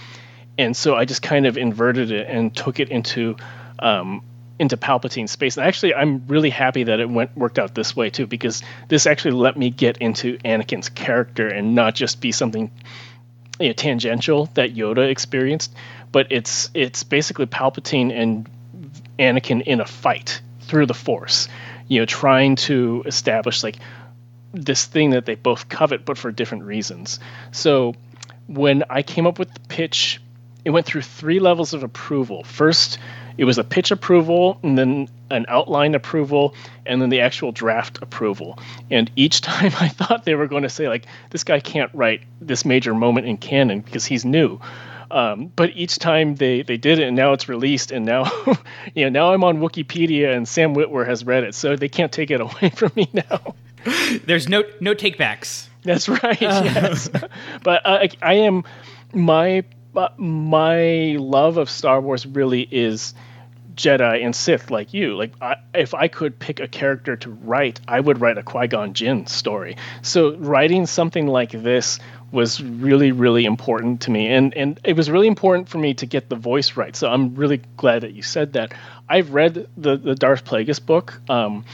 and 0.59 0.77
so 0.77 0.97
I 0.97 1.05
just 1.05 1.23
kind 1.23 1.47
of 1.47 1.57
inverted 1.57 2.11
it 2.11 2.27
and 2.29 2.55
took 2.55 2.81
it 2.81 2.91
into 2.91 3.37
um, 3.79 4.23
into 4.59 4.77
Palpatine 4.77 5.29
space. 5.29 5.57
And 5.57 5.65
actually, 5.65 5.95
I'm 5.95 6.27
really 6.27 6.51
happy 6.51 6.85
that 6.85 6.99
it 6.99 7.09
went 7.09 7.37
worked 7.37 7.59
out 7.59 7.75
this 7.75 7.95
way 7.95 8.11
too, 8.11 8.27
because 8.27 8.63
this 8.89 9.07
actually 9.07 9.31
let 9.33 9.57
me 9.57 9.71
get 9.71 9.99
into 9.99 10.37
Anakin's 10.39 10.89
character 10.89 11.47
and 11.47 11.75
not 11.75 11.95
just 11.95 12.21
be 12.21 12.33
something 12.33 12.71
you 13.61 13.69
know, 13.69 13.73
tangential 13.73 14.47
that 14.55 14.75
Yoda 14.75 15.09
experienced, 15.09 15.73
but 16.11 16.27
it's 16.31 16.71
it's 16.75 17.05
basically 17.05 17.47
Palpatine 17.47 18.13
and 18.13 18.49
Anakin 19.19 19.63
in 19.63 19.81
a 19.81 19.87
fight 19.87 20.43
through 20.63 20.87
the 20.87 20.95
Force, 20.95 21.49
you 21.87 22.01
know, 22.01 22.07
trying 22.07 22.57
to 22.57 23.05
establish 23.07 23.63
like 23.63 23.77
this 24.53 24.85
thing 24.87 25.11
that 25.11 25.25
they 25.25 25.35
both 25.35 25.69
covet, 25.69 26.05
but 26.05 26.19
for 26.19 26.33
different 26.33 26.65
reasons. 26.65 27.21
So 27.53 27.95
when 28.47 28.85
I 28.91 29.03
came 29.03 29.27
up 29.27 29.39
with 29.39 29.53
the 29.53 29.61
pitch, 29.61 30.21
it 30.65 30.71
went 30.71 30.87
through 30.87 31.03
three 31.03 31.41
levels 31.41 31.75
of 31.75 31.83
approval. 31.83 32.45
First, 32.45 32.99
it 33.39 33.45
was 33.45 33.57
a 33.57 33.65
pitch 33.65 33.91
approval 33.91 34.59
and 34.63 34.77
then 34.77 35.09
an 35.31 35.47
outline 35.49 35.95
approval 35.95 36.55
and 36.85 37.01
then 37.01 37.09
the 37.09 37.21
actual 37.21 37.53
draft 37.53 38.01
approval. 38.03 38.59
And 38.91 39.11
each 39.17 39.41
time 39.49 39.73
i 39.81 39.89
thought 39.89 40.25
they 40.25 40.35
were 40.35 40.49
going 40.49 40.65
to 40.65 40.69
say 40.69 40.89
like 40.89 41.07
this 41.31 41.45
guy 41.45 41.61
can't 41.61 41.91
write 41.95 42.23
this 42.41 42.65
major 42.65 42.95
moment 42.95 43.27
in 43.27 43.37
canon 43.37 43.81
because 43.81 44.05
he's 44.05 44.25
new. 44.25 44.61
Um, 45.11 45.47
but 45.47 45.71
each 45.75 45.99
time 45.99 46.35
they, 46.35 46.61
they 46.61 46.77
did 46.77 46.99
it 46.99 47.09
and 47.09 47.17
now 47.17 47.33
it's 47.33 47.49
released 47.49 47.93
and 47.93 48.05
now 48.05 48.31
you 48.95 49.05
know 49.05 49.09
now 49.09 49.33
i'm 49.33 49.43
on 49.43 49.57
wikipedia 49.57 50.37
and 50.37 50.47
sam 50.47 50.75
witwer 50.75 51.07
has 51.07 51.25
read 51.25 51.45
it 51.45 51.55
so 51.55 51.77
they 51.77 51.89
can't 51.89 52.13
take 52.13 52.31
it 52.31 52.41
away 52.43 52.69
from 52.69 52.93
me 52.95 53.09
now. 53.15 53.55
There's 54.27 54.51
no 54.51 54.65
no 54.81 54.95
takebacks 54.95 55.69
that's 55.83 56.11
right 56.11 56.39
yes. 56.39 57.09
But 57.63 57.87
uh, 57.87 58.01
I, 58.03 58.09
I 58.21 58.35
am 58.35 58.65
my 59.15 59.65
uh, 59.99 60.09
my 60.17 61.17
love 61.19 61.57
of 61.57 61.69
star 61.69 62.01
wars 62.01 62.25
really 62.25 62.63
is 62.63 63.15
Jedi 63.75 64.25
and 64.25 64.35
Sith 64.35 64.71
like 64.71 64.93
you. 64.93 65.17
Like, 65.17 65.33
I, 65.41 65.57
if 65.75 65.95
I 65.95 66.09
could 66.09 66.39
pick 66.39 66.61
a 66.61 66.69
character 66.69 67.17
to 67.17 67.31
write, 67.31 67.81
I 67.87 68.01
would 68.01 68.21
write 68.21 68.37
a 68.37 68.43
Qui 68.43 68.67
Gon 68.67 68.93
Jinn 68.93 69.27
story. 69.27 69.77
So, 70.03 70.37
writing 70.37 70.87
something 70.87 71.27
like 71.27 71.53
this 71.53 72.01
was 72.33 72.63
really, 72.63 73.13
really 73.13 73.45
important 73.45 74.03
to 74.03 74.11
me, 74.11 74.29
and 74.29 74.55
and 74.55 74.81
it 74.85 74.97
was 74.97 75.11
really 75.11 75.29
important 75.29 75.69
for 75.69 75.79
me 75.79 75.95
to 75.95 76.07
get 76.07 76.29
the 76.29 76.37
voice 76.37 76.77
right. 76.77 76.95
So, 76.95 77.09
I'm 77.09 77.37
really 77.37 77.63
glad 77.77 78.03
that 78.03 78.13
you 78.13 78.23
said 78.23 78.55
that. 78.55 78.75
I've 79.09 79.33
read 79.33 79.69
the 79.77 79.97
the 79.97 80.15
Darth 80.15 80.45
Plagueis 80.45 80.85
book, 80.85 81.21
um, 81.29 81.65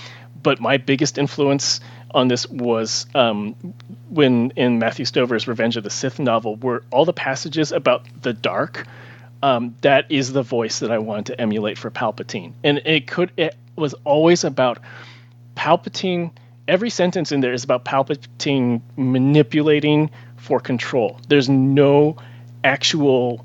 but 0.42 0.60
my 0.60 0.76
biggest 0.76 1.16
influence 1.18 1.80
on 2.14 2.29
this 2.29 2.48
was 2.48 3.07
um, 3.14 3.74
when 4.09 4.53
in 4.53 4.79
Matthew 4.79 5.05
Stover's 5.05 5.46
Revenge 5.46 5.77
of 5.77 5.85
the 5.85 5.90
Sith 5.90 6.18
novel, 6.18 6.57
were 6.57 6.85
all 6.90 7.05
the 7.05 7.12
passages 7.12 7.72
about 7.72 8.07
the 8.22 8.33
dark 8.33 8.87
um, 9.44 9.74
that 9.83 10.11
is 10.11 10.33
the 10.33 10.42
voice 10.42 10.79
that 10.79 10.90
I 10.90 10.96
wanted 10.96 11.27
to 11.27 11.40
emulate 11.40 11.77
for 11.77 11.90
Palpatine. 11.90 12.55
And 12.64 12.81
it 12.87 13.07
could 13.07 13.31
it 13.37 13.55
was 13.77 13.92
always 14.05 14.42
about 14.42 14.79
Palpatine. 15.55 16.31
Every 16.66 16.88
sentence 16.88 17.31
in 17.31 17.40
there 17.40 17.53
is 17.53 17.62
about 17.62 17.85
Palpatine 17.85 18.81
manipulating 18.96 20.11
for 20.38 20.61
control. 20.61 21.20
There's 21.29 21.50
no 21.50 22.16
actual 22.64 23.44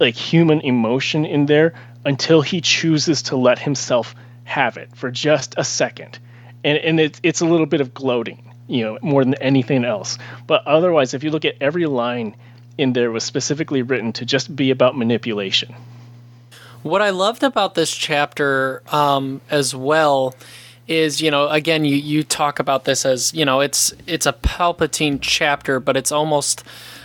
like 0.00 0.16
human 0.16 0.62
emotion 0.62 1.24
in 1.24 1.46
there 1.46 1.74
until 2.04 2.40
he 2.40 2.60
chooses 2.60 3.22
to 3.22 3.36
let 3.36 3.60
himself 3.60 4.16
have 4.42 4.76
it 4.78 4.96
for 4.96 5.12
just 5.12 5.54
a 5.56 5.62
second. 5.62 6.18
And 6.66 6.78
and 6.78 7.00
it's 7.00 7.20
it's 7.22 7.40
a 7.40 7.46
little 7.46 7.66
bit 7.66 7.80
of 7.80 7.88
gloating. 7.94 8.42
you 8.68 8.82
know, 8.84 8.98
more 9.00 9.22
than 9.24 9.34
anything 9.34 9.84
else. 9.84 10.18
But 10.48 10.66
otherwise, 10.66 11.14
if 11.14 11.22
you 11.22 11.30
look 11.30 11.44
at 11.44 11.54
every 11.60 11.86
line 11.86 12.34
in 12.76 12.92
there 12.94 13.10
was 13.12 13.22
specifically 13.24 13.82
written 13.82 14.12
to 14.14 14.24
just 14.26 14.46
be 14.56 14.72
about 14.72 14.98
manipulation. 14.98 15.72
What 16.82 17.00
I 17.00 17.10
loved 17.10 17.42
about 17.44 17.74
this 17.74 17.94
chapter 17.94 18.82
um, 18.92 19.40
as 19.50 19.72
well 19.74 20.34
is, 20.88 21.20
you 21.20 21.30
know, 21.30 21.48
again, 21.48 21.84
you, 21.84 21.96
you 21.96 22.22
talk 22.24 22.58
about 22.58 22.84
this 22.84 23.06
as, 23.06 23.32
you 23.32 23.44
know, 23.44 23.60
it's 23.60 23.92
it's 24.06 24.26
a 24.26 24.32
Palpatine 24.32 25.18
chapter, 25.20 25.78
but 25.80 25.96
it's 25.96 26.10
almost 26.12 26.64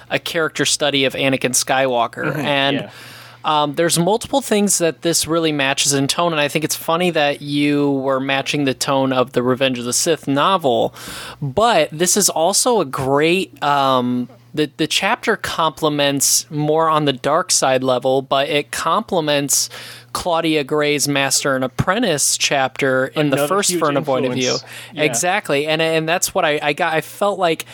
a 0.10 0.17
character 0.19 0.65
study 0.65 1.06
of 1.06 1.13
Anakin 1.13 1.54
Skywalker, 1.54 2.34
Mhm, 2.34 2.43
and. 2.43 2.78
yeah. 2.78 2.91
Um, 3.43 3.75
there's 3.75 3.97
multiple 3.97 4.41
things 4.41 4.77
that 4.77 5.01
this 5.01 5.27
really 5.27 5.51
matches 5.51 5.93
in 5.93 6.08
tone, 6.08 6.32
and 6.32 6.39
I 6.39 6.47
think 6.47 6.65
it's 6.65 6.75
funny 6.75 7.10
that 7.12 7.41
you 7.41 7.91
were 7.91 8.19
matching 8.19 8.65
the 8.65 8.73
tone 8.73 9.13
of 9.13 9.34
the 9.34 9.43
Revenge 9.43 9.80
of 9.80 9.86
the 9.86 9.93
Sith 9.93 10.27
novel. 10.27 10.93
But 11.41 11.89
this 11.91 12.17
is 12.17 12.30
also 12.30 12.82
a 12.82 12.86
great. 12.86 13.62
Um, 13.63 14.30
the 14.54 14.69
the 14.77 14.88
chapter 14.88 15.38
complements 15.38 16.49
more 16.51 16.89
on 16.89 17.06
the 17.06 17.13
dark 17.13 17.51
side 17.51 17.84
level, 17.84 18.21
but 18.21 18.49
it 18.49 18.71
complements 18.71 19.69
Claudia 20.13 20.63
Gray's 20.63 21.08
Master 21.08 21.56
and 21.56 21.63
Apprentice 21.63 22.38
chapter 22.38 23.08
in 23.08 23.30
the 23.30 23.47
first 23.47 23.77
point 23.80 23.97
of 23.97 24.34
view. 24.34 24.58
Yeah. 24.93 25.04
Exactly, 25.04 25.67
and 25.67 25.82
and 25.82 26.08
that's 26.08 26.34
what 26.36 26.43
I, 26.43 26.60
I 26.62 26.73
got. 26.73 26.93
I 26.93 27.01
felt 27.01 27.39
like 27.39 27.65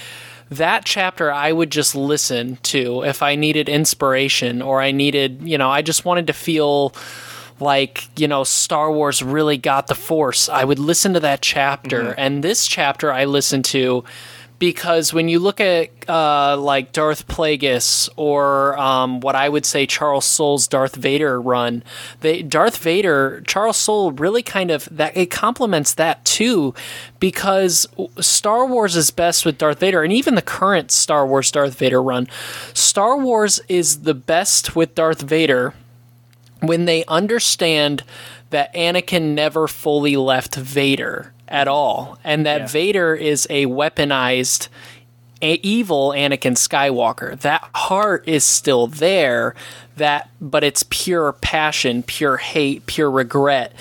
that 0.49 0.85
chapter 0.85 1.31
I 1.31 1.51
would 1.51 1.71
just 1.71 1.95
listen 1.95 2.57
to 2.63 3.03
if 3.03 3.21
I 3.21 3.35
needed 3.35 3.69
inspiration 3.69 4.61
or 4.61 4.81
I 4.81 4.91
needed, 4.91 5.41
you 5.43 5.57
know, 5.57 5.69
I 5.69 5.81
just 5.81 6.05
wanted 6.05 6.27
to 6.27 6.33
feel 6.33 6.93
like, 7.59 8.07
you 8.15 8.27
know, 8.27 8.43
Star 8.43 8.91
Wars 8.91 9.23
really 9.23 9.57
got 9.57 9.87
the 9.87 9.95
force. 9.95 10.47
I 10.47 10.63
would 10.63 10.79
listen 10.79 11.13
to 11.13 11.19
that 11.21 11.41
chapter. 11.41 12.11
Mhm. 12.11 12.15
And 12.17 12.43
this 12.43 12.67
chapter 12.67 13.11
I 13.11 13.25
listened 13.25 13.65
to 13.65 14.03
because 14.59 15.13
when 15.13 15.29
you 15.29 15.39
look 15.39 15.59
at 15.59 15.89
uh, 16.09 16.57
like 16.57 16.91
Darth 16.91 17.27
Plagueis 17.27 18.09
or 18.15 18.77
um, 18.79 19.19
what 19.19 19.35
I 19.35 19.49
would 19.49 19.65
say 19.65 19.85
Charles 19.85 20.25
Soule's 20.25 20.67
Darth 20.67 20.95
Vader 20.95 21.39
run, 21.39 21.83
they 22.21 22.41
Darth 22.41 22.77
Vader, 22.77 23.43
Charles 23.45 23.77
Soule 23.77 24.11
really 24.11 24.41
kind 24.41 24.71
of 24.71 24.87
that 24.91 25.15
it 25.15 25.29
complements 25.29 25.93
that 25.95 26.25
too, 26.25 26.73
because 27.19 27.87
Star 28.19 28.65
Wars 28.65 28.95
is 28.95 29.11
best 29.11 29.45
with 29.45 29.57
Darth 29.57 29.79
Vader, 29.79 30.03
and 30.03 30.13
even 30.13 30.35
the 30.35 30.41
current 30.41 30.91
Star 30.91 31.25
Wars 31.25 31.51
Darth 31.51 31.77
Vader 31.77 32.01
run, 32.01 32.27
Star 32.73 33.17
Wars 33.17 33.59
is 33.67 34.01
the 34.01 34.15
best 34.15 34.75
with 34.75 34.95
Darth 34.95 35.21
Vader 35.21 35.73
when 36.61 36.85
they 36.85 37.05
understand 37.05 38.03
that 38.49 38.73
Anakin 38.73 39.35
never 39.35 39.67
fully 39.67 40.17
left 40.17 40.55
Vader 40.55 41.33
at 41.47 41.67
all, 41.67 42.17
and 42.23 42.45
that 42.45 42.69
Vader 42.69 43.15
is 43.15 43.47
a 43.49 43.65
weaponized 43.65 44.67
a- 45.41 45.59
evil 45.61 46.09
Anakin 46.09 46.55
Skywalker. 46.55 47.39
That 47.39 47.67
heart 47.75 48.23
is 48.27 48.43
still 48.43 48.87
there, 48.87 49.55
that 49.95 50.29
but 50.41 50.63
it's 50.63 50.83
pure 50.89 51.31
passion, 51.33 52.03
pure 52.03 52.37
hate, 52.37 52.85
pure 52.87 53.09
regret, 53.11 53.73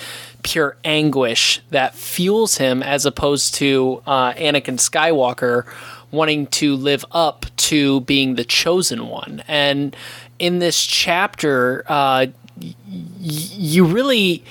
pure 0.43 0.77
anguish 0.83 1.61
that 1.71 1.93
fuels 1.95 2.57
him 2.57 2.81
as 2.83 3.05
opposed 3.05 3.55
to 3.55 4.01
uh, 4.05 4.33
Anakin 4.33 4.77
Skywalker 4.77 5.65
wanting 6.11 6.47
to 6.47 6.75
live 6.75 7.03
up 7.11 7.45
to 7.57 7.99
being 8.01 8.35
the 8.35 8.45
chosen 8.45 9.07
one. 9.09 9.43
And 9.47 9.95
in 10.39 10.59
this 10.59 10.85
chapter, 10.85 11.83
uh, 11.87 12.27
y- 12.61 12.75
you 13.19 13.83
really 13.83 14.43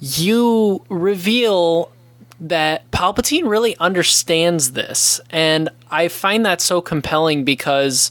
you 0.00 0.84
reveal 0.88 1.92
that 2.42 2.90
Palpatine 2.90 3.48
really 3.48 3.76
understands 3.78 4.72
this, 4.72 5.20
and 5.30 5.68
I 5.90 6.08
find 6.08 6.44
that 6.46 6.60
so 6.60 6.80
compelling 6.80 7.44
because. 7.44 8.10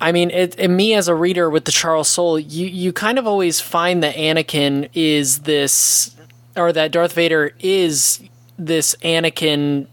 I 0.00 0.12
mean, 0.12 0.30
it, 0.30 0.70
me 0.70 0.94
as 0.94 1.08
a 1.08 1.14
reader 1.14 1.50
with 1.50 1.64
the 1.64 1.72
Charles 1.72 2.06
Soule, 2.06 2.38
you, 2.38 2.68
you 2.68 2.92
kind 2.92 3.18
of 3.18 3.26
always 3.26 3.60
find 3.60 4.00
that 4.04 4.14
Anakin 4.14 4.88
is 4.94 5.40
this, 5.40 6.14
or 6.54 6.72
that 6.72 6.92
Darth 6.92 7.14
Vader 7.14 7.52
is 7.58 8.22
this 8.56 8.94
Anakin 9.02 9.88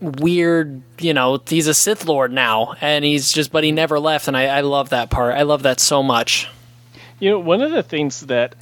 weird, 0.00 0.82
you 1.00 1.12
know, 1.12 1.40
he's 1.48 1.66
a 1.66 1.74
Sith 1.74 2.06
Lord 2.06 2.32
now, 2.32 2.74
and 2.80 3.04
he's 3.04 3.32
just, 3.32 3.50
but 3.50 3.64
he 3.64 3.72
never 3.72 3.98
left, 3.98 4.28
and 4.28 4.36
I, 4.36 4.46
I 4.46 4.60
love 4.60 4.90
that 4.90 5.10
part. 5.10 5.34
I 5.34 5.42
love 5.42 5.64
that 5.64 5.80
so 5.80 6.02
much. 6.02 6.48
You 7.18 7.30
know, 7.30 7.38
one 7.40 7.60
of 7.60 7.72
the 7.72 7.82
things 7.82 8.20
that 8.26 8.54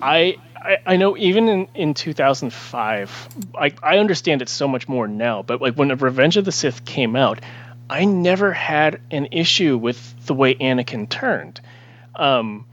I 0.00 0.36
I, 0.60 0.78
I 0.86 0.96
know 0.96 1.16
even 1.16 1.48
in, 1.48 1.68
in 1.74 1.94
2005, 1.94 3.28
I, 3.54 3.72
I 3.82 3.98
understand 3.98 4.42
it 4.42 4.48
so 4.48 4.68
much 4.68 4.88
more 4.88 5.08
now, 5.08 5.42
but 5.42 5.60
like 5.60 5.74
when 5.74 5.88
Revenge 5.96 6.36
of 6.36 6.44
the 6.44 6.52
Sith 6.52 6.84
came 6.84 7.16
out, 7.16 7.40
I 7.88 8.04
never 8.04 8.52
had 8.52 9.00
an 9.10 9.28
issue 9.32 9.76
with 9.76 10.26
the 10.26 10.34
way 10.34 10.54
Anakin 10.54 11.08
turned. 11.08 11.60
Um, 12.14 12.66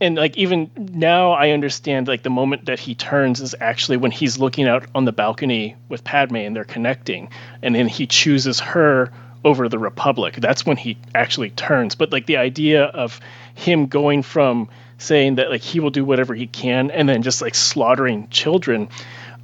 and 0.00 0.16
like 0.16 0.36
even 0.36 0.70
now 0.76 1.32
I 1.32 1.50
understand 1.50 2.08
like 2.08 2.22
the 2.22 2.30
moment 2.30 2.66
that 2.66 2.78
he 2.78 2.94
turns 2.94 3.40
is 3.40 3.54
actually 3.60 3.96
when 3.96 4.10
he's 4.10 4.38
looking 4.38 4.68
out 4.68 4.86
on 4.94 5.04
the 5.04 5.12
balcony 5.12 5.76
with 5.88 6.04
Padme 6.04 6.36
and 6.36 6.54
they're 6.54 6.64
connecting 6.64 7.30
and 7.62 7.74
then 7.74 7.88
he 7.88 8.06
chooses 8.06 8.60
her 8.60 9.12
over 9.44 9.68
the 9.68 9.78
Republic. 9.78 10.36
That's 10.36 10.66
when 10.66 10.76
he 10.76 10.98
actually 11.14 11.50
turns. 11.50 11.94
But 11.94 12.12
like 12.12 12.26
the 12.26 12.36
idea 12.36 12.84
of 12.84 13.20
him 13.54 13.86
going 13.86 14.22
from 14.22 14.68
saying 14.98 15.36
that 15.36 15.50
like 15.50 15.62
he 15.62 15.80
will 15.80 15.90
do 15.90 16.04
whatever 16.04 16.34
he 16.34 16.46
can 16.46 16.90
and 16.90 17.08
then 17.08 17.22
just 17.22 17.40
like 17.40 17.54
slaughtering 17.54 18.28
children. 18.28 18.88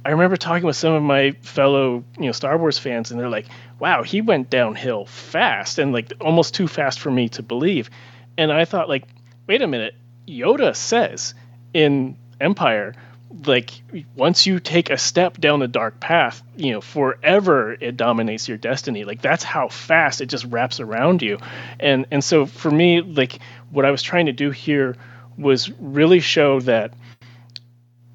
I 0.05 0.11
remember 0.11 0.37
talking 0.37 0.67
with 0.67 0.75
some 0.75 0.93
of 0.93 1.01
my 1.01 1.31
fellow, 1.41 2.03
you 2.19 2.25
know, 2.25 2.31
Star 2.31 2.57
Wars 2.57 2.77
fans 2.77 3.09
and 3.09 3.19
they're 3.19 3.29
like, 3.29 3.47
"Wow, 3.79 4.03
he 4.03 4.21
went 4.21 4.49
downhill 4.49 5.05
fast 5.05 5.79
and 5.79 5.91
like 5.93 6.13
almost 6.21 6.53
too 6.53 6.67
fast 6.67 6.99
for 6.99 7.09
me 7.09 7.29
to 7.29 7.43
believe." 7.43 7.89
And 8.37 8.51
I 8.51 8.65
thought 8.65 8.87
like, 8.89 9.07
"Wait 9.47 9.61
a 9.61 9.67
minute. 9.67 9.95
Yoda 10.27 10.75
says 10.75 11.33
in 11.73 12.17
Empire 12.39 12.93
like 13.45 13.71
once 14.15 14.45
you 14.45 14.59
take 14.59 14.89
a 14.89 14.97
step 14.97 15.37
down 15.39 15.59
the 15.59 15.67
dark 15.67 15.99
path, 15.99 16.41
you 16.55 16.71
know, 16.71 16.81
forever 16.81 17.75
it 17.79 17.97
dominates 17.97 18.47
your 18.47 18.57
destiny. 18.57 19.03
Like 19.03 19.21
that's 19.21 19.43
how 19.43 19.67
fast 19.67 20.21
it 20.21 20.27
just 20.27 20.45
wraps 20.45 20.79
around 20.79 21.21
you. 21.21 21.39
And 21.79 22.05
and 22.11 22.23
so 22.23 22.45
for 22.45 22.71
me, 22.71 23.01
like 23.01 23.39
what 23.71 23.85
I 23.85 23.91
was 23.91 24.01
trying 24.01 24.27
to 24.27 24.31
do 24.31 24.51
here 24.51 24.95
was 25.37 25.69
really 25.79 26.19
show 26.19 26.59
that 26.61 26.93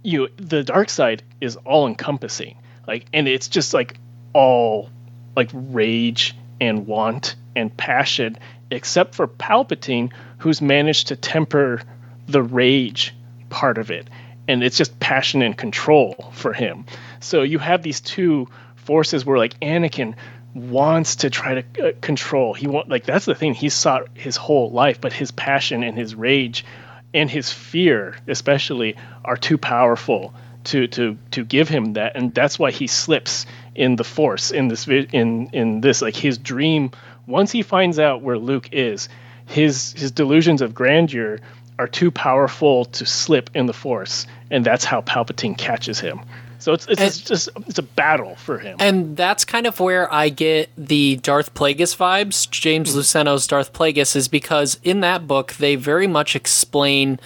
you 0.03 0.29
the 0.37 0.63
dark 0.63 0.89
side 0.89 1.23
is 1.41 1.57
all 1.57 1.87
encompassing. 1.87 2.57
Like 2.87 3.07
and 3.13 3.29
it's 3.29 3.49
just 3.49 3.75
like 3.75 3.99
all 4.33 4.91
like 5.37 5.51
rage 5.53 6.37
and 6.61 6.87
want 6.87 7.37
and 7.55 7.75
passion 7.77 8.39
except 8.71 9.15
for 9.15 9.27
Palpatine 9.27 10.13
who's 10.39 10.63
managed 10.63 11.09
to 11.09 11.17
temper 11.17 11.83
the 12.27 12.43
rage 12.43 13.15
part 13.49 13.79
of 13.79 13.91
it 13.91 14.09
and 14.49 14.63
it's 14.65 14.77
just 14.77 14.99
passion 14.99 15.43
and 15.43 15.57
control 15.57 16.33
for 16.33 16.53
him. 16.53 16.85
So 17.21 17.43
you 17.43 17.59
have 17.59 17.83
these 17.83 18.01
two 18.01 18.49
forces 18.77 19.25
where 19.25 19.39
like 19.39 19.59
Anakin 19.61 20.15
wants 20.55 21.17
to 21.17 21.31
try 21.31 21.63
to 21.63 21.89
uh, 21.89 21.93
control. 22.01 22.55
He 22.55 22.67
want 22.67 22.89
like 22.89 23.05
that's 23.05 23.27
the 23.27 23.35
thing 23.35 23.55
he 23.55 23.69
sought 23.69 24.09
his 24.15 24.37
whole 24.37 24.71
life, 24.71 25.01
but 25.01 25.13
his 25.13 25.31
passion 25.31 25.85
and 25.85 25.97
his 25.97 26.15
rage 26.15 26.65
and 27.12 27.31
his 27.31 27.53
fear 27.53 28.16
especially 28.29 28.96
are 29.25 29.37
too 29.37 29.59
powerful 29.59 30.35
to 30.64 30.87
to 30.88 31.16
to 31.33 31.44
give 31.44 31.68
him 31.68 31.94
that. 31.94 32.16
And 32.16 32.35
that's 32.35 32.59
why 32.59 32.70
he 32.70 32.87
slips 32.87 33.46
in 33.75 33.96
the 33.96 34.05
force 34.05 34.51
in 34.51 34.68
this 34.68 34.87
in 34.87 35.51
in 35.53 35.81
this 35.81 36.03
like 36.03 36.16
his 36.16 36.38
dream. 36.38 36.90
Once 37.27 37.53
he 37.53 37.62
finds 37.62 37.99
out 37.99 38.23
where 38.23 38.38
Luke 38.38 38.68
is 38.73 39.09
his 39.46 39.92
his 39.92 40.12
delusions 40.12 40.62
of 40.62 40.75
grandeur 40.75 41.40
are 41.79 41.88
too 41.88 42.11
powerful 42.11 42.85
to 42.85 43.07
slip 43.07 43.51
in 43.55 43.66
the 43.66 43.73
force. 43.73 44.27
And 44.51 44.64
that's 44.64 44.85
how 44.85 45.01
Palpatine 45.01 45.57
catches 45.57 45.99
him 45.99 46.20
so 46.61 46.73
it's 46.73 46.87
it's 46.88 47.18
just 47.18 47.49
it's 47.66 47.79
a 47.79 47.83
battle 47.83 48.37
for 48.37 48.59
him 48.59 48.77
And 48.79 49.16
that's 49.16 49.44
kind 49.44 49.66
of 49.66 49.81
where 49.81 50.12
I 50.12 50.29
get 50.29 50.70
the 50.77 51.16
Darth 51.16 51.55
Plagueis 51.55 51.96
vibes. 51.96 52.49
James 52.51 52.94
Luceno's 52.94 53.46
Darth 53.46 53.73
Plagueis 53.73 54.14
is 54.16 54.29
because 54.29 54.79
in 54.83 55.01
that 55.01 55.27
book 55.27 55.55
they 55.55 55.77
very 55.77 56.07
much 56.07 56.37
explain, 56.37 57.18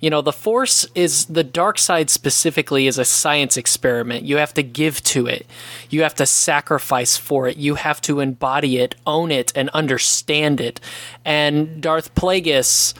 you 0.00 0.10
know, 0.10 0.20
the 0.20 0.32
Force 0.32 0.86
is 0.94 1.26
the 1.26 1.44
dark 1.44 1.78
side 1.78 2.10
specifically 2.10 2.86
is 2.86 2.98
a 2.98 3.04
science 3.04 3.56
experiment. 3.56 4.24
You 4.24 4.36
have 4.36 4.54
to 4.54 4.62
give 4.62 5.02
to 5.04 5.26
it. 5.26 5.46
You 5.90 6.02
have 6.02 6.14
to 6.16 6.26
sacrifice 6.26 7.16
for 7.16 7.48
it. 7.48 7.56
You 7.56 7.76
have 7.76 8.00
to 8.02 8.20
embody 8.20 8.78
it, 8.78 8.94
own 9.06 9.30
it, 9.30 9.52
and 9.54 9.68
understand 9.70 10.60
it. 10.60 10.80
And 11.24 11.80
Darth 11.80 12.14
Plagueis 12.14 12.94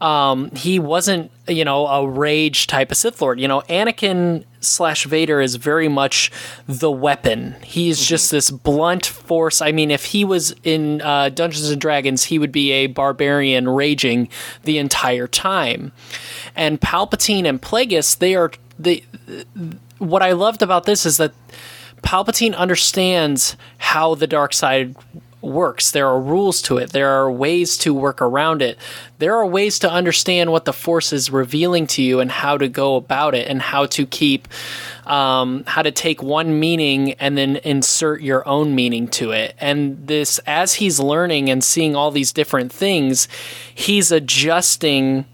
um, 0.00 0.50
he 0.50 0.78
wasn't, 0.78 1.30
you 1.48 1.64
know, 1.64 1.86
a 1.86 2.06
rage 2.06 2.66
type 2.66 2.90
of 2.90 2.96
Sith 2.96 3.20
Lord. 3.22 3.40
You 3.40 3.48
know, 3.48 3.62
Anakin 3.62 4.44
slash 4.66 5.04
Vader 5.04 5.40
is 5.40 5.56
very 5.56 5.88
much 5.88 6.30
the 6.66 6.90
weapon. 6.90 7.56
He's 7.62 8.04
just 8.04 8.30
this 8.30 8.50
blunt 8.50 9.06
force. 9.06 9.60
I 9.62 9.72
mean, 9.72 9.90
if 9.90 10.06
he 10.06 10.24
was 10.24 10.54
in 10.62 11.00
uh, 11.02 11.30
Dungeons 11.30 11.70
and 11.70 11.80
Dragons, 11.80 12.24
he 12.24 12.38
would 12.38 12.52
be 12.52 12.72
a 12.72 12.86
barbarian 12.86 13.68
raging 13.68 14.28
the 14.64 14.78
entire 14.78 15.26
time. 15.26 15.92
And 16.54 16.80
Palpatine 16.80 17.46
and 17.46 17.60
Plagueis, 17.60 18.18
they 18.18 18.34
are 18.34 18.52
the. 18.78 19.02
What 19.98 20.22
I 20.22 20.32
loved 20.32 20.60
about 20.60 20.84
this 20.84 21.06
is 21.06 21.16
that 21.16 21.32
Palpatine 22.02 22.54
understands 22.54 23.56
how 23.78 24.14
the 24.14 24.26
dark 24.26 24.52
side 24.52 24.94
works. 25.46 25.90
There 25.90 26.06
are 26.06 26.20
rules 26.20 26.60
to 26.62 26.78
it. 26.78 26.90
There 26.90 27.10
are 27.10 27.30
ways 27.30 27.76
to 27.78 27.94
work 27.94 28.20
around 28.20 28.62
it. 28.62 28.78
There 29.18 29.34
are 29.36 29.46
ways 29.46 29.78
to 29.80 29.90
understand 29.90 30.52
what 30.52 30.64
the 30.64 30.72
Force 30.72 31.12
is 31.12 31.30
revealing 31.30 31.86
to 31.88 32.02
you 32.02 32.20
and 32.20 32.30
how 32.30 32.58
to 32.58 32.68
go 32.68 32.96
about 32.96 33.34
it 33.34 33.48
and 33.48 33.62
how 33.62 33.86
to 33.86 34.06
keep, 34.06 34.48
um, 35.06 35.64
how 35.66 35.82
to 35.82 35.90
take 35.90 36.22
one 36.22 36.60
meaning 36.60 37.12
and 37.14 37.36
then 37.38 37.56
insert 37.56 38.20
your 38.20 38.46
own 38.46 38.74
meaning 38.74 39.08
to 39.08 39.32
it. 39.32 39.54
And 39.58 40.06
this, 40.06 40.38
as 40.46 40.74
he's 40.74 41.00
learning 41.00 41.48
and 41.48 41.62
seeing 41.64 41.96
all 41.96 42.10
these 42.10 42.32
different 42.32 42.72
things, 42.72 43.28
he's 43.74 44.12
adjusting 44.12 45.26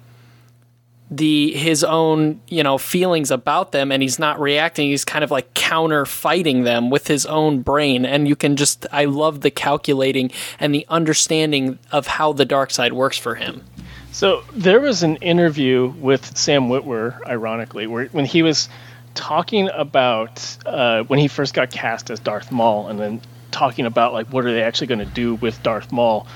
the 1.12 1.52
his 1.52 1.84
own 1.84 2.40
you 2.48 2.62
know 2.62 2.78
feelings 2.78 3.30
about 3.30 3.72
them 3.72 3.92
and 3.92 4.02
he's 4.02 4.18
not 4.18 4.40
reacting. 4.40 4.88
He's 4.88 5.04
kind 5.04 5.22
of 5.22 5.30
like 5.30 5.52
counter 5.54 6.06
fighting 6.06 6.64
them 6.64 6.88
with 6.88 7.06
his 7.06 7.26
own 7.26 7.60
brain. 7.60 8.06
And 8.06 8.26
you 8.26 8.34
can 8.34 8.56
just 8.56 8.86
i 8.90 9.04
love 9.04 9.42
the 9.42 9.50
calculating 9.50 10.30
and 10.58 10.74
the 10.74 10.86
understanding 10.88 11.78
of 11.92 12.06
how 12.06 12.32
the 12.32 12.46
dark 12.46 12.70
side 12.70 12.94
works 12.94 13.18
for 13.18 13.34
him. 13.34 13.62
So 14.10 14.42
there 14.54 14.80
was 14.80 15.02
an 15.02 15.16
interview 15.16 15.92
with 15.98 16.36
sam 16.36 16.68
witwer 16.68 17.18
ironically 17.26 17.86
where 17.86 18.06
when 18.06 18.24
he 18.24 18.42
was 18.42 18.68
talking 19.14 19.68
about 19.74 20.56
uh, 20.64 21.02
when 21.04 21.18
he 21.18 21.28
first 21.28 21.52
got 21.52 21.70
cast 21.70 22.10
as 22.10 22.18
darth 22.20 22.50
maul 22.50 22.88
and 22.88 22.98
then 22.98 23.20
talking 23.50 23.84
about 23.84 24.14
like 24.14 24.26
what 24.28 24.46
are 24.46 24.52
they 24.52 24.62
actually 24.62 24.86
going 24.86 24.98
to 24.98 25.04
do 25.04 25.34
with 25.34 25.62
darth 25.62 25.92
maul 25.92 26.26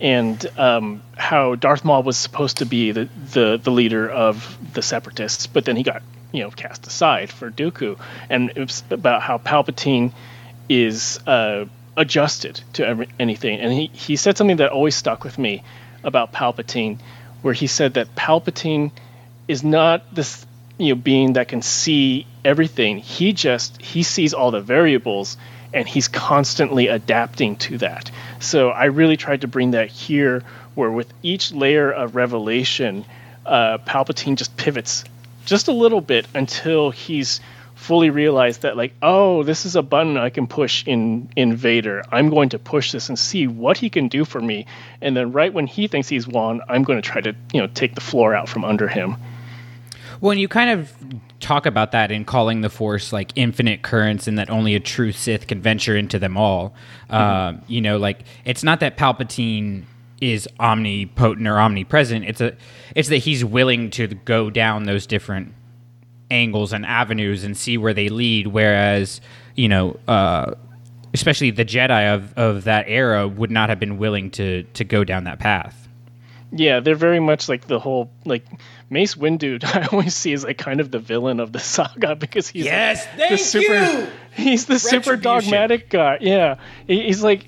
and 0.00 0.44
um, 0.58 1.02
how 1.16 1.54
Darth 1.54 1.84
Maul 1.84 2.02
was 2.02 2.16
supposed 2.16 2.58
to 2.58 2.66
be 2.66 2.92
the, 2.92 3.08
the, 3.32 3.60
the 3.62 3.70
leader 3.70 4.08
of 4.08 4.58
the 4.72 4.82
Separatists, 4.82 5.46
but 5.46 5.64
then 5.64 5.76
he 5.76 5.82
got 5.82 6.02
you 6.32 6.42
know 6.42 6.50
cast 6.50 6.86
aside 6.86 7.30
for 7.30 7.50
Dooku, 7.50 7.98
and 8.28 8.50
it 8.50 8.58
was 8.58 8.82
about 8.90 9.22
how 9.22 9.38
Palpatine 9.38 10.12
is 10.68 11.18
uh, 11.26 11.66
adjusted 11.96 12.60
to 12.74 12.86
every, 12.86 13.08
anything, 13.18 13.60
and 13.60 13.72
he 13.72 13.86
he 13.92 14.16
said 14.16 14.36
something 14.36 14.56
that 14.58 14.70
always 14.70 14.94
stuck 14.94 15.24
with 15.24 15.38
me 15.38 15.62
about 16.02 16.32
Palpatine, 16.32 16.98
where 17.42 17.54
he 17.54 17.66
said 17.66 17.94
that 17.94 18.14
Palpatine 18.14 18.92
is 19.48 19.62
not 19.62 20.14
this 20.14 20.46
you 20.78 20.94
know 20.94 21.00
being 21.00 21.34
that 21.34 21.48
can 21.48 21.62
see 21.62 22.26
everything. 22.44 22.98
He 22.98 23.32
just 23.32 23.82
he 23.82 24.02
sees 24.02 24.32
all 24.32 24.50
the 24.50 24.60
variables 24.60 25.36
and 25.72 25.86
he's 25.86 26.08
constantly 26.08 26.88
adapting 26.88 27.56
to 27.56 27.78
that. 27.78 28.10
So 28.40 28.70
I 28.70 28.86
really 28.86 29.16
tried 29.16 29.42
to 29.42 29.48
bring 29.48 29.72
that 29.72 29.88
here, 29.88 30.42
where 30.74 30.90
with 30.90 31.12
each 31.22 31.52
layer 31.52 31.90
of 31.90 32.16
revelation, 32.16 33.04
uh, 33.46 33.78
Palpatine 33.78 34.36
just 34.36 34.56
pivots 34.56 35.04
just 35.44 35.68
a 35.68 35.72
little 35.72 36.00
bit 36.00 36.26
until 36.34 36.90
he's 36.90 37.40
fully 37.74 38.10
realized 38.10 38.62
that 38.62 38.76
like 38.76 38.92
oh 39.00 39.42
this 39.42 39.64
is 39.64 39.74
a 39.74 39.80
button 39.80 40.18
i 40.18 40.28
can 40.28 40.46
push 40.46 40.86
in 40.86 41.30
in 41.34 41.56
vader 41.56 42.04
i'm 42.12 42.28
going 42.28 42.50
to 42.50 42.58
push 42.58 42.92
this 42.92 43.08
and 43.08 43.18
see 43.18 43.46
what 43.46 43.78
he 43.78 43.88
can 43.88 44.08
do 44.08 44.26
for 44.26 44.38
me. 44.38 44.66
And 45.00 45.16
then 45.16 45.32
right 45.32 45.50
when 45.50 45.66
he 45.66 45.88
thinks 45.88 46.06
he's 46.06 46.28
won 46.28 46.60
i'm 46.68 46.82
going 46.82 47.00
to 47.00 47.08
try 47.08 47.22
to 47.22 47.34
you 47.54 47.60
know 47.60 47.66
take 47.68 47.94
the 47.94 48.02
floor 48.02 48.34
out 48.34 48.48
from 48.48 48.64
under 48.64 48.86
him. 48.86 49.16
Well, 50.20 50.32
and 50.32 50.40
you 50.40 50.48
kind 50.48 50.70
of 50.70 50.92
talk 51.40 51.66
about 51.66 51.92
that 51.92 52.10
in 52.10 52.24
calling 52.24 52.60
the 52.60 52.70
Force 52.70 53.12
like 53.12 53.32
infinite 53.34 53.82
currents, 53.82 54.28
and 54.28 54.38
that 54.38 54.50
only 54.50 54.74
a 54.74 54.80
true 54.80 55.12
Sith 55.12 55.46
can 55.46 55.60
venture 55.60 55.96
into 55.96 56.18
them 56.18 56.36
all. 56.36 56.74
Mm-hmm. 57.10 57.14
Uh, 57.14 57.60
you 57.66 57.80
know, 57.80 57.96
like 57.96 58.24
it's 58.44 58.62
not 58.62 58.80
that 58.80 58.96
Palpatine 58.96 59.84
is 60.20 60.48
omnipotent 60.60 61.48
or 61.48 61.58
omnipresent. 61.58 62.24
It's 62.26 62.40
a, 62.40 62.56
it's 62.94 63.08
that 63.08 63.18
he's 63.18 63.44
willing 63.44 63.90
to 63.90 64.06
go 64.06 64.50
down 64.50 64.84
those 64.84 65.06
different 65.06 65.54
angles 66.30 66.72
and 66.72 66.84
avenues 66.86 67.42
and 67.42 67.56
see 67.56 67.78
where 67.78 67.94
they 67.94 68.08
lead. 68.08 68.46
Whereas, 68.46 69.20
you 69.56 69.68
know, 69.68 69.98
uh, 70.06 70.54
especially 71.14 71.50
the 71.50 71.64
Jedi 71.64 72.14
of, 72.14 72.34
of 72.34 72.64
that 72.64 72.84
era 72.88 73.26
would 73.26 73.50
not 73.50 73.68
have 73.68 73.80
been 73.80 73.98
willing 73.98 74.30
to 74.32 74.62
to 74.62 74.84
go 74.84 75.04
down 75.04 75.24
that 75.24 75.38
path. 75.38 75.88
Yeah, 76.52 76.80
they're 76.80 76.94
very 76.96 77.20
much 77.20 77.48
like 77.48 77.66
the 77.66 77.78
whole 77.78 78.10
like 78.24 78.44
Mace 78.90 79.14
Windu. 79.14 79.64
I 79.74 79.86
always 79.86 80.14
see 80.14 80.32
as 80.32 80.44
like 80.44 80.58
kind 80.58 80.80
of 80.80 80.90
the 80.90 80.98
villain 80.98 81.40
of 81.40 81.52
the 81.52 81.60
saga 81.60 82.14
because 82.16 82.48
he's 82.48 82.64
yes, 82.64 83.06
like, 83.06 83.16
thank 83.16 83.30
the 83.30 83.38
super, 83.38 83.84
you. 83.84 84.08
He's 84.32 84.66
the 84.66 84.78
super 84.78 85.16
dogmatic 85.16 85.90
guy. 85.90 86.18
Yeah, 86.20 86.56
he's 86.86 87.22
like 87.22 87.46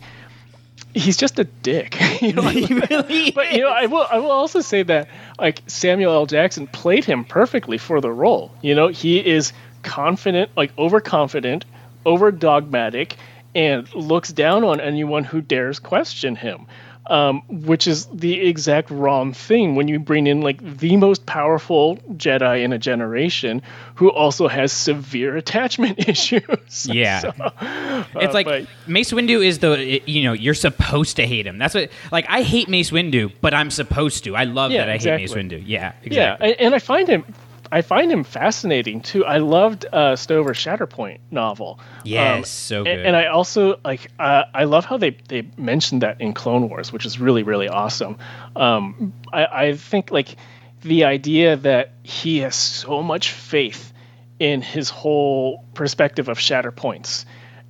he's 0.95 1.17
just 1.17 1.39
a 1.39 1.45
dick. 1.45 1.97
you 2.21 2.33
know, 2.33 2.43
he 2.43 2.75
really 2.75 3.31
but 3.31 3.53
you 3.53 3.61
know, 3.61 3.71
I 3.71 3.87
will 3.87 4.07
I 4.11 4.19
will 4.19 4.33
also 4.33 4.61
say 4.61 4.83
that 4.83 5.09
like 5.39 5.63
Samuel 5.67 6.13
L. 6.13 6.27
Jackson 6.27 6.67
played 6.67 7.05
him 7.05 7.25
perfectly 7.25 7.79
for 7.79 8.01
the 8.01 8.11
role. 8.11 8.53
You 8.63 8.75
know, 8.75 8.89
he 8.89 9.25
is 9.25 9.53
confident, 9.83 10.51
like 10.57 10.77
overconfident, 10.77 11.65
over 12.05 12.31
dogmatic, 12.31 13.17
and 13.55 13.93
looks 13.95 14.33
down 14.33 14.65
on 14.65 14.81
anyone 14.81 15.25
who 15.25 15.41
dares 15.41 15.79
question 15.79 16.37
him 16.37 16.67
um, 17.07 17.43
which 17.49 17.87
is 17.87 18.07
the 18.07 18.41
exact 18.41 18.91
wrong 18.91 19.33
thing 19.33 19.75
when 19.75 19.89
you 19.89 19.99
bring 19.99 20.27
in 20.27 20.41
like 20.41 20.63
the 20.79 20.97
most 20.97 21.27
powerful 21.27 21.97
Jedi 22.13 22.63
in 22.63 22.73
a 22.73 22.79
generation 22.79 23.63
who 23.97 24.11
also 24.11 24.49
has 24.49 24.73
severe 24.73 25.37
attachment 25.43 25.99
issues. 26.09 26.43
Yeah, 26.93 27.21
so, 27.21 27.33
uh, 27.39 28.05
it's 28.17 28.35
like 28.35 28.47
but, 28.47 28.67
Mace 28.87 29.13
Windu 29.13 29.45
is 29.45 29.61
the 29.61 30.03
you 30.05 30.25
know 30.25 30.33
you're 30.33 30.55
supposed 30.55 31.17
to 31.17 31.27
hate 31.27 31.47
him. 31.47 31.59
That's 31.59 31.75
what 31.75 31.91
like 32.11 32.27
I 32.29 32.43
hate 32.43 32.69
Mace 32.69 32.91
Windu, 32.91 33.33
but 33.41 33.55
I'm 33.55 33.71
supposed 33.71 34.25
to. 34.25 34.37
I 34.37 34.45
love 34.45 34.73
yeah, 34.73 34.79
that 34.79 34.91
I 34.91 34.95
exactly. 34.95 35.27
hate 35.27 35.37
Mace 35.37 35.61
Windu. 35.61 35.65
Yeah, 35.67 35.93
exactly. 36.03 36.49
Yeah, 36.49 36.55
and 36.59 36.75
I 36.75 36.79
find 36.81 37.09
him 37.09 37.25
I 37.73 37.81
find 37.81 38.13
him 38.13 38.23
fascinating 38.23 39.01
too. 39.01 39.25
I 39.25 39.39
loved 39.39 39.87
uh, 39.91 40.15
Stover's 40.15 40.59
Shatterpoint 40.59 41.21
novel. 41.31 41.81
Yes, 42.05 42.37
um, 42.37 42.45
so 42.45 42.85
good. 42.85 42.93
And, 42.93 43.07
and, 43.09 43.17
I 43.17 43.27
also 43.29 43.81
like 43.83 44.11
uh, 44.19 44.45
I 44.53 44.65
love 44.65 44.85
how 44.85 44.99
they 44.99 45.17
they 45.29 45.49
mentioned 45.57 46.03
that 46.03 46.21
in 46.21 46.35
Clone 46.35 46.69
Wars, 46.69 46.93
which 46.93 47.07
is 47.07 47.19
really 47.19 47.45
really 47.45 47.69
awesome. 47.69 48.19
Um, 48.55 49.15
I, 49.33 49.47
I 49.47 49.77
think 49.77 50.11
like 50.11 50.37
the 50.83 51.05
idea 51.05 51.57
that 51.57 51.95
he 52.03 52.41
has 52.41 52.55
so 52.55 53.03
much 53.03 53.31
faith 53.31 53.95
in 54.39 54.61
his 54.61 54.91
whole 54.91 55.65
perspective 55.73 56.29
of 56.29 56.39
Shatterpoints 56.39 57.25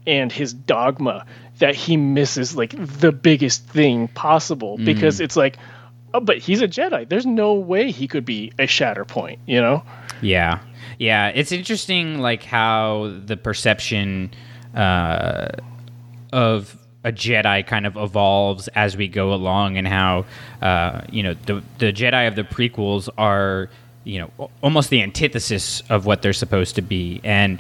and 0.05 0.33
his 0.33 0.53
dogma 0.53 1.27
that 1.59 1.77
he 1.77 1.97
misses 1.97 2.57
like 2.57 2.75
the 2.77 3.13
biggest 3.13 3.69
thing 3.69 4.09
possible 4.09 4.79
mm. 4.79 4.85
because 4.85 5.21
it's 5.21 5.37
like 5.37 5.59
oh, 6.15 6.21
but 6.21 6.39
he's 6.39 6.61
a 6.61 6.69
Jedi. 6.69 7.09
There's 7.09 7.27
no 7.27 7.55
way 7.55 7.91
he 7.91 8.09
could 8.09 8.25
be 8.25 8.53
a 8.59 8.65
Shatterpoint, 8.65 9.39
you 9.47 9.61
know? 9.61 9.83
Yeah. 10.21 10.61
Yeah. 10.99 11.29
It's 11.29 11.53
interesting, 11.53 12.21
like, 12.21 12.43
how 12.43 13.13
the 13.25 13.37
perception 13.37 14.31
uh, 14.75 15.49
of 16.33 16.77
a 17.05 17.11
Jedi 17.13 17.67
kind 17.67 17.87
of 17.87 17.97
evolves 17.97 18.69
as 18.69 18.97
we 18.97 19.09
go 19.09 19.33
along, 19.33 19.77
and 19.77 19.89
how, 19.89 20.25
uh, 20.61 21.03
you 21.11 21.23
know, 21.23 21.35
the, 21.47 21.63
the 21.79 21.93
Jedi 21.93 22.29
of 22.29 22.37
the 22.37 22.45
prequels 22.45 23.09
are, 23.19 23.69
you 24.05 24.21
know, 24.21 24.51
almost 24.63 24.91
the 24.91 25.03
antithesis 25.03 25.83
of 25.89 26.07
what 26.07 26.23
they're 26.23 26.33
supposed 26.33 26.77
to 26.77 26.83
be. 26.83 27.21
And 27.25 27.59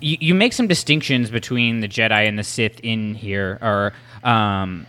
you, 0.00 0.16
you 0.20 0.34
make 0.34 0.52
some 0.54 0.68
distinctions 0.68 1.30
between 1.30 1.80
the 1.80 1.88
Jedi 1.88 2.26
and 2.26 2.38
the 2.38 2.44
Sith 2.44 2.80
in 2.80 3.14
here, 3.14 3.58
or, 3.60 3.92
um, 4.28 4.86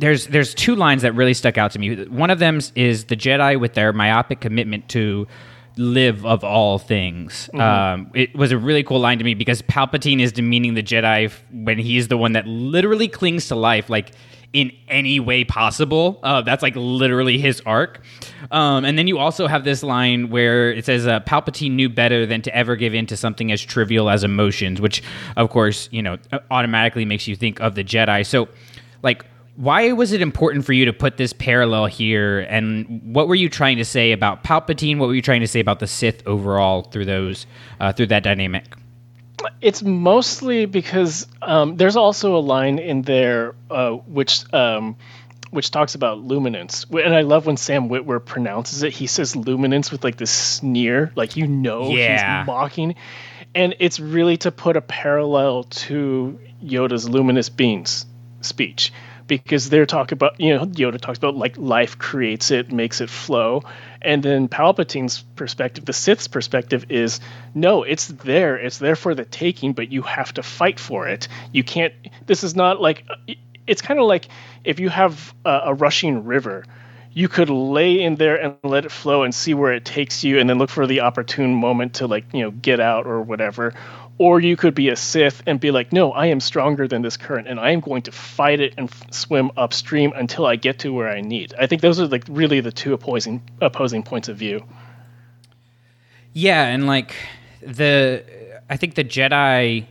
there's 0.00 0.26
there's 0.28 0.54
two 0.54 0.74
lines 0.74 1.02
that 1.02 1.12
really 1.12 1.34
stuck 1.34 1.58
out 1.58 1.70
to 1.72 1.78
me. 1.78 2.04
One 2.06 2.30
of 2.30 2.38
them 2.38 2.60
is 2.74 3.04
the 3.04 3.16
Jedi 3.16 3.60
with 3.60 3.74
their 3.74 3.92
myopic 3.92 4.40
commitment 4.40 4.88
to 4.90 5.26
live 5.76 6.26
of 6.26 6.42
all 6.42 6.78
things. 6.78 7.48
Mm-hmm. 7.52 7.60
Um, 7.60 8.10
it 8.14 8.34
was 8.34 8.50
a 8.52 8.58
really 8.58 8.82
cool 8.82 8.98
line 8.98 9.18
to 9.18 9.24
me 9.24 9.34
because 9.34 9.62
Palpatine 9.62 10.20
is 10.20 10.32
demeaning 10.32 10.74
the 10.74 10.82
Jedi 10.82 11.32
when 11.52 11.78
he's 11.78 12.08
the 12.08 12.16
one 12.16 12.32
that 12.32 12.46
literally 12.46 13.08
clings 13.08 13.48
to 13.48 13.54
life, 13.54 13.88
like 13.88 14.12
in 14.52 14.72
any 14.88 15.20
way 15.20 15.44
possible. 15.44 16.18
Uh, 16.22 16.42
that's 16.42 16.62
like 16.62 16.74
literally 16.74 17.38
his 17.38 17.62
arc. 17.66 18.00
Um, 18.50 18.84
and 18.84 18.98
then 18.98 19.06
you 19.06 19.18
also 19.18 19.46
have 19.46 19.64
this 19.64 19.82
line 19.82 20.30
where 20.30 20.72
it 20.72 20.84
says 20.86 21.06
uh, 21.06 21.20
Palpatine 21.20 21.72
knew 21.72 21.88
better 21.88 22.26
than 22.26 22.42
to 22.42 22.54
ever 22.54 22.74
give 22.74 22.94
in 22.94 23.06
to 23.06 23.16
something 23.16 23.52
as 23.52 23.62
trivial 23.62 24.10
as 24.10 24.24
emotions, 24.24 24.80
which 24.80 25.02
of 25.36 25.50
course 25.50 25.88
you 25.92 26.02
know 26.02 26.18
automatically 26.50 27.04
makes 27.04 27.28
you 27.28 27.36
think 27.36 27.60
of 27.60 27.74
the 27.74 27.84
Jedi. 27.84 28.26
So, 28.26 28.48
like 29.02 29.24
why 29.60 29.92
was 29.92 30.12
it 30.12 30.22
important 30.22 30.64
for 30.64 30.72
you 30.72 30.86
to 30.86 30.92
put 30.94 31.18
this 31.18 31.34
parallel 31.34 31.84
here? 31.84 32.40
And 32.40 33.14
what 33.14 33.28
were 33.28 33.34
you 33.34 33.50
trying 33.50 33.76
to 33.76 33.84
say 33.84 34.12
about 34.12 34.42
palpatine? 34.42 34.96
What 34.96 35.08
were 35.08 35.14
you 35.14 35.20
trying 35.20 35.42
to 35.42 35.46
say 35.46 35.60
about 35.60 35.80
the 35.80 35.86
sith 35.86 36.26
overall 36.26 36.84
through 36.84 37.04
those 37.04 37.46
uh, 37.78 37.92
through 37.92 38.06
that 38.06 38.22
dynamic? 38.22 38.64
It's 39.60 39.82
mostly 39.82 40.64
because 40.64 41.26
um, 41.42 41.76
there's 41.76 41.96
also 41.96 42.36
a 42.36 42.40
line 42.40 42.78
in 42.78 43.02
there 43.02 43.54
uh, 43.70 43.90
which 43.90 44.50
um, 44.54 44.96
which 45.50 45.70
talks 45.70 45.94
about 45.94 46.20
luminance. 46.20 46.86
And 46.90 47.14
i 47.14 47.20
love 47.20 47.44
when 47.44 47.58
sam 47.58 47.90
witwer 47.90 48.24
pronounces 48.24 48.82
it. 48.82 48.94
He 48.94 49.06
says 49.06 49.36
luminance 49.36 49.92
with 49.92 50.04
like 50.04 50.16
this 50.16 50.30
sneer 50.30 51.12
like 51.16 51.36
you 51.36 51.46
know 51.46 51.90
yeah. 51.90 52.40
he's 52.40 52.46
mocking. 52.46 52.94
And 53.54 53.76
it's 53.78 54.00
really 54.00 54.38
to 54.38 54.52
put 54.52 54.78
a 54.78 54.80
parallel 54.80 55.64
to 55.64 56.40
yoda's 56.62 57.06
luminous 57.06 57.50
beings 57.50 58.06
speech 58.40 58.90
because 59.38 59.70
they're 59.70 59.86
talking 59.86 60.16
about 60.16 60.40
you 60.40 60.54
know 60.54 60.66
Yoda 60.66 61.00
talks 61.00 61.18
about 61.18 61.36
like 61.36 61.56
life 61.56 61.98
creates 61.98 62.50
it, 62.50 62.72
makes 62.72 63.00
it 63.00 63.10
flow, 63.10 63.62
And 64.02 64.22
then 64.22 64.48
Palpatine's 64.48 65.22
perspective, 65.36 65.84
the 65.86 65.92
Sith's 65.92 66.28
perspective 66.28 66.86
is 66.90 67.20
no, 67.54 67.84
it's 67.84 68.08
there. 68.08 68.56
It's 68.56 68.78
there 68.78 68.96
for 68.96 69.14
the 69.14 69.24
taking, 69.24 69.72
but 69.74 69.92
you 69.92 70.02
have 70.02 70.34
to 70.34 70.42
fight 70.42 70.80
for 70.80 71.08
it. 71.08 71.28
You 71.52 71.64
can't. 71.64 71.94
This 72.26 72.44
is 72.44 72.56
not 72.56 72.80
like. 72.80 73.06
It's 73.66 73.82
kind 73.82 74.00
of 74.00 74.06
like 74.06 74.28
if 74.64 74.80
you 74.80 74.88
have 74.90 75.34
a, 75.44 75.60
a 75.66 75.74
rushing 75.74 76.24
river 76.24 76.64
you 77.12 77.28
could 77.28 77.50
lay 77.50 78.00
in 78.02 78.16
there 78.16 78.36
and 78.40 78.56
let 78.62 78.84
it 78.84 78.92
flow 78.92 79.24
and 79.24 79.34
see 79.34 79.54
where 79.54 79.72
it 79.72 79.84
takes 79.84 80.22
you 80.24 80.38
and 80.38 80.48
then 80.48 80.58
look 80.58 80.70
for 80.70 80.86
the 80.86 81.00
opportune 81.00 81.54
moment 81.54 81.94
to 81.94 82.06
like 82.06 82.32
you 82.32 82.42
know 82.42 82.50
get 82.52 82.80
out 82.80 83.06
or 83.06 83.22
whatever 83.22 83.74
or 84.20 84.38
you 84.38 84.54
could 84.54 84.74
be 84.74 84.90
a 84.90 84.96
sith 84.96 85.42
and 85.46 85.58
be 85.58 85.70
like 85.70 85.92
no 85.94 86.12
i 86.12 86.26
am 86.26 86.40
stronger 86.40 86.86
than 86.86 87.00
this 87.00 87.16
current 87.16 87.48
and 87.48 87.58
i 87.58 87.70
am 87.70 87.80
going 87.80 88.02
to 88.02 88.12
fight 88.12 88.60
it 88.60 88.74
and 88.76 88.90
f- 88.90 89.10
swim 89.10 89.50
upstream 89.56 90.12
until 90.14 90.44
i 90.44 90.56
get 90.56 90.78
to 90.78 90.92
where 90.92 91.08
i 91.08 91.22
need. 91.22 91.54
I 91.58 91.66
think 91.66 91.80
those 91.80 91.98
are 91.98 92.06
like 92.06 92.24
really 92.28 92.60
the 92.60 92.70
two 92.70 92.92
opposing 92.92 93.42
opposing 93.60 94.02
points 94.02 94.28
of 94.28 94.36
view. 94.36 94.62
Yeah, 96.32 96.66
and 96.66 96.86
like 96.86 97.14
the 97.62 98.22
I 98.68 98.76
think 98.76 98.94
the 98.94 99.04
Jedi 99.04 99.86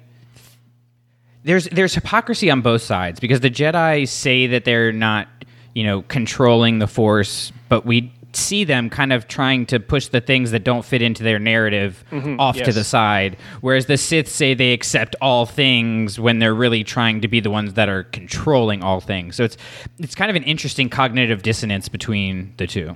there's 1.44 1.66
there's 1.66 1.96
hypocrisy 1.96 2.52
on 2.52 2.62
both 2.62 2.82
sides 2.82 3.20
because 3.20 3.40
the 3.40 3.50
Jedi 3.50 4.08
say 4.08 4.48
that 4.48 4.64
they're 4.64 4.92
not, 4.92 5.28
you 5.74 5.84
know, 5.84 6.04
controlling 6.04 6.80
the 6.80 6.88
force, 6.88 7.52
but 7.68 7.86
we 7.86 8.14
see 8.34 8.64
them 8.64 8.90
kind 8.90 9.12
of 9.12 9.28
trying 9.28 9.66
to 9.66 9.80
push 9.80 10.08
the 10.08 10.22
things 10.22 10.52
that 10.52 10.64
don't 10.64 10.86
fit 10.86 11.02
into 11.02 11.24
their 11.24 11.40
narrative 11.40 12.04
Mhm, 12.12 12.40
off 12.40 12.56
to 12.58 12.72
the 12.72 12.84
side 12.84 13.38
whereas 13.62 13.88
the 13.88 13.98
Sith 13.98 14.28
say 14.28 14.54
they 14.54 14.74
accept 14.74 15.16
all 15.22 15.46
things 15.46 16.20
when 16.20 16.40
they're 16.40 16.54
really 16.54 16.84
trying 16.84 17.22
to 17.22 17.28
be 17.28 17.40
the 17.40 17.50
ones 17.50 17.74
that 17.74 17.90
are 17.90 18.04
controlling 18.04 18.84
all 18.84 19.00
things. 19.00 19.36
So 19.36 19.44
it's 19.44 19.58
it's 19.98 20.16
kind 20.16 20.30
of 20.30 20.36
an 20.36 20.44
interesting 20.44 20.90
cognitive 20.90 21.42
dissonance 21.42 21.90
between 21.90 22.54
the 22.58 22.68
two. 22.68 22.96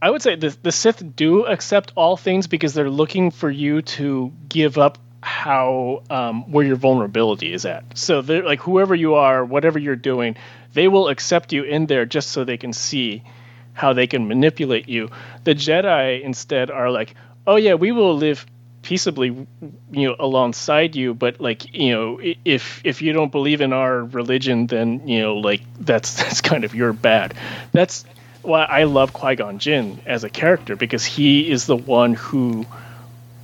I 0.00 0.10
would 0.10 0.22
say 0.22 0.36
the 0.36 0.56
the 0.62 0.72
Sith 0.72 1.02
do 1.16 1.44
accept 1.46 1.92
all 1.96 2.16
things 2.16 2.46
because 2.46 2.74
they're 2.74 2.90
looking 2.90 3.30
for 3.30 3.50
you 3.50 3.82
to 3.82 4.32
give 4.48 4.78
up 4.78 4.98
how 5.20 6.02
um, 6.10 6.50
where 6.52 6.64
your 6.64 6.76
vulnerability 6.76 7.52
is 7.52 7.64
at. 7.64 7.84
So 7.98 8.22
they're 8.22 8.44
like 8.44 8.60
whoever 8.60 8.94
you 8.94 9.14
are, 9.14 9.44
whatever 9.44 9.78
you're 9.78 9.96
doing, 9.96 10.36
they 10.74 10.86
will 10.88 11.08
accept 11.08 11.52
you 11.52 11.64
in 11.64 11.86
there 11.86 12.06
just 12.06 12.30
so 12.30 12.44
they 12.44 12.56
can 12.56 12.72
see 12.72 13.24
how 13.78 13.92
they 13.92 14.06
can 14.06 14.26
manipulate 14.26 14.88
you. 14.88 15.08
The 15.44 15.54
Jedi 15.54 16.22
instead 16.22 16.70
are 16.70 16.90
like, 16.90 17.14
oh 17.46 17.56
yeah, 17.56 17.74
we 17.74 17.92
will 17.92 18.16
live 18.16 18.44
peaceably 18.82 19.28
you 19.90 20.08
know 20.08 20.14
alongside 20.20 20.94
you 20.94 21.12
but 21.12 21.40
like 21.40 21.74
you 21.74 21.92
know 21.92 22.20
if 22.44 22.80
if 22.84 23.02
you 23.02 23.12
don't 23.12 23.32
believe 23.32 23.60
in 23.60 23.72
our 23.72 24.04
religion 24.04 24.68
then 24.68 25.06
you 25.06 25.20
know 25.20 25.36
like 25.36 25.60
that's 25.80 26.14
that's 26.22 26.40
kind 26.40 26.64
of 26.64 26.76
your 26.76 26.92
bad 26.92 27.34
that's 27.72 28.04
why 28.42 28.62
I 28.64 28.84
love 28.84 29.12
Qui 29.12 29.34
Gon 29.34 29.58
Jinn 29.58 30.00
as 30.06 30.24
a 30.24 30.30
character 30.30 30.76
because 30.76 31.04
he 31.04 31.50
is 31.50 31.66
the 31.66 31.76
one 31.76 32.14
who 32.14 32.64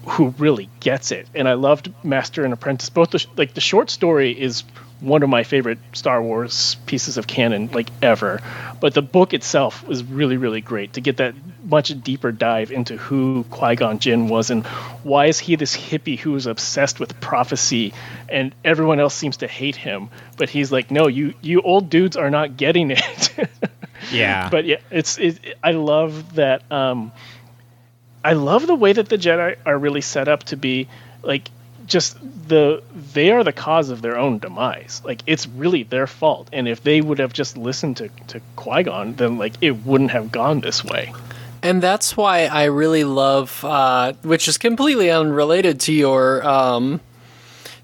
who 0.06 0.28
really 0.38 0.68
gets 0.80 1.12
it. 1.12 1.26
And 1.34 1.48
I 1.48 1.54
loved 1.54 1.92
Master 2.04 2.44
and 2.44 2.52
Apprentice. 2.52 2.90
Both 2.90 3.10
the 3.10 3.26
like 3.36 3.54
the 3.54 3.60
short 3.60 3.90
story 3.90 4.38
is 4.38 4.62
one 5.00 5.22
of 5.22 5.28
my 5.28 5.42
favorite 5.42 5.78
Star 5.92 6.22
Wars 6.22 6.76
pieces 6.86 7.18
of 7.18 7.26
canon 7.26 7.68
like 7.72 7.88
ever. 8.00 8.40
But 8.80 8.94
the 8.94 9.02
book 9.02 9.34
itself 9.34 9.86
was 9.86 10.02
really 10.04 10.36
really 10.36 10.60
great 10.60 10.94
to 10.94 11.00
get 11.00 11.18
that 11.18 11.34
much 11.64 11.92
deeper 12.02 12.32
dive 12.32 12.70
into 12.70 12.96
who 12.96 13.44
Qui 13.44 13.76
Gon 13.76 13.98
Jinn 13.98 14.28
was 14.28 14.50
and 14.50 14.66
why 15.02 15.26
is 15.26 15.38
he 15.38 15.56
this 15.56 15.76
hippie 15.76 16.18
who 16.18 16.34
is 16.36 16.46
obsessed 16.46 17.00
with 17.00 17.20
prophecy 17.20 17.94
and 18.28 18.54
everyone 18.64 19.00
else 19.00 19.14
seems 19.14 19.38
to 19.38 19.46
hate 19.46 19.76
him, 19.76 20.10
but 20.36 20.50
he's 20.50 20.70
like, 20.70 20.90
no, 20.90 21.06
you 21.06 21.34
you 21.40 21.60
old 21.62 21.90
dudes 21.90 22.16
are 22.16 22.30
not 22.30 22.56
getting 22.56 22.90
it. 22.90 23.30
Yeah. 24.12 24.50
but 24.50 24.64
yeah, 24.64 24.76
it's 24.90 25.18
it, 25.18 25.56
I 25.62 25.72
love 25.72 26.34
that. 26.34 26.70
Um, 26.70 27.12
I 28.24 28.32
love 28.32 28.66
the 28.66 28.74
way 28.74 28.92
that 28.92 29.08
the 29.08 29.16
Jedi 29.16 29.56
are 29.66 29.78
really 29.78 30.00
set 30.00 30.28
up 30.28 30.44
to 30.44 30.56
be 30.56 30.88
like 31.22 31.50
just 31.86 32.18
the 32.48 32.82
they 33.12 33.30
are 33.30 33.44
the 33.44 33.52
cause 33.52 33.90
of 33.90 34.02
their 34.02 34.16
own 34.16 34.38
demise. 34.38 35.02
Like 35.04 35.22
it's 35.26 35.46
really 35.46 35.82
their 35.82 36.06
fault, 36.06 36.48
and 36.52 36.68
if 36.68 36.82
they 36.82 37.00
would 37.00 37.18
have 37.18 37.32
just 37.32 37.56
listened 37.56 37.96
to 37.98 38.08
to 38.28 38.40
Qui 38.56 38.84
Gon, 38.84 39.14
then 39.14 39.38
like 39.38 39.54
it 39.60 39.84
wouldn't 39.84 40.10
have 40.10 40.32
gone 40.32 40.60
this 40.60 40.84
way. 40.84 41.12
And 41.62 41.82
that's 41.82 42.14
why 42.14 42.44
I 42.44 42.64
really 42.64 43.04
love, 43.04 43.64
uh, 43.64 44.12
which 44.22 44.48
is 44.48 44.58
completely 44.58 45.10
unrelated 45.10 45.80
to 45.80 45.92
your 45.92 46.46
um, 46.46 47.00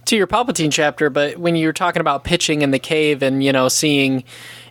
to 0.06 0.16
your 0.16 0.26
Palpatine 0.26 0.72
chapter, 0.72 1.08
but 1.08 1.38
when 1.38 1.56
you 1.56 1.66
were 1.66 1.72
talking 1.72 2.00
about 2.00 2.24
pitching 2.24 2.62
in 2.62 2.72
the 2.72 2.78
cave 2.78 3.22
and 3.22 3.42
you 3.42 3.52
know 3.52 3.68
seeing 3.68 4.24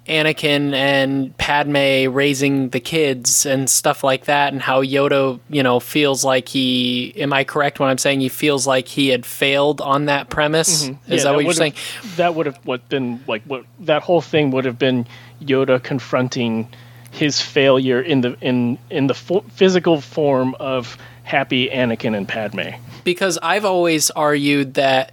Anakin 0.10 0.74
and 0.74 1.38
Padme 1.38 2.12
raising 2.12 2.69
the 2.69 2.80
kids 2.80 3.45
and 3.45 3.69
stuff 3.69 4.04
like 4.04 4.26
that, 4.26 4.52
and 4.52 4.62
how 4.62 4.84
Yoda, 4.84 5.39
you 5.50 5.63
know, 5.63 5.80
feels 5.80 6.26
like 6.26 6.50
he. 6.50 7.13
Am 7.17 7.32
I 7.32 7.43
correct 7.43 7.80
when 7.80 7.89
I'm 7.89 7.98
saying 8.00 8.19
he 8.19 8.30
feels 8.30 8.65
like 8.67 8.88
he 8.88 9.10
had 9.10 9.26
failed 9.26 9.80
on 9.80 10.06
that 10.06 10.30
premise? 10.30 10.86
Mhm. 10.89 10.98
Is 11.08 11.24
Yeah, 11.24 11.24
that 11.32 11.36
what 11.36 11.43
you're 11.45 11.54
saying? 11.54 11.74
That 12.17 12.36
would 12.36 12.48
have 12.48 12.60
what 12.63 12.89
been 12.89 13.24
like 13.28 13.43
what 13.43 13.63
that 13.82 14.02
whole 14.02 14.22
thing 14.22 14.52
would 14.52 14.65
have 14.65 14.80
been 14.80 15.06
Yoda 15.41 15.82
confronting 15.82 16.67
his 17.12 17.39
failure 17.39 18.02
in 18.02 18.22
the 18.22 18.36
in 18.41 18.78
in 18.89 19.08
the 19.08 19.13
fo- 19.13 19.45
physical 19.56 20.02
form 20.02 20.56
of 20.60 20.98
happy 21.24 21.69
Anakin 21.69 22.17
and 22.17 22.28
Padme. 22.28 22.69
because 23.04 23.38
I've 23.41 23.65
always 23.65 24.10
argued 24.12 24.74
that 24.76 25.12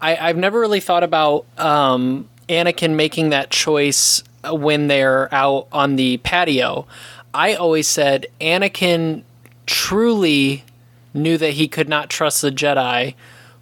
I, 0.00 0.16
I've 0.16 0.36
never 0.36 0.58
really 0.60 0.80
thought 0.80 1.02
about 1.04 1.44
um, 1.58 2.28
Anakin 2.48 2.94
making 2.96 3.30
that 3.30 3.50
choice 3.50 4.22
when 4.44 4.88
they're 4.88 5.32
out 5.34 5.68
on 5.72 5.96
the 5.96 6.18
patio. 6.18 6.86
I 7.34 7.54
always 7.54 7.86
said 7.86 8.26
Anakin 8.40 9.22
truly 9.66 10.64
knew 11.14 11.36
that 11.38 11.52
he 11.52 11.68
could 11.68 11.88
not 11.88 12.10
trust 12.10 12.42
the 12.42 12.50
Jedi 12.50 13.14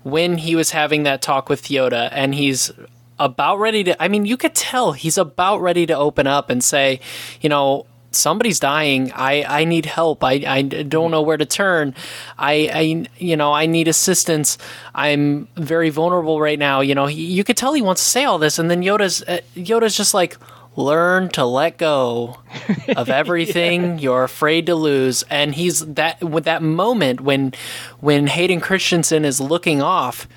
when 0.02 0.38
he 0.38 0.54
was 0.54 0.70
having 0.70 1.02
that 1.02 1.20
talk 1.20 1.48
with 1.48 1.64
Yoda, 1.64 2.08
and 2.12 2.34
he's 2.34 2.70
about 3.18 3.58
ready 3.58 3.82
to. 3.84 4.02
I 4.02 4.08
mean, 4.08 4.24
you 4.24 4.36
could 4.36 4.54
tell 4.54 4.92
he's 4.92 5.18
about 5.18 5.60
ready 5.60 5.86
to 5.86 5.96
open 5.96 6.26
up 6.26 6.48
and 6.48 6.62
say, 6.62 7.00
you 7.40 7.48
know, 7.48 7.86
somebody's 8.12 8.60
dying. 8.60 9.12
I, 9.14 9.42
I 9.60 9.64
need 9.64 9.86
help. 9.86 10.22
I, 10.22 10.42
I 10.46 10.62
don't 10.62 11.10
know 11.10 11.22
where 11.22 11.36
to 11.36 11.46
turn. 11.46 11.94
I, 12.38 12.70
I 12.72 13.06
you 13.18 13.36
know 13.36 13.52
I 13.52 13.66
need 13.66 13.88
assistance. 13.88 14.58
I'm 14.94 15.48
very 15.56 15.90
vulnerable 15.90 16.40
right 16.40 16.58
now. 16.58 16.80
You 16.80 16.94
know, 16.94 17.06
he, 17.06 17.24
you 17.24 17.44
could 17.44 17.56
tell 17.56 17.72
he 17.72 17.82
wants 17.82 18.02
to 18.02 18.08
say 18.08 18.24
all 18.24 18.38
this, 18.38 18.58
and 18.58 18.70
then 18.70 18.82
Yoda's 18.82 19.22
uh, 19.22 19.40
Yoda's 19.54 19.96
just 19.96 20.14
like. 20.14 20.36
Learn 20.76 21.30
to 21.30 21.44
let 21.44 21.78
go 21.78 22.38
of 22.96 23.08
everything 23.08 23.98
you're 23.98 24.24
afraid 24.24 24.66
to 24.66 24.74
lose, 24.74 25.22
and 25.30 25.54
he's 25.54 25.80
that 25.86 26.22
with 26.22 26.44
that 26.44 26.62
moment 26.62 27.22
when 27.22 27.54
when 28.00 28.26
Hayden 28.26 28.60
Christensen 28.60 29.24
is 29.24 29.40
looking 29.40 29.80
off. 29.80 30.28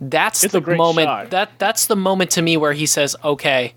That's 0.00 0.44
It's 0.44 0.52
the 0.52 0.60
moment. 0.60 1.06
shot. 1.06 1.30
That 1.30 1.50
that's 1.58 1.86
the 1.86 1.96
moment 1.96 2.30
to 2.32 2.42
me 2.42 2.56
where 2.56 2.72
he 2.72 2.86
says, 2.86 3.14
"Okay, 3.24 3.72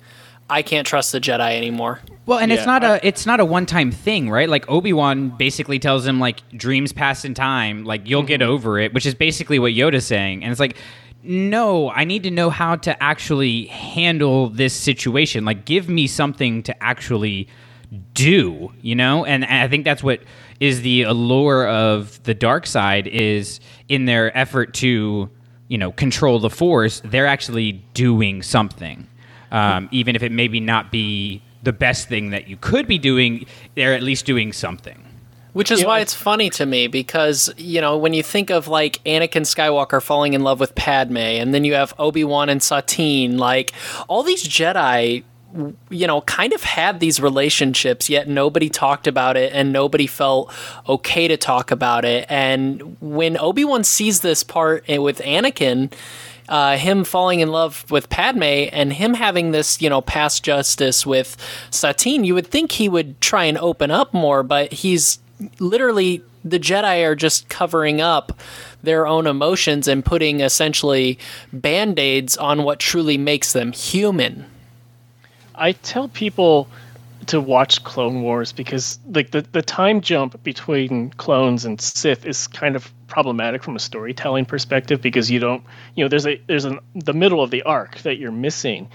I 0.50 0.62
can't 0.64 0.88
trust 0.88 1.12
the 1.12 1.22
Jedi 1.22 1.56
anymore." 1.56 2.02
Well, 2.26 2.40
and 2.40 2.52
it's 2.52 2.66
not 2.66 2.84
I- 2.84 2.96
a 2.96 3.00
it's 3.04 3.26
not 3.26 3.40
a 3.40 3.46
one 3.46 3.66
time 3.66 3.92
thing, 3.92 4.30
right? 4.30 4.50
Like 4.50 4.70
Obi 4.70 4.94
Wan 4.94 5.30
basically 5.30 5.80
tells 5.80 6.06
him 6.06 6.20
like 6.20 6.42
dreams 6.52 6.92
pass 6.92 7.24
in 7.26 7.34
time, 7.34 7.86
like 7.86 8.02
you'll 8.06 8.24
get 8.24 8.42
mm-hmm. 8.42 8.50
over 8.52 8.80
it, 8.80 8.94
which 8.94 9.06
is 9.06 9.16
basically 9.16 9.60
what 9.60 9.74
Yoda's 9.74 10.06
saying, 10.06 10.44
and 10.44 10.52
it's 10.52 10.60
like. 10.60 10.78
No, 11.24 11.90
I 11.90 12.06
need 12.06 12.24
to 12.24 12.32
know 12.32 12.50
how 12.50 12.76
to 12.78 13.04
actually 13.04 13.66
handle 13.66 14.50
this 14.50 14.74
situation. 14.74 15.46
Like, 15.46 15.66
give 15.66 15.90
me 15.90 16.08
something 16.08 16.64
to 16.64 16.84
actually 16.84 17.48
do, 18.14 18.72
you 18.82 18.96
know? 18.96 19.26
And, 19.26 19.44
and 19.44 19.64
I 19.64 19.68
think 19.68 19.84
that's 19.84 20.04
what 20.04 20.22
is 20.60 20.82
the 20.82 21.04
allure 21.04 21.68
of 21.68 22.22
the 22.24 22.34
dark 22.34 22.66
side 22.66 23.08
is 23.08 23.60
in 23.90 24.06
their 24.06 24.36
effort 24.38 24.74
to, 24.76 25.30
you 25.68 25.78
know, 25.78 25.92
control 25.92 26.40
the 26.40 26.50
force, 26.50 27.02
they're 27.04 27.28
actually 27.28 27.74
doing 27.94 28.42
something 28.42 29.08
um, 29.52 29.90
even 29.92 30.16
if 30.16 30.24
it 30.24 30.32
maybe 30.32 30.60
not 30.60 30.92
be 30.92 31.42
the 31.64 31.74
best 31.74 32.08
thing 32.08 32.32
that 32.32 32.48
you 32.48 32.58
could 32.58 32.88
be 32.88 32.98
doing, 32.98 33.46
they're 33.76 33.94
at 33.94 34.04
least 34.04 34.26
doing 34.26 34.54
something. 34.54 35.04
Which 35.58 35.72
is 35.72 35.82
You 35.82 35.88
why 35.88 35.98
I- 35.98 36.02
it's 36.02 36.14
funny 36.14 36.52
to 36.52 36.68
me 36.68 36.86
because, 36.86 37.52
you 37.58 37.82
know, 37.82 37.98
when 37.98 38.14
you 38.14 38.22
think 38.22 38.52
of 38.52 38.68
like 38.68 39.04
Anakin 39.06 39.42
Skywalker 39.42 40.00
falling 40.00 40.34
in 40.34 40.44
love 40.44 40.60
with 40.60 40.76
Padme, 40.76 41.18
and 41.18 41.52
then 41.52 41.66
you 41.66 41.74
have 41.74 41.96
Obi 41.98 42.24
Wan 42.24 42.48
and 42.48 42.62
Satine, 42.62 43.40
like 43.40 43.72
all 44.08 44.22
these 44.22 44.48
Jedi, 44.48 45.24
you 45.90 46.06
know, 46.06 46.22
kind 46.22 46.54
of 46.54 46.62
had 46.62 47.00
these 47.00 47.20
relationships, 47.20 48.08
yet 48.08 48.30
nobody 48.30 48.70
talked 48.70 49.08
about 49.08 49.36
it 49.36 49.52
and 49.52 49.74
nobody 49.74 50.06
felt 50.06 50.54
okay 50.88 51.28
to 51.28 51.38
talk 51.38 51.72
about 51.72 52.06
it. 52.06 52.28
And 52.30 52.96
when 53.02 53.36
Obi 53.40 53.66
Wan 53.66 53.84
sees 53.84 54.22
this 54.22 54.44
part 54.44 54.86
eh, 54.88 55.00
with 55.00 55.20
Anakin, 55.22 55.92
uh, 56.50 56.78
him 56.78 57.04
falling 57.04 57.40
in 57.40 57.50
love 57.50 57.90
with 57.90 58.10
Padme 58.10 58.44
and 58.44 58.94
him 58.94 59.16
having 59.16 59.54
this, 59.54 59.82
you 59.82 59.90
know, 59.90 60.02
past 60.02 60.44
justice 60.44 61.04
with 61.04 61.36
Satine, 61.72 62.26
you 62.26 62.36
would 62.36 62.46
think 62.46 62.74
he 62.74 62.88
would 62.88 63.20
try 63.22 63.46
and 63.46 63.58
open 63.58 63.90
up 63.90 64.14
more, 64.14 64.44
but 64.44 64.72
he's 64.72 65.18
literally 65.60 66.24
the 66.44 66.60
Jedi 66.60 67.06
are 67.06 67.16
just 67.16 67.50
covering 67.50 68.02
up 68.02 68.40
their 68.84 69.06
own 69.08 69.28
emotions 69.28 69.88
and 69.88 70.04
putting 70.04 70.40
essentially 70.42 71.20
band 71.52 72.00
aids 72.00 72.38
on 72.38 72.64
what 72.64 72.80
truly 72.80 73.18
makes 73.18 73.54
them 73.54 73.72
human. 73.72 74.46
I 75.56 75.74
tell 75.74 76.08
people 76.08 76.68
to 77.28 77.42
watch 77.42 77.84
Clone 77.84 78.22
Wars 78.22 78.54
because 78.54 79.00
like 79.10 79.32
the, 79.32 79.42
the 79.42 79.62
time 79.62 80.02
jump 80.02 80.42
between 80.44 81.10
clones 81.12 81.66
and 81.66 81.80
Sith 81.82 82.26
is 82.26 82.48
kind 82.48 82.76
of 82.76 82.92
problematic 83.08 83.64
from 83.64 83.76
a 83.76 83.80
storytelling 83.80 84.46
perspective 84.46 85.02
because 85.02 85.30
you 85.30 85.40
don't 85.40 85.64
you 85.96 86.04
know 86.04 86.10
there's 86.10 86.28
a 86.28 86.42
there's 86.48 86.66
an 86.66 86.80
the 86.96 87.14
middle 87.14 87.42
of 87.42 87.52
the 87.52 87.64
arc 87.64 87.98
that 88.00 88.18
you're 88.18 88.32
missing. 88.32 88.90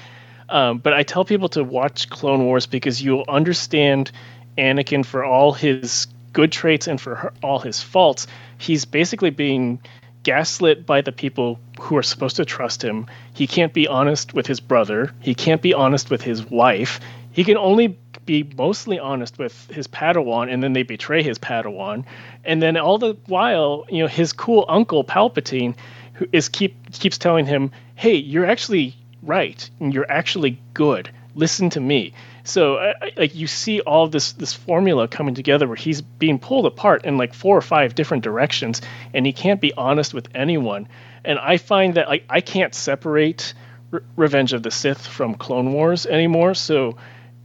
Um, 0.48 0.78
but 0.78 0.92
I 0.92 1.02
tell 1.02 1.24
people 1.24 1.48
to 1.50 1.64
watch 1.64 2.10
Clone 2.10 2.44
Wars 2.44 2.66
because 2.66 3.02
you'll 3.02 3.24
understand 3.28 4.10
Anakin 4.58 5.04
for 5.04 5.24
all 5.24 5.52
his 5.52 6.06
good 6.32 6.52
traits 6.52 6.86
and 6.86 7.00
for 7.00 7.14
her, 7.14 7.32
all 7.42 7.58
his 7.58 7.82
faults. 7.82 8.26
He's 8.58 8.84
basically 8.84 9.30
being 9.30 9.80
gaslit 10.22 10.86
by 10.86 11.00
the 11.00 11.12
people 11.12 11.58
who 11.80 11.96
are 11.96 12.02
supposed 12.02 12.36
to 12.36 12.44
trust 12.44 12.82
him. 12.82 13.06
He 13.34 13.46
can't 13.46 13.72
be 13.72 13.88
honest 13.88 14.34
with 14.34 14.46
his 14.46 14.60
brother. 14.60 15.12
He 15.20 15.34
can't 15.34 15.60
be 15.60 15.74
honest 15.74 16.10
with 16.10 16.22
his 16.22 16.48
wife. 16.48 17.00
He 17.32 17.44
can 17.44 17.56
only 17.56 17.98
be 18.24 18.48
mostly 18.56 19.00
honest 19.00 19.38
with 19.38 19.68
his 19.70 19.88
Padawan, 19.88 20.52
and 20.52 20.62
then 20.62 20.74
they 20.74 20.84
betray 20.84 21.22
his 21.22 21.38
Padawan. 21.38 22.04
And 22.44 22.62
then 22.62 22.76
all 22.76 22.98
the 22.98 23.16
while, 23.26 23.84
you 23.88 24.02
know, 24.02 24.08
his 24.08 24.32
cool 24.32 24.64
uncle 24.68 25.02
Palpatine 25.02 25.74
who 26.14 26.26
is 26.30 26.48
keep 26.48 26.92
keeps 26.92 27.18
telling 27.18 27.46
him, 27.46 27.72
"Hey, 27.96 28.16
you're 28.16 28.46
actually 28.46 28.94
right, 29.22 29.68
and 29.80 29.92
you're 29.92 30.10
actually 30.10 30.58
good. 30.72 31.10
Listen 31.34 31.70
to 31.70 31.80
me." 31.80 32.12
So, 32.44 32.92
like, 33.16 33.34
you 33.34 33.46
see 33.46 33.80
all 33.80 34.08
this 34.08 34.32
this 34.32 34.52
formula 34.52 35.08
coming 35.08 35.34
together 35.34 35.66
where 35.66 35.76
he's 35.76 36.00
being 36.00 36.38
pulled 36.38 36.66
apart 36.66 37.04
in 37.04 37.16
like 37.16 37.34
four 37.34 37.56
or 37.56 37.62
five 37.62 37.94
different 37.94 38.24
directions, 38.24 38.82
and 39.14 39.24
he 39.24 39.32
can't 39.32 39.60
be 39.60 39.72
honest 39.72 40.12
with 40.12 40.28
anyone. 40.34 40.88
And 41.24 41.38
I 41.38 41.56
find 41.56 41.94
that 41.94 42.08
like 42.08 42.24
I 42.28 42.40
can't 42.40 42.74
separate 42.74 43.54
Re- 43.90 44.00
Revenge 44.16 44.52
of 44.52 44.62
the 44.62 44.70
Sith 44.70 45.06
from 45.06 45.34
Clone 45.34 45.72
Wars 45.72 46.06
anymore. 46.06 46.54
So 46.54 46.96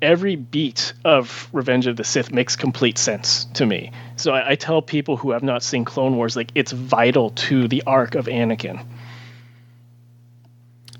every 0.01 0.35
beat 0.35 0.93
of 1.03 1.49
Revenge 1.51 1.87
of 1.87 1.95
the 1.95 2.03
Sith 2.03 2.31
makes 2.31 2.55
complete 2.55 2.97
sense 2.97 3.45
to 3.55 3.65
me. 3.65 3.91
So 4.15 4.31
I, 4.33 4.51
I, 4.51 4.55
tell 4.55 4.81
people 4.81 5.17
who 5.17 5.31
have 5.31 5.43
not 5.43 5.63
seen 5.63 5.85
Clone 5.85 6.15
Wars 6.15 6.35
like 6.35 6.51
it's 6.55 6.71
vital 6.71 7.31
to 7.31 7.67
the 7.67 7.83
arc 7.87 8.15
of 8.15 8.25
Anakin. 8.25 8.85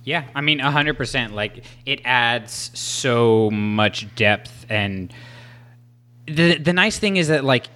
Yeah, 0.08 0.24
I 0.34 0.40
mean, 0.40 0.60
hundred 0.60 0.94
percent. 0.96 1.36
Like 1.36 1.66
it 1.86 2.00
adds 2.06 2.72
so 2.74 3.52
much 3.52 4.08
depth, 4.16 4.66
and 4.70 5.14
the 6.28 6.58
the 6.58 6.72
nice 6.72 6.98
thing 6.98 7.18
is 7.18 7.28
that 7.28 7.44
like 7.44 7.68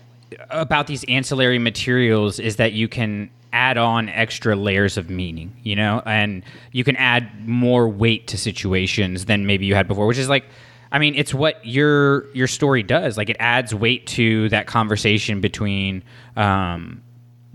about 0.49 0.87
these 0.87 1.03
ancillary 1.09 1.59
materials 1.59 2.39
is 2.39 2.55
that 2.55 2.71
you 2.71 2.87
can 2.87 3.29
add 3.51 3.77
on 3.77 4.07
extra 4.07 4.55
layers 4.55 4.95
of 4.95 5.09
meaning, 5.09 5.53
you 5.61 5.75
know, 5.75 6.01
and 6.05 6.45
you 6.71 6.85
can 6.85 6.95
add 6.95 7.45
more 7.45 7.89
weight 7.89 8.27
to 8.27 8.37
situations 8.37 9.25
than 9.25 9.45
maybe 9.45 9.65
you 9.65 9.75
had 9.75 9.89
before, 9.89 10.07
which 10.07 10.17
is 10.17 10.29
like 10.29 10.45
I 10.89 10.99
mean, 10.99 11.15
it's 11.15 11.33
what 11.33 11.65
your 11.65 12.33
your 12.33 12.47
story 12.47 12.81
does. 12.81 13.17
Like 13.17 13.29
it 13.29 13.37
adds 13.41 13.75
weight 13.75 14.07
to 14.07 14.47
that 14.49 14.67
conversation 14.67 15.41
between 15.41 16.01
um, 16.37 17.01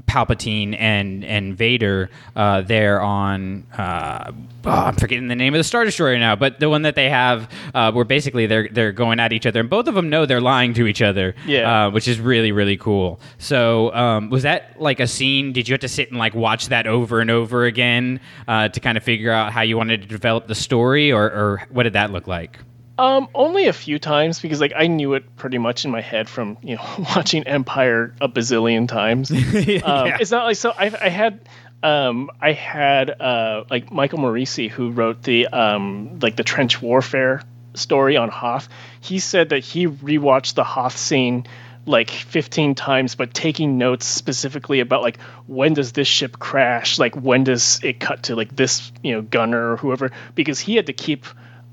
Palpatine 0.06 0.76
and 0.78 1.24
and 1.24 1.56
Vader 1.56 2.10
uh, 2.34 2.62
there 2.62 3.00
on 3.00 3.64
uh, 3.76 4.32
oh, 4.64 4.70
I'm 4.70 4.96
forgetting 4.96 5.28
the 5.28 5.36
name 5.36 5.54
of 5.54 5.58
the 5.58 5.64
Star 5.64 5.84
Destroyer 5.84 6.18
now, 6.18 6.36
but 6.36 6.60
the 6.60 6.68
one 6.68 6.82
that 6.82 6.94
they 6.94 7.10
have 7.10 7.50
uh, 7.74 7.92
where 7.92 8.04
basically 8.04 8.46
they're 8.46 8.68
they're 8.68 8.92
going 8.92 9.20
at 9.20 9.32
each 9.32 9.46
other, 9.46 9.60
and 9.60 9.70
both 9.70 9.88
of 9.88 9.94
them 9.94 10.08
know 10.08 10.26
they're 10.26 10.40
lying 10.40 10.74
to 10.74 10.86
each 10.86 11.02
other. 11.02 11.34
Yeah, 11.46 11.86
uh, 11.86 11.90
which 11.90 12.08
is 12.08 12.20
really 12.20 12.52
really 12.52 12.76
cool. 12.76 13.20
So 13.38 13.92
um, 13.94 14.30
was 14.30 14.42
that 14.44 14.80
like 14.80 15.00
a 15.00 15.06
scene? 15.06 15.52
Did 15.52 15.68
you 15.68 15.72
have 15.72 15.80
to 15.80 15.88
sit 15.88 16.10
and 16.10 16.18
like 16.18 16.34
watch 16.34 16.68
that 16.68 16.86
over 16.86 17.20
and 17.20 17.30
over 17.30 17.64
again 17.64 18.20
uh, 18.48 18.68
to 18.68 18.80
kind 18.80 18.96
of 18.96 19.04
figure 19.04 19.30
out 19.30 19.52
how 19.52 19.62
you 19.62 19.76
wanted 19.76 20.02
to 20.02 20.08
develop 20.08 20.46
the 20.46 20.54
story, 20.54 21.12
or, 21.12 21.24
or 21.24 21.66
what 21.70 21.84
did 21.84 21.94
that 21.94 22.10
look 22.12 22.26
like? 22.26 22.58
Um, 22.98 23.28
only 23.34 23.66
a 23.66 23.74
few 23.74 23.98
times 23.98 24.40
because 24.40 24.60
like 24.60 24.72
I 24.74 24.86
knew 24.86 25.14
it 25.14 25.36
pretty 25.36 25.58
much 25.58 25.84
in 25.84 25.90
my 25.90 26.00
head 26.00 26.28
from 26.28 26.56
you 26.62 26.76
know 26.76 26.84
watching 27.16 27.46
Empire 27.46 28.14
a 28.20 28.28
bazillion 28.28 28.88
times. 28.88 29.30
yeah. 29.66 29.80
um, 29.80 30.12
it's 30.20 30.30
not 30.30 30.44
like 30.44 30.56
so. 30.56 30.70
I, 30.70 30.92
I 31.00 31.08
had 31.08 31.46
um, 31.82 32.30
I 32.40 32.52
had 32.52 33.10
uh, 33.10 33.64
like 33.70 33.92
Michael 33.92 34.20
Moreci 34.20 34.70
who 34.70 34.90
wrote 34.90 35.22
the 35.22 35.46
um, 35.48 36.18
like 36.20 36.36
the 36.36 36.44
trench 36.44 36.80
warfare 36.80 37.42
story 37.74 38.16
on 38.16 38.30
Hoth. 38.30 38.68
He 39.00 39.18
said 39.18 39.50
that 39.50 39.60
he 39.60 39.86
rewatched 39.86 40.54
the 40.54 40.64
Hoth 40.64 40.96
scene 40.96 41.46
like 41.88 42.10
15 42.10 42.74
times 42.74 43.14
but 43.14 43.32
taking 43.32 43.78
notes 43.78 44.04
specifically 44.04 44.80
about 44.80 45.02
like 45.02 45.20
when 45.46 45.72
does 45.72 45.92
this 45.92 46.08
ship 46.08 46.36
crash 46.36 46.98
like 46.98 47.14
when 47.14 47.44
does 47.44 47.78
it 47.84 48.00
cut 48.00 48.24
to 48.24 48.34
like 48.34 48.54
this 48.56 48.90
you 49.04 49.12
know 49.12 49.22
gunner 49.22 49.70
or 49.72 49.76
whoever 49.76 50.10
because 50.34 50.58
he 50.58 50.74
had 50.74 50.86
to 50.86 50.92
keep 50.92 51.24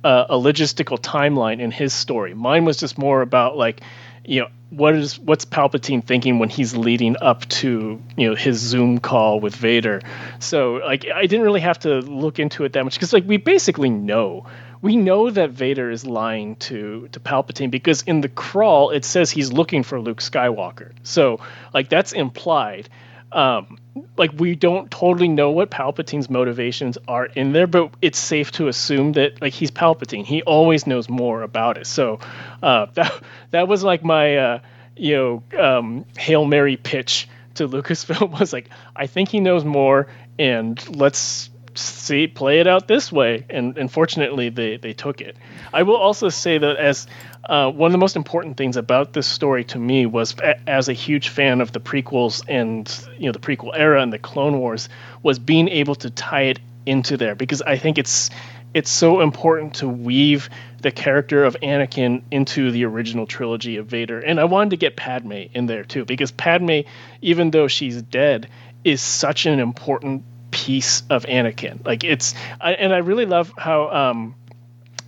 uh, 0.03 0.25
a 0.29 0.35
logistical 0.35 0.99
timeline 0.99 1.59
in 1.59 1.71
his 1.71 1.93
story. 1.93 2.33
Mine 2.33 2.65
was 2.65 2.77
just 2.77 2.97
more 2.97 3.21
about 3.21 3.57
like, 3.57 3.81
you 4.25 4.41
know, 4.41 4.47
what 4.69 4.95
is 4.95 5.19
what's 5.19 5.45
Palpatine 5.45 6.03
thinking 6.03 6.39
when 6.39 6.49
he's 6.49 6.75
leading 6.75 7.15
up 7.21 7.47
to 7.47 8.01
you 8.17 8.29
know 8.29 8.35
his 8.35 8.57
Zoom 8.57 8.99
call 8.99 9.39
with 9.39 9.55
Vader. 9.55 10.01
So 10.39 10.75
like, 10.75 11.05
I 11.13 11.27
didn't 11.27 11.45
really 11.45 11.61
have 11.61 11.79
to 11.79 11.99
look 11.99 12.39
into 12.39 12.63
it 12.63 12.73
that 12.73 12.83
much 12.83 12.95
because 12.95 13.13
like 13.13 13.25
we 13.25 13.37
basically 13.37 13.89
know. 13.89 14.47
We 14.81 14.97
know 14.97 15.29
that 15.29 15.51
Vader 15.51 15.89
is 15.91 16.05
lying 16.05 16.57
to 16.57 17.07
to 17.11 17.19
Palpatine 17.19 17.71
because 17.71 18.01
in 18.01 18.21
the 18.21 18.29
crawl 18.29 18.89
it 18.89 19.05
says 19.05 19.31
he's 19.31 19.53
looking 19.53 19.83
for 19.83 20.01
Luke 20.01 20.19
Skywalker. 20.19 20.91
So 21.03 21.39
like 21.73 21.87
that's 21.87 22.11
implied 22.11 22.89
um, 23.33 23.77
like 24.17 24.31
we 24.33 24.55
don't 24.55 24.89
totally 24.89 25.27
know 25.27 25.51
what 25.51 25.69
Palpatine's 25.69 26.29
motivations 26.29 26.97
are 27.07 27.25
in 27.25 27.51
there, 27.51 27.67
but 27.67 27.93
it's 28.01 28.19
safe 28.19 28.51
to 28.53 28.67
assume 28.67 29.13
that 29.13 29.41
like 29.41 29.53
he's 29.53 29.71
Palpatine. 29.71 30.25
He 30.25 30.41
always 30.43 30.87
knows 30.87 31.09
more 31.09 31.41
about 31.41 31.77
it. 31.77 31.87
So 31.87 32.19
uh, 32.61 32.87
that 32.93 33.13
that 33.51 33.67
was 33.67 33.83
like 33.83 34.03
my 34.03 34.37
uh, 34.37 34.59
you 34.95 35.15
know 35.15 35.59
um, 35.59 36.05
hail 36.17 36.45
mary 36.45 36.77
pitch 36.77 37.27
to 37.55 37.67
Lucasfilm 37.69 38.39
was 38.39 38.53
like 38.53 38.69
I 38.95 39.07
think 39.07 39.29
he 39.29 39.39
knows 39.39 39.65
more, 39.65 40.07
and 40.37 40.95
let's 40.95 41.49
see 41.77 42.27
play 42.27 42.59
it 42.59 42.67
out 42.67 42.87
this 42.87 43.11
way. 43.11 43.45
And 43.49 43.77
unfortunately, 43.77 44.49
they 44.49 44.77
they 44.77 44.93
took 44.93 45.21
it. 45.21 45.37
I 45.73 45.83
will 45.83 45.97
also 45.97 46.29
say 46.29 46.57
that 46.57 46.77
as 46.77 47.07
uh, 47.47 47.71
one 47.71 47.87
of 47.87 47.91
the 47.91 47.97
most 47.97 48.15
important 48.15 48.57
things 48.57 48.77
about 48.77 49.13
this 49.13 49.27
story 49.27 49.65
to 49.65 49.79
me 49.79 50.05
was, 50.05 50.35
a- 50.39 50.69
as 50.69 50.87
a 50.89 50.93
huge 50.93 51.29
fan 51.29 51.61
of 51.61 51.71
the 51.71 51.79
prequels 51.79 52.43
and 52.47 52.87
you 53.17 53.25
know 53.25 53.31
the 53.31 53.39
prequel 53.39 53.71
era 53.75 54.01
and 54.01 54.13
the 54.13 54.19
Clone 54.19 54.59
Wars, 54.59 54.89
was 55.21 55.39
being 55.39 55.67
able 55.67 55.95
to 55.95 56.09
tie 56.09 56.43
it 56.43 56.59
into 56.85 57.17
there 57.17 57.35
because 57.35 57.61
I 57.61 57.77
think 57.77 57.97
it's 57.97 58.29
it's 58.73 58.89
so 58.89 59.21
important 59.21 59.75
to 59.75 59.87
weave 59.87 60.49
the 60.81 60.91
character 60.91 61.43
of 61.43 61.55
Anakin 61.61 62.23
into 62.31 62.71
the 62.71 62.85
original 62.85 63.27
trilogy 63.27 63.77
of 63.77 63.85
Vader. 63.85 64.19
And 64.19 64.39
I 64.39 64.45
wanted 64.45 64.71
to 64.71 64.77
get 64.77 64.95
Padme 64.97 65.43
in 65.53 65.67
there 65.67 65.83
too 65.83 66.05
because 66.05 66.31
Padme, 66.31 66.79
even 67.21 67.51
though 67.51 67.67
she's 67.67 68.01
dead, 68.01 68.49
is 68.83 69.01
such 69.01 69.45
an 69.45 69.59
important 69.59 70.23
piece 70.53 71.01
of 71.09 71.25
Anakin. 71.25 71.83
Like 71.83 72.03
it's, 72.03 72.35
I, 72.61 72.73
and 72.73 72.93
I 72.93 72.99
really 72.99 73.25
love 73.25 73.51
how 73.57 73.89
um, 73.89 74.35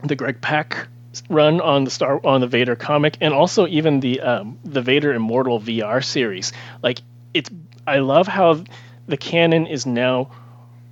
the 0.04 0.16
Greg 0.16 0.42
Pak 0.42 0.88
run 1.30 1.62
on 1.62 1.84
the 1.84 1.92
Star 1.92 2.20
on 2.26 2.42
the 2.42 2.48
Vader 2.48 2.76
comic, 2.76 3.18
and 3.22 3.34
also 3.34 3.68
even 3.68 4.00
the 4.00 4.22
um, 4.22 4.60
the 4.66 4.82
Vader 4.82 5.14
Immortal 5.14 5.60
VR 5.60 6.04
series. 6.04 6.52
Like 6.82 7.00
it's, 7.34 7.50
I 7.86 8.00
love 8.00 8.28
how 8.28 8.64
the 9.08 9.18
canon 9.18 9.68
is 9.68 9.86
now 9.86 10.32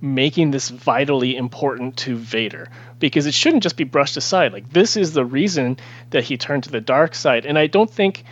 making 0.00 0.52
this 0.52 0.68
vitally 0.68 1.36
important 1.36 1.96
to 1.96 2.14
Vader 2.14 2.70
because 3.00 3.26
it 3.26 3.34
shouldn't 3.34 3.62
just 3.62 3.76
be 3.76 3.84
brushed 3.84 4.16
aside. 4.16 4.52
Like 4.52 4.70
this 4.70 4.96
is 4.96 5.12
the 5.12 5.24
reason 5.24 5.78
that 6.10 6.22
he 6.22 6.36
turned 6.36 6.64
to 6.64 6.70
the 6.70 6.80
dark 6.80 7.16
side, 7.16 7.44
and 7.44 7.58
I 7.58 7.66
don't 7.66 7.90
think 7.90 8.24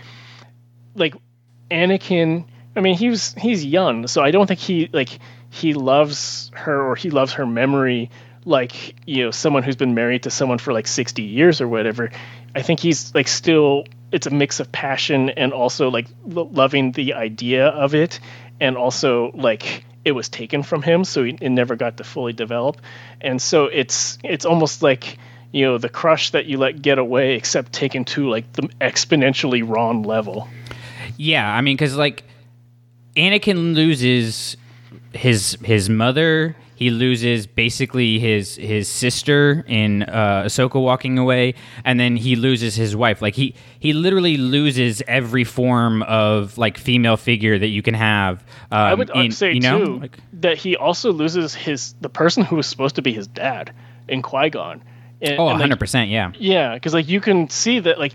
like 0.95 1.17
Anakin. 1.69 2.45
I 2.77 2.81
mean, 2.81 2.97
he 2.97 3.09
was 3.09 3.35
he's 3.35 3.65
young, 3.65 4.07
so 4.07 4.23
I 4.23 4.31
don't 4.31 4.47
think 4.47 4.61
he 4.61 4.89
like 4.93 5.19
he 5.53 5.75
loves 5.75 6.51
her 6.55 6.83
or 6.83 6.97
he 6.97 7.11
loves 7.11 7.35
her 7.35 7.47
memory 7.47 8.11
like 8.45 8.97
you 9.07 9.25
know 9.25 9.31
someone 9.31 9.63
who's 9.63 9.77
been 9.77 9.95
married 9.95 10.25
to 10.25 10.31
someone 10.31 10.59
for 10.59 10.73
like 10.73 10.89
60 10.89 11.23
years 11.23 11.61
or 11.61 11.69
whatever 11.69 12.11
i 12.57 12.63
think 12.63 12.81
he's 12.81 13.15
like 13.15 13.29
still 13.29 13.85
it's 14.11 14.27
a 14.27 14.31
mix 14.31 14.59
of 14.59 14.73
passion 14.73 15.31
and 15.31 15.53
also 15.53 15.91
like 15.91 16.07
loving 16.27 16.93
the 16.93 17.15
idea 17.15 17.69
of 17.69 17.95
it 17.95 18.19
and 18.61 18.77
also 18.77 19.31
like 19.35 19.85
it 20.05 20.13
was 20.13 20.29
taken 20.29 20.63
from 20.63 20.83
him 20.83 21.05
so 21.05 21.25
it 21.25 21.41
never 21.41 21.77
got 21.77 21.99
to 21.99 22.05
fully 22.05 22.33
develop. 22.33 22.81
And 23.21 23.41
so 23.41 23.67
it's 23.67 24.19
it's 24.25 24.45
almost 24.45 24.83
like 24.83 25.19
you 25.53 25.65
know 25.65 25.79
the 25.79 25.89
crush 25.89 26.31
that 26.31 26.47
you 26.47 26.59
let 26.59 26.83
get 26.83 26.99
away 26.99 27.35
except 27.35 27.73
taken 27.73 28.05
to 28.07 28.29
like 28.29 28.53
the 28.53 28.63
exponentially 28.81 29.67
wrong 29.67 30.03
level. 30.03 30.49
Yeah 31.17 31.49
i 31.49 31.61
mean 31.61 31.77
because 31.77 31.97
like 31.97 32.25
anakin 33.17 33.75
loses 33.75 34.57
his 35.15 35.57
his 35.63 35.89
mother 35.89 36.57
he 36.83 36.91
loses 36.91 37.47
basically 37.47 38.19
his 38.19 38.57
his 38.57 38.89
sister 38.89 39.65
in 39.69 40.03
uh, 40.03 40.45
Ahsoka 40.47 40.83
walking 40.83 41.17
away, 41.17 41.55
and 41.85 42.01
then 42.01 42.17
he 42.17 42.35
loses 42.35 42.75
his 42.75 42.97
wife. 42.97 43.23
Like 43.23 43.37
he 43.37 43.55
he 43.79 43.93
literally 43.93 44.37
loses 44.37 45.01
every 45.07 45.45
form 45.45 46.03
of 46.03 46.59
like 46.59 46.77
female 46.77 47.17
figure 47.17 47.57
that 47.57 47.69
you 47.69 47.83
can 47.83 47.95
have. 47.95 48.41
Um, 48.73 48.79
I 48.81 48.95
would 48.95 49.11
in, 49.11 49.31
say 49.31 49.53
you 49.53 49.61
know? 49.61 49.85
too 49.85 49.99
like, 50.01 50.19
that 50.41 50.59
he 50.59 50.77
also 50.77 51.13
loses 51.13 51.55
his 51.55 51.95
the 52.01 52.09
person 52.09 52.43
who 52.43 52.57
was 52.57 52.67
supposed 52.67 52.97
to 52.97 53.03
be 53.03 53.13
his 53.13 53.29
dad 53.29 53.73
in 54.09 54.21
Qui 54.21 54.51
Gon. 54.51 54.83
oh, 55.39 55.45
100 55.45 55.79
percent, 55.79 56.11
yeah, 56.11 56.33
yeah, 56.37 56.75
because 56.75 56.95
like 56.95 57.09
you 57.09 57.21
can 57.21 57.49
see 57.49 57.79
that 57.79 58.01
like 58.01 58.15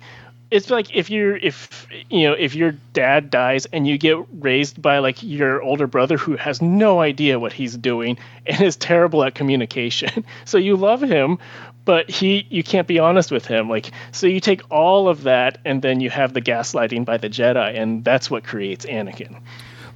it's 0.49 0.69
like 0.69 0.95
if 0.95 1.09
you're 1.09 1.37
if 1.37 1.87
you 2.09 2.27
know 2.27 2.33
if 2.33 2.55
your 2.55 2.71
dad 2.93 3.29
dies 3.29 3.65
and 3.67 3.87
you 3.87 3.97
get 3.97 4.17
raised 4.39 4.81
by 4.81 4.99
like 4.99 5.21
your 5.21 5.61
older 5.61 5.87
brother 5.87 6.17
who 6.17 6.35
has 6.35 6.61
no 6.61 7.01
idea 7.01 7.39
what 7.39 7.53
he's 7.53 7.75
doing 7.75 8.17
and 8.45 8.61
is 8.61 8.75
terrible 8.75 9.23
at 9.23 9.35
communication 9.35 10.23
so 10.45 10.57
you 10.57 10.75
love 10.75 11.01
him 11.01 11.37
but 11.85 12.09
he 12.09 12.45
you 12.49 12.63
can't 12.63 12.87
be 12.87 12.99
honest 12.99 13.31
with 13.31 13.45
him 13.45 13.69
like 13.69 13.91
so 14.11 14.27
you 14.27 14.39
take 14.39 14.61
all 14.71 15.09
of 15.09 15.23
that 15.23 15.57
and 15.65 15.81
then 15.81 15.99
you 15.99 16.09
have 16.09 16.33
the 16.33 16.41
gaslighting 16.41 17.03
by 17.03 17.17
the 17.17 17.29
jedi 17.29 17.77
and 17.77 18.03
that's 18.05 18.31
what 18.31 18.43
creates 18.43 18.85
anakin 18.85 19.41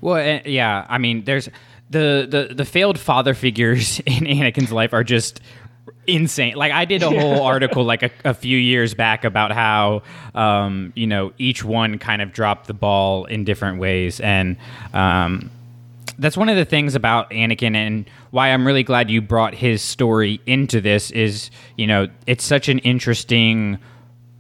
Well, 0.02 0.16
uh, 0.16 0.42
yeah. 0.46 0.86
I 0.90 0.98
mean, 0.98 1.24
there's 1.26 1.48
the 1.90 2.28
the 2.30 2.56
the 2.56 2.66
failed 2.66 3.00
father 3.00 3.34
figures 3.34 4.00
in 4.06 4.26
Anakin's 4.26 4.72
life 4.72 4.94
are 4.94 5.04
just 5.04 5.40
insane. 6.08 6.56
Like 6.56 6.72
I 6.72 6.86
did 6.86 7.04
a 7.04 7.10
whole 7.10 7.42
article 7.44 7.84
like 7.84 8.04
a, 8.04 8.12
a 8.26 8.34
few 8.34 8.58
years 8.58 8.94
back 8.94 9.24
about 9.24 9.52
how 9.52 10.04
um, 10.36 10.94
you 10.96 11.08
know 11.08 11.34
each 11.38 11.64
one 11.64 11.98
kind 11.98 12.22
of 12.22 12.34
dropped 12.34 12.68
the 12.68 12.74
ball 12.74 13.26
in 13.26 13.44
different 13.44 13.80
ways, 13.80 14.20
and 14.20 14.58
um, 14.94 15.50
that's 16.18 16.38
one 16.38 16.50
of 16.50 16.56
the 16.56 16.66
things 16.66 16.96
about 16.96 17.30
Anakin 17.32 17.76
and 17.76 18.10
why 18.32 18.50
I'm 18.50 18.66
really 18.66 18.84
glad 18.84 19.10
you 19.10 19.22
brought 19.22 19.54
his 19.54 19.82
story 19.82 20.42
into 20.46 20.82
this. 20.82 21.12
Is 21.12 21.52
you 21.78 21.88
know 21.88 22.08
it's 22.28 22.44
such 22.44 22.70
an 22.70 22.80
interesting 22.80 23.80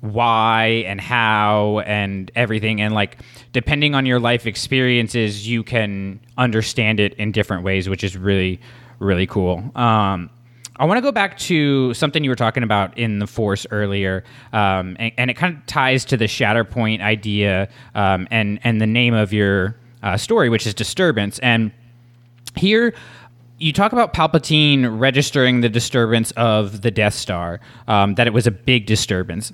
why 0.01 0.84
and 0.88 0.99
how 0.99 1.80
and 1.86 2.32
everything 2.36 2.82
and 2.82 2.91
like 2.91 3.20
depending 3.53 3.93
on 3.93 4.03
your 4.07 4.20
life 4.20 4.47
experiences 4.47 5.47
you 5.47 5.64
can 5.64 6.20
understand 6.39 6.99
it 6.99 7.14
in 7.16 7.32
different 7.32 7.64
ways 7.64 7.88
which 7.88 8.03
is 8.03 8.18
really 8.18 8.59
really 8.97 9.28
cool 9.28 9.64
um, 9.76 10.28
i 10.82 10.86
want 10.86 10.97
to 10.97 11.01
go 11.01 11.11
back 11.11 11.38
to 11.38 11.93
something 11.93 12.23
you 12.23 12.29
were 12.29 12.36
talking 12.36 12.63
about 12.63 12.97
in 12.97 13.19
the 13.19 13.27
force 13.27 13.65
earlier 13.71 14.23
um, 14.51 14.97
and, 14.99 15.13
and 15.17 15.32
it 15.32 15.36
kind 15.36 15.55
of 15.55 15.65
ties 15.65 16.03
to 16.03 16.17
the 16.17 16.25
shatterpoint 16.25 17.01
idea 17.01 17.69
um, 17.95 18.27
and 18.32 18.59
and 18.63 18.82
the 18.82 18.88
name 18.88 19.13
of 19.13 19.32
your 19.32 19.77
uh, 20.03 20.17
story 20.17 20.49
which 20.49 20.67
is 20.67 20.73
disturbance 20.73 21.39
and 21.39 21.71
here 22.57 22.93
you 23.61 23.71
talk 23.71 23.93
about 23.93 24.11
Palpatine 24.11 24.99
registering 24.99 25.61
the 25.61 25.69
disturbance 25.69 26.32
of 26.32 26.82
the 26.82 26.89
Death 26.89 27.13
Star, 27.13 27.59
um, 27.88 28.15
that 28.15 28.25
it 28.25 28.34
was 28.34 28.47
a 28.47 28.51
big 28.51 28.88
disturbance. 28.88 29.53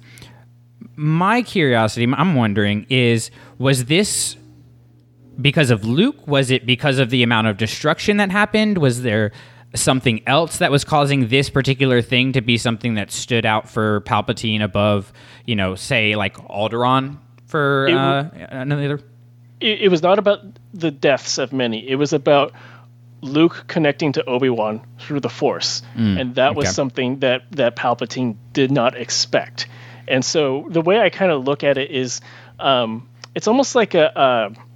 My 0.96 1.42
curiosity, 1.42 2.08
I'm 2.12 2.34
wondering, 2.34 2.86
is 2.90 3.30
was 3.58 3.86
this 3.86 4.38
because 5.42 5.70
of 5.70 5.84
Luke? 5.84 6.26
Was 6.26 6.50
it 6.50 6.66
because 6.66 7.00
of 7.00 7.10
the 7.10 7.22
amount 7.22 7.48
of 7.48 7.58
destruction 7.58 8.18
that 8.18 8.32
happened? 8.32 8.78
Was 8.78 9.02
there 9.02 9.34
something 9.76 10.22
else 10.28 10.58
that 10.58 10.72
was 10.72 10.84
causing 10.84 11.28
this 11.28 11.50
particular 11.50 12.02
thing 12.02 12.34
to 12.34 12.42
be 12.42 12.58
something 12.58 12.96
that 12.96 13.12
stood 13.12 13.46
out 13.46 13.70
for 13.70 14.02
Palpatine 14.02 14.62
above, 14.64 15.12
you 15.46 15.56
know, 15.56 15.76
say 15.76 16.16
like 16.16 16.36
Alderaan 16.38 17.18
for 17.46 17.88
It 17.88 17.94
uh, 17.96 18.30
another? 18.50 19.00
it, 19.60 19.82
it 19.82 19.88
was 19.90 20.02
not 20.02 20.20
about 20.20 20.40
the 20.74 20.92
deaths 20.92 21.38
of 21.38 21.52
many. 21.54 21.88
It 21.88 21.96
was 21.96 22.14
about 22.14 22.54
luke 23.22 23.64
connecting 23.68 24.12
to 24.12 24.24
obi-wan 24.26 24.86
through 25.00 25.20
the 25.20 25.30
force. 25.30 25.82
Mm, 25.96 26.22
and 26.22 26.36
that 26.36 26.56
was 26.56 26.74
something 26.74 27.20
that 27.20 27.52
that 27.52 27.76
palpatine 27.76 28.36
did 28.54 28.72
not 28.72 28.96
expect. 28.96 29.68
And 30.08 30.24
so 30.24 30.68
the 30.70 30.82
way 30.82 31.00
i 31.00 31.10
kind 31.10 31.32
of 31.32 31.44
look 31.44 31.64
at 31.64 31.78
it 31.78 31.92
is 31.92 32.22
um, 32.60 33.10
it's 33.36 33.48
almost 33.48 33.76
like 33.76 33.96
a, 33.96 34.12
a 34.16 34.67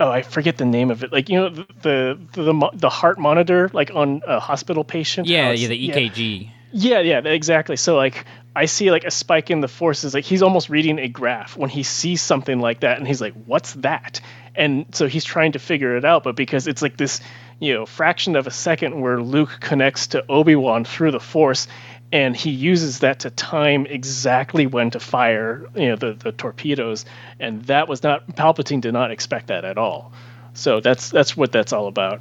oh 0.00 0.10
i 0.10 0.22
forget 0.22 0.56
the 0.56 0.64
name 0.64 0.90
of 0.90 1.02
it 1.04 1.12
like 1.12 1.28
you 1.28 1.36
know 1.38 1.48
the 1.48 1.66
the 1.82 2.18
the, 2.32 2.70
the 2.74 2.88
heart 2.90 3.18
monitor 3.18 3.70
like 3.72 3.90
on 3.94 4.22
a 4.26 4.40
hospital 4.40 4.84
patient 4.84 5.26
Yeah, 5.26 5.46
how 5.46 5.50
yeah, 5.52 5.68
the 5.68 5.88
EKG. 5.88 6.50
yeah, 6.72 7.00
yeah, 7.00 7.18
exactly. 7.20 7.76
So 7.76 7.96
like 7.96 8.24
I 8.54 8.66
see 8.66 8.90
like 8.90 9.04
a 9.04 9.10
spike 9.10 9.50
in 9.50 9.60
the 9.60 9.68
forces, 9.68 10.14
like 10.14 10.24
he's 10.24 10.42
almost 10.42 10.68
reading 10.70 10.98
a 10.98 11.08
graph 11.08 11.56
when 11.56 11.70
he 11.70 11.82
sees 11.82 12.20
something 12.22 12.58
like 12.60 12.80
that 12.80 12.98
and 12.98 13.06
he's 13.06 13.20
like, 13.20 13.34
What's 13.46 13.72
that? 13.74 14.20
And 14.54 14.86
so 14.92 15.06
he's 15.06 15.24
trying 15.24 15.52
to 15.52 15.58
figure 15.58 15.96
it 15.96 16.04
out, 16.04 16.24
but 16.24 16.34
because 16.36 16.66
it's 16.66 16.80
like 16.82 16.96
this, 16.96 17.20
you 17.60 17.74
know, 17.74 17.84
fraction 17.86 18.36
of 18.36 18.46
a 18.46 18.50
second 18.50 19.00
where 19.00 19.20
Luke 19.20 19.58
connects 19.60 20.08
to 20.08 20.24
Obi-Wan 20.28 20.84
through 20.84 21.10
the 21.12 21.20
force 21.20 21.68
and 22.12 22.36
he 22.36 22.50
uses 22.50 23.00
that 23.00 23.20
to 23.20 23.30
time 23.30 23.86
exactly 23.86 24.66
when 24.66 24.90
to 24.90 25.00
fire, 25.00 25.66
you 25.74 25.88
know, 25.88 25.96
the, 25.96 26.12
the 26.14 26.32
torpedoes. 26.32 27.04
And 27.40 27.62
that 27.64 27.88
was 27.88 28.02
not 28.02 28.26
Palpatine 28.36 28.80
did 28.80 28.92
not 28.92 29.10
expect 29.10 29.48
that 29.48 29.64
at 29.64 29.78
all. 29.78 30.12
So 30.54 30.80
that's 30.80 31.10
that's 31.10 31.36
what 31.36 31.52
that's 31.52 31.72
all 31.72 31.88
about. 31.88 32.20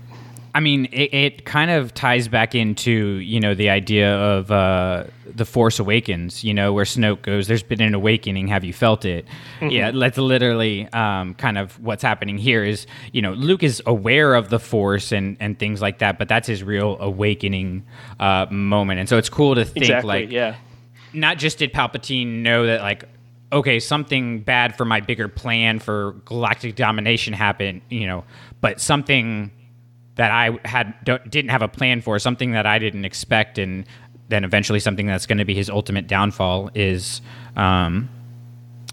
I 0.55 0.61
mean, 0.61 0.85
it, 0.85 1.13
it 1.13 1.45
kind 1.45 1.69
of 1.69 1.93
ties 1.93 2.29
back 2.29 2.55
into 2.55 2.91
you 3.17 3.41
know 3.41 3.53
the 3.55 3.69
idea 3.69 4.15
of 4.15 4.49
uh, 4.49 5.03
the 5.25 5.43
Force 5.43 5.79
Awakens. 5.79 6.45
You 6.45 6.53
know, 6.53 6.71
where 6.71 6.85
Snoke 6.85 7.23
goes, 7.23 7.47
"There's 7.47 7.61
been 7.61 7.81
an 7.81 7.93
awakening. 7.93 8.47
Have 8.47 8.63
you 8.63 8.71
felt 8.71 9.03
it?" 9.03 9.25
Mhm. 9.59 9.71
Yeah, 9.71 9.91
that's 9.91 10.17
literally 10.17 10.87
um, 10.93 11.33
kind 11.33 11.57
of 11.57 11.77
what's 11.81 12.01
happening 12.01 12.37
here. 12.37 12.63
Is 12.63 12.87
you 13.11 13.21
know 13.21 13.33
Luke 13.33 13.63
is 13.63 13.83
aware 13.85 14.33
of 14.33 14.49
the 14.49 14.57
Force 14.59 15.11
and 15.11 15.35
and 15.41 15.59
things 15.59 15.81
like 15.81 15.99
that, 15.99 16.17
but 16.17 16.29
that's 16.29 16.47
his 16.47 16.63
real 16.63 16.97
awakening 17.01 17.83
uh, 18.21 18.45
moment. 18.49 19.01
And 19.01 19.09
so 19.09 19.17
it's 19.17 19.29
cool 19.29 19.55
to 19.55 19.65
think 19.65 19.83
Exactly, 19.83 20.21
like, 20.21 20.31
yeah. 20.31 20.55
not 21.11 21.37
just 21.37 21.57
did 21.57 21.73
Palpatine 21.73 22.43
know 22.43 22.65
that 22.65 22.79
like 22.79 23.03
okay 23.51 23.79
something 23.81 24.39
bad 24.39 24.77
for 24.77 24.85
my 24.85 25.01
bigger 25.01 25.27
plan 25.27 25.79
for 25.79 26.13
galactic 26.25 26.75
domination 26.75 27.31
happened 27.31 27.79
you 27.89 28.07
know 28.07 28.23
but 28.59 28.81
something 28.81 29.51
that 30.15 30.31
I 30.31 30.57
had 30.65 30.93
didn't 31.03 31.49
have 31.49 31.61
a 31.61 31.67
plan 31.67 32.01
for 32.01 32.17
something 32.19 32.51
that 32.51 32.65
I 32.65 32.79
didn't 32.79 33.05
expect 33.05 33.57
and 33.57 33.85
then 34.27 34.43
eventually 34.43 34.79
something 34.79 35.05
that's 35.05 35.25
going 35.25 35.37
to 35.37 35.45
be 35.45 35.53
his 35.53 35.69
ultimate 35.69 36.07
downfall 36.07 36.71
is 36.73 37.21
um 37.55 38.09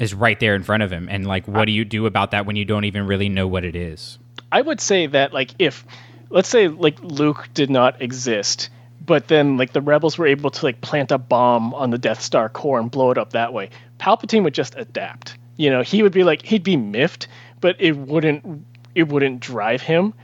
is 0.00 0.14
right 0.14 0.38
there 0.40 0.54
in 0.54 0.62
front 0.62 0.82
of 0.82 0.90
him 0.90 1.08
and 1.10 1.26
like 1.26 1.46
what 1.46 1.66
do 1.66 1.72
you 1.72 1.84
do 1.84 2.06
about 2.06 2.32
that 2.32 2.44
when 2.44 2.56
you 2.56 2.64
don't 2.64 2.84
even 2.84 3.06
really 3.06 3.28
know 3.28 3.46
what 3.46 3.64
it 3.64 3.76
is 3.76 4.18
I 4.50 4.60
would 4.60 4.80
say 4.80 5.06
that 5.06 5.32
like 5.32 5.54
if 5.58 5.84
let's 6.32 6.48
say 6.48 6.68
like 6.68 7.00
Luke 7.02 7.48
did 7.54 7.70
not 7.70 8.02
exist, 8.02 8.70
but 9.04 9.28
then 9.28 9.56
like 9.56 9.72
the 9.72 9.80
rebels 9.80 10.18
were 10.18 10.26
able 10.26 10.50
to 10.50 10.64
like 10.64 10.80
plant 10.80 11.12
a 11.12 11.18
bomb 11.18 11.74
on 11.74 11.90
the 11.90 11.98
Death 11.98 12.20
Star 12.20 12.48
core 12.48 12.80
and 12.80 12.90
blow 12.90 13.10
it 13.10 13.18
up 13.18 13.30
that 13.32 13.52
way. 13.52 13.70
Palpatine 13.98 14.42
would 14.44 14.54
just 14.54 14.74
adapt. 14.76 15.36
You 15.56 15.70
know, 15.70 15.82
he 15.82 16.02
would 16.02 16.12
be 16.12 16.24
like 16.24 16.42
he'd 16.42 16.62
be 16.62 16.76
miffed, 16.76 17.28
but 17.60 17.76
it 17.78 17.96
wouldn't 17.96 18.66
it 18.94 19.08
wouldn't 19.08 19.40
drive 19.40 19.80
him. 19.82 20.14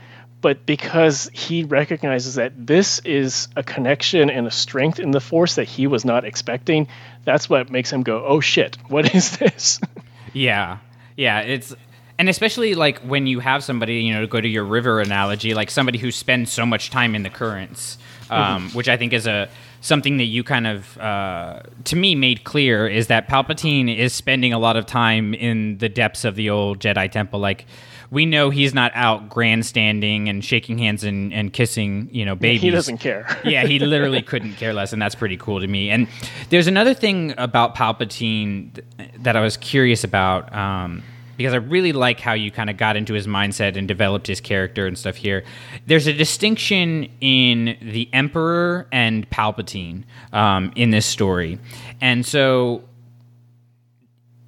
But 0.41 0.65
because 0.65 1.29
he 1.33 1.65
recognizes 1.65 2.35
that 2.35 2.53
this 2.55 2.99
is 2.99 3.49
a 3.57 3.63
connection 3.63 4.29
and 4.29 4.47
a 4.47 4.51
strength 4.51 4.97
in 4.99 5.11
the 5.11 5.19
force 5.19 5.55
that 5.55 5.65
he 5.65 5.85
was 5.85 6.05
not 6.05 6.23
expecting, 6.23 6.87
that's 7.25 7.49
what 7.49 7.69
makes 7.69 7.91
him 7.91 8.03
go, 8.03 8.25
"Oh 8.25 8.39
shit, 8.39 8.77
what 8.87 9.13
is 9.13 9.37
this?" 9.37 9.79
Yeah, 10.33 10.77
yeah, 11.17 11.39
it's 11.41 11.75
and 12.19 12.29
especially 12.29 12.75
like 12.75 12.99
when 12.99 13.25
you 13.27 13.39
have 13.39 13.63
somebody, 13.63 13.95
you 14.01 14.13
know, 14.13 14.21
to 14.21 14.27
go 14.27 14.39
to 14.39 14.47
your 14.47 14.63
river 14.63 15.01
analogy, 15.01 15.53
like 15.53 15.71
somebody 15.71 15.97
who 15.97 16.11
spends 16.11 16.51
so 16.51 16.65
much 16.65 16.89
time 16.91 17.15
in 17.15 17.23
the 17.23 17.29
currents, 17.29 17.97
um, 18.29 18.69
Mhm. 18.69 18.75
which 18.75 18.87
I 18.87 18.95
think 18.95 19.11
is 19.13 19.25
a 19.25 19.49
something 19.81 20.17
that 20.17 20.25
you 20.25 20.43
kind 20.43 20.67
of 20.67 20.97
uh, 20.99 21.61
to 21.85 21.95
me 21.95 22.13
made 22.15 22.43
clear 22.43 22.87
is 22.87 23.07
that 23.07 23.27
Palpatine 23.27 23.93
is 23.97 24.13
spending 24.13 24.53
a 24.53 24.59
lot 24.59 24.77
of 24.77 24.85
time 24.85 25.33
in 25.33 25.77
the 25.79 25.89
depths 25.89 26.23
of 26.25 26.35
the 26.35 26.49
old 26.49 26.79
Jedi 26.79 27.11
Temple, 27.11 27.39
like. 27.39 27.65
We 28.11 28.25
know 28.25 28.49
he's 28.49 28.73
not 28.73 28.91
out 28.95 29.29
grandstanding 29.29 30.29
and 30.29 30.43
shaking 30.43 30.77
hands 30.77 31.03
and, 31.03 31.33
and 31.33 31.53
kissing, 31.53 32.09
you 32.11 32.25
know, 32.25 32.35
babies. 32.35 32.61
He 32.61 32.69
doesn't 32.71 32.97
care. 32.97 33.27
yeah, 33.45 33.65
he 33.65 33.79
literally 33.79 34.21
couldn't 34.23 34.55
care 34.55 34.73
less, 34.73 34.93
and 34.93 35.01
that's 35.01 35.15
pretty 35.15 35.37
cool 35.37 35.59
to 35.59 35.67
me. 35.67 35.89
And 35.89 36.07
there's 36.49 36.67
another 36.67 36.93
thing 36.93 37.33
about 37.37 37.75
Palpatine 37.75 38.73
th- 38.73 39.11
that 39.19 39.35
I 39.35 39.41
was 39.41 39.57
curious 39.57 40.03
about 40.03 40.53
um, 40.55 41.03
because 41.39 41.53
I 41.53 41.57
really 41.57 41.93
like 41.93 42.19
how 42.19 42.33
you 42.33 42.51
kind 42.51 42.69
of 42.69 42.75
got 42.75 42.97
into 42.97 43.13
his 43.13 43.25
mindset 43.25 43.77
and 43.77 43.87
developed 43.87 44.27
his 44.27 44.41
character 44.41 44.85
and 44.87 44.97
stuff 44.97 45.15
here. 45.15 45.45
There's 45.85 46.05
a 46.05 46.11
distinction 46.11 47.09
in 47.21 47.77
the 47.81 48.09
Emperor 48.11 48.89
and 48.91 49.29
Palpatine 49.29 50.03
um, 50.33 50.73
in 50.75 50.89
this 50.89 51.05
story, 51.05 51.57
and 52.01 52.25
so 52.25 52.83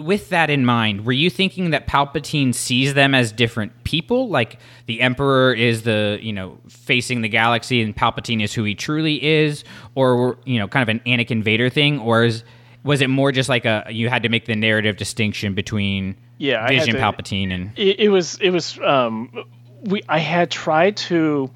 with 0.03 0.29
that 0.29 0.49
in 0.49 0.65
mind, 0.65 1.05
were 1.05 1.11
you 1.11 1.29
thinking 1.29 1.69
that 1.71 1.87
Palpatine 1.87 2.53
sees 2.53 2.93
them 2.93 3.13
as 3.15 3.31
different 3.31 3.83
people? 3.83 4.29
Like 4.29 4.59
the 4.85 5.01
Emperor 5.01 5.53
is 5.53 5.83
the, 5.83 6.19
you 6.21 6.33
know, 6.33 6.57
facing 6.67 7.21
the 7.21 7.29
galaxy 7.29 7.81
and 7.81 7.95
Palpatine 7.95 8.43
is 8.43 8.53
who 8.53 8.63
he 8.63 8.75
truly 8.75 9.23
is? 9.23 9.63
Or, 9.95 10.37
you 10.45 10.59
know, 10.59 10.67
kind 10.67 10.83
of 10.83 10.89
an 10.89 10.99
Anakin 11.05 11.43
Vader 11.43 11.69
thing? 11.69 11.99
Or 11.99 12.23
is, 12.25 12.43
was 12.83 13.01
it 13.01 13.09
more 13.09 13.31
just 13.31 13.49
like 13.49 13.65
a, 13.65 13.85
you 13.89 14.09
had 14.09 14.23
to 14.23 14.29
make 14.29 14.45
the 14.45 14.55
narrative 14.55 14.97
distinction 14.97 15.53
between 15.53 16.15
Yeah, 16.37 16.67
Vision 16.67 16.95
to- 16.95 16.99
Palpatine 17.01 17.51
and. 17.53 17.71
it, 17.77 17.99
it 17.99 18.09
was 18.09 18.37
it 18.41 18.49
was 18.49 18.79
um 18.79 19.45
we 19.83 20.01
I 20.09 20.19
had 20.19 20.49
tried 20.51 20.97
to 20.97 21.49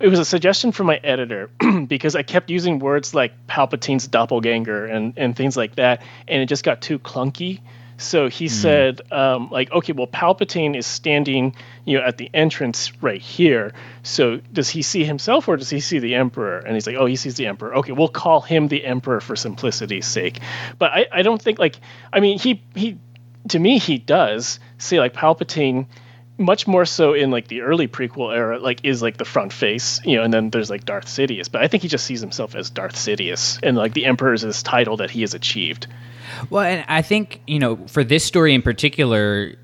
it 0.00 0.08
was 0.08 0.18
a 0.18 0.24
suggestion 0.24 0.72
from 0.72 0.86
my 0.86 0.96
editor 1.02 1.50
because 1.86 2.14
I 2.16 2.22
kept 2.22 2.50
using 2.50 2.78
words 2.78 3.14
like 3.14 3.46
Palpatine's 3.46 4.06
doppelganger 4.06 4.86
and 4.86 5.14
and 5.16 5.36
things 5.36 5.56
like 5.56 5.76
that 5.76 6.02
and 6.28 6.42
it 6.42 6.46
just 6.46 6.64
got 6.64 6.80
too 6.82 6.98
clunky 6.98 7.60
So 7.98 8.28
he 8.28 8.46
said, 8.48 9.00
um, 9.10 9.50
like, 9.50 9.72
okay, 9.72 9.92
well, 9.92 10.06
Palpatine 10.06 10.76
is 10.76 10.86
standing, 10.86 11.56
you 11.84 11.98
know, 11.98 12.04
at 12.04 12.16
the 12.16 12.30
entrance 12.32 12.92
right 13.02 13.20
here. 13.20 13.72
So 14.04 14.36
does 14.52 14.68
he 14.68 14.82
see 14.82 15.02
himself 15.04 15.48
or 15.48 15.56
does 15.56 15.68
he 15.68 15.80
see 15.80 15.98
the 15.98 16.14
Emperor? 16.14 16.58
And 16.58 16.74
he's 16.74 16.86
like, 16.86 16.94
oh, 16.96 17.06
he 17.06 17.16
sees 17.16 17.34
the 17.34 17.46
Emperor. 17.48 17.74
Okay, 17.78 17.92
we'll 17.92 18.08
call 18.08 18.40
him 18.40 18.68
the 18.68 18.84
Emperor 18.84 19.20
for 19.20 19.34
simplicity's 19.34 20.06
sake. 20.06 20.38
But 20.78 20.92
I, 20.92 21.06
I 21.12 21.22
don't 21.22 21.42
think 21.42 21.58
like, 21.58 21.80
I 22.12 22.20
mean, 22.20 22.38
he 22.38 22.62
he, 22.76 22.98
to 23.48 23.58
me, 23.58 23.78
he 23.78 23.98
does 23.98 24.60
say 24.78 25.00
like 25.00 25.12
Palpatine 25.14 25.86
much 26.38 26.66
more 26.66 26.86
so 26.86 27.14
in 27.14 27.30
like 27.30 27.48
the 27.48 27.62
early 27.62 27.88
prequel 27.88 28.34
era, 28.34 28.58
like 28.58 28.84
is 28.84 29.02
like 29.02 29.16
the 29.16 29.24
front 29.24 29.52
face, 29.52 30.00
you 30.04 30.16
know, 30.16 30.22
and 30.22 30.32
then 30.32 30.50
there's 30.50 30.70
like 30.70 30.84
Darth 30.84 31.06
Sidious. 31.06 31.50
But 31.50 31.62
I 31.62 31.68
think 31.68 31.82
he 31.82 31.88
just 31.88 32.06
sees 32.06 32.20
himself 32.20 32.54
as 32.54 32.70
Darth 32.70 32.94
Sidious, 32.94 33.58
and 33.62 33.76
like 33.76 33.92
the 33.92 34.06
Emperor 34.06 34.32
is 34.32 34.42
this 34.42 34.62
title 34.62 34.96
that 34.98 35.10
he 35.10 35.22
has 35.22 35.34
achieved. 35.34 35.88
Well, 36.48 36.62
and 36.62 36.84
I 36.88 37.02
think 37.02 37.42
you 37.46 37.58
know 37.58 37.76
for 37.88 38.04
this 38.04 38.24
story 38.24 38.54
in 38.54 38.62
particular, 38.62 39.54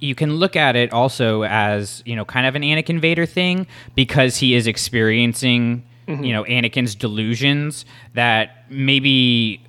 you 0.00 0.14
can 0.14 0.34
look 0.36 0.56
at 0.56 0.74
it 0.74 0.92
also 0.92 1.44
as 1.44 2.02
you 2.06 2.16
know 2.16 2.24
kind 2.24 2.46
of 2.46 2.54
an 2.54 2.62
Anakin 2.62 2.98
Vader 2.98 3.26
thing 3.26 3.66
because 3.94 4.38
he 4.38 4.54
is 4.54 4.66
experiencing 4.66 5.84
mm-hmm. 6.08 6.24
you 6.24 6.32
know 6.32 6.44
Anakin's 6.44 6.94
delusions 6.94 7.84
that 8.14 8.64
maybe 8.70 9.62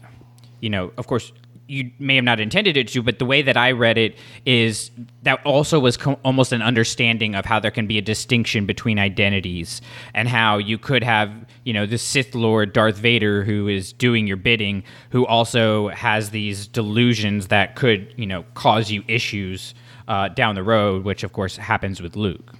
you 0.61 0.69
know 0.69 0.91
of 0.97 1.07
course 1.07 1.31
you 1.67 1.91
may 1.99 2.15
have 2.15 2.23
not 2.23 2.39
intended 2.39 2.77
it 2.77 2.87
to, 2.89 3.03
but 3.03 3.19
the 3.19 3.25
way 3.25 3.41
that 3.41 3.57
I 3.57 3.71
read 3.71 3.97
it 3.97 4.17
is 4.45 4.89
that 5.23 5.45
also 5.45 5.79
was 5.79 5.97
co- 5.97 6.19
almost 6.23 6.53
an 6.53 6.61
understanding 6.61 7.35
of 7.35 7.45
how 7.45 7.59
there 7.59 7.71
can 7.71 7.87
be 7.87 7.97
a 7.97 8.01
distinction 8.01 8.65
between 8.65 8.97
identities 8.97 9.81
and 10.13 10.29
how 10.29 10.57
you 10.57 10.77
could 10.77 11.03
have, 11.03 11.29
you 11.65 11.73
know, 11.73 11.85
the 11.85 11.97
Sith 11.97 12.33
Lord 12.33 12.71
Darth 12.71 12.97
Vader 12.97 13.43
who 13.43 13.67
is 13.67 13.91
doing 13.91 14.27
your 14.27 14.37
bidding, 14.37 14.83
who 15.09 15.25
also 15.25 15.89
has 15.89 16.29
these 16.29 16.67
delusions 16.67 17.47
that 17.47 17.75
could, 17.75 18.13
you 18.15 18.25
know, 18.25 18.45
cause 18.53 18.89
you 18.89 19.03
issues 19.07 19.73
uh, 20.07 20.29
down 20.29 20.55
the 20.55 20.63
road, 20.63 21.03
which 21.03 21.23
of 21.23 21.33
course 21.33 21.57
happens 21.57 22.01
with 22.01 22.15
Luke. 22.15 22.53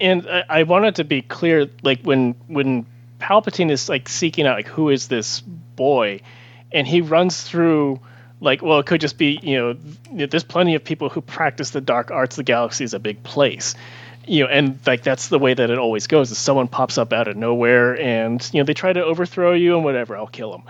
and 0.00 0.26
I, 0.48 0.62
wanted 0.62 0.94
to 0.96 1.04
be 1.04 1.20
clear 1.20 1.68
like 1.82 2.00
when 2.02 2.34
when 2.46 2.86
palpatine 3.20 3.70
is 3.70 3.88
like 3.88 4.08
seeking 4.08 4.46
out 4.46 4.56
like 4.56 4.68
who 4.68 4.88
is 4.88 5.08
this 5.08 5.40
boy 5.40 6.20
and 6.72 6.86
he 6.86 7.00
runs 7.00 7.42
through 7.42 8.00
like 8.44 8.62
well 8.62 8.78
it 8.78 8.86
could 8.86 9.00
just 9.00 9.18
be 9.18 9.38
you 9.42 9.56
know 9.56 10.26
there's 10.26 10.44
plenty 10.44 10.74
of 10.74 10.84
people 10.84 11.08
who 11.08 11.20
practice 11.20 11.70
the 11.70 11.80
dark 11.80 12.10
arts 12.10 12.36
the 12.36 12.42
galaxy 12.42 12.84
is 12.84 12.94
a 12.94 13.00
big 13.00 13.22
place. 13.22 13.74
You 14.26 14.44
know 14.44 14.50
and 14.50 14.78
like 14.86 15.02
that's 15.02 15.28
the 15.28 15.38
way 15.38 15.52
that 15.52 15.68
it 15.68 15.78
always 15.78 16.06
goes 16.06 16.30
is 16.30 16.38
someone 16.38 16.68
pops 16.68 16.96
up 16.96 17.12
out 17.12 17.28
of 17.28 17.36
nowhere 17.36 17.98
and 18.00 18.48
you 18.52 18.60
know 18.60 18.64
they 18.64 18.72
try 18.72 18.92
to 18.92 19.04
overthrow 19.04 19.52
you 19.52 19.76
and 19.76 19.84
whatever 19.84 20.16
i'll 20.16 20.26
kill 20.26 20.50
them 20.50 20.62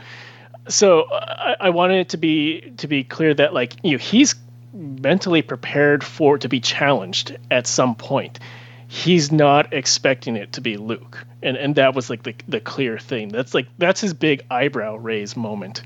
so 0.69 1.05
I, 1.13 1.57
I 1.61 1.71
wanted 1.71 2.01
it 2.01 2.09
to 2.11 2.17
be 2.17 2.73
to 2.79 2.89
be 2.89 3.05
clear 3.05 3.33
that 3.35 3.55
like 3.55 3.77
you 3.85 3.93
know 3.93 3.99
he's 3.99 4.35
mentally 4.73 5.43
prepared 5.43 6.03
for 6.03 6.39
to 6.39 6.49
be 6.49 6.61
challenged 6.61 7.37
at 7.51 7.67
some 7.67 7.95
point. 7.95 8.41
He's 8.89 9.31
not 9.33 9.73
expecting 9.73 10.37
it 10.37 10.53
to 10.55 10.61
be 10.61 10.77
luke. 10.77 11.25
And 11.43 11.57
and 11.57 11.75
that 11.77 11.95
was 11.95 12.11
like 12.11 12.23
the, 12.23 12.35
the 12.49 12.61
clear 12.61 12.99
thing. 12.99 13.29
That's 13.29 13.55
like 13.55 13.69
that's 13.79 14.01
his 14.01 14.15
big 14.15 14.43
eyebrow 14.51 14.97
raise 14.97 15.37
moment 15.37 15.83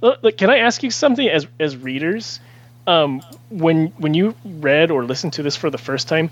Look, 0.00 0.36
can 0.36 0.50
i 0.50 0.58
ask 0.58 0.82
you 0.82 0.90
something 0.90 1.28
as 1.28 1.46
as 1.58 1.76
readers 1.76 2.40
um 2.86 3.22
when 3.50 3.88
when 3.98 4.14
you 4.14 4.34
read 4.44 4.90
or 4.90 5.04
listened 5.04 5.34
to 5.34 5.42
this 5.42 5.56
for 5.56 5.70
the 5.70 5.78
first 5.78 6.08
time 6.08 6.30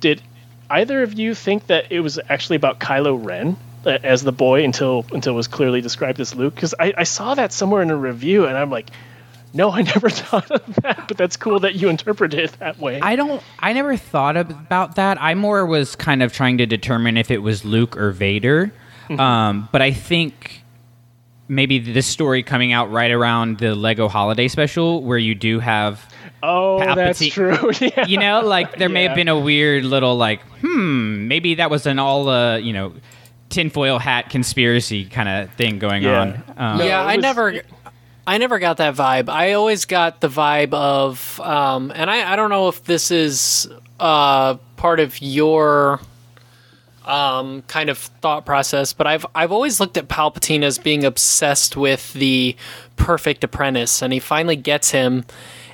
did 0.00 0.22
either 0.70 1.02
of 1.02 1.18
you 1.18 1.34
think 1.34 1.66
that 1.66 1.90
it 1.90 2.00
was 2.00 2.18
actually 2.28 2.56
about 2.56 2.78
kylo 2.78 3.18
ren 3.22 3.56
uh, 3.84 3.98
as 4.02 4.22
the 4.22 4.32
boy 4.32 4.64
until 4.64 5.04
until 5.12 5.32
it 5.34 5.36
was 5.36 5.48
clearly 5.48 5.80
described 5.80 6.20
as 6.20 6.34
luke 6.34 6.54
because 6.54 6.74
I, 6.78 6.94
I 6.96 7.04
saw 7.04 7.34
that 7.34 7.52
somewhere 7.52 7.82
in 7.82 7.90
a 7.90 7.96
review 7.96 8.46
and 8.46 8.56
i'm 8.56 8.70
like 8.70 8.90
no 9.52 9.70
i 9.70 9.82
never 9.94 10.08
thought 10.08 10.50
of 10.50 10.76
that 10.82 11.08
but 11.08 11.16
that's 11.16 11.36
cool 11.36 11.60
that 11.60 11.74
you 11.74 11.88
interpreted 11.88 12.38
it 12.38 12.52
that 12.60 12.78
way 12.78 13.00
I 13.00 13.16
don't. 13.16 13.42
I 13.58 13.72
never 13.72 13.96
thought 13.96 14.36
about 14.36 14.96
that. 14.96 15.20
I 15.20 15.34
more 15.34 15.64
was 15.66 15.96
kind 15.96 16.22
of 16.22 16.32
trying 16.32 16.58
to 16.58 16.66
determine 16.66 17.16
if 17.16 17.30
it 17.30 17.38
was 17.38 17.64
Luke 17.64 17.96
or 17.96 18.10
Vader. 18.12 18.72
Um, 19.18 19.68
but 19.72 19.80
I 19.80 19.92
think 19.92 20.62
maybe 21.48 21.78
this 21.78 22.06
story 22.06 22.42
coming 22.42 22.72
out 22.72 22.90
right 22.90 23.10
around 23.10 23.58
the 23.58 23.74
Lego 23.74 24.08
Holiday 24.08 24.48
Special, 24.48 25.02
where 25.02 25.18
you 25.18 25.34
do 25.34 25.60
have. 25.60 26.04
oh 26.42 26.78
that's 26.94 27.26
true 27.28 27.72
yeah. 27.80 28.06
You 28.06 28.18
know, 28.18 28.40
like 28.42 28.76
there 28.78 28.88
may 28.88 29.04
have 29.04 29.16
been 29.16 29.28
a 29.28 29.38
weird 29.38 29.84
little 29.84 30.16
like, 30.16 30.40
hmm, 30.60 31.26
maybe 31.28 31.54
that 31.56 31.70
was 31.70 31.86
an 31.86 31.98
all, 31.98 32.28
uh, 32.28 32.56
you 32.58 32.72
know, 32.72 32.92
tinfoil 33.48 33.98
hat 33.98 34.28
conspiracy 34.30 35.06
kind 35.06 35.28
of 35.28 35.50
thing 35.54 35.78
going 35.78 36.02
Yeah. 36.02 36.20
on. 36.20 36.28
Um, 36.56 36.78
No, 36.78 36.84
yeah, 36.84 37.02
it 37.02 37.06
I 37.06 37.16
never, 37.16 37.62
I 38.26 38.36
never 38.38 38.58
got 38.58 38.76
that 38.76 38.94
vibe. 38.94 39.28
I 39.30 39.52
always 39.54 39.86
got 39.86 40.20
the 40.20 40.28
vibe 40.28 40.74
of, 40.74 41.40
um, 41.40 41.90
and 41.94 42.10
I, 42.10 42.32
I 42.32 42.36
don't 42.36 42.50
know 42.50 42.68
if 42.68 42.84
this 42.84 43.10
is 43.10 43.66
uh, 43.98 44.56
part 44.76 45.00
of 45.00 45.20
your 45.22 45.98
um, 47.08 47.62
kind 47.62 47.88
of 47.88 47.98
thought 47.98 48.44
process, 48.44 48.92
but 48.92 49.06
I've 49.06 49.26
I've 49.34 49.50
always 49.50 49.80
looked 49.80 49.96
at 49.96 50.08
Palpatine 50.08 50.62
as 50.62 50.78
being 50.78 51.04
obsessed 51.04 51.76
with 51.76 52.12
the 52.12 52.54
perfect 52.96 53.42
apprentice, 53.42 54.02
and 54.02 54.12
he 54.12 54.20
finally 54.20 54.56
gets 54.56 54.90
him. 54.90 55.24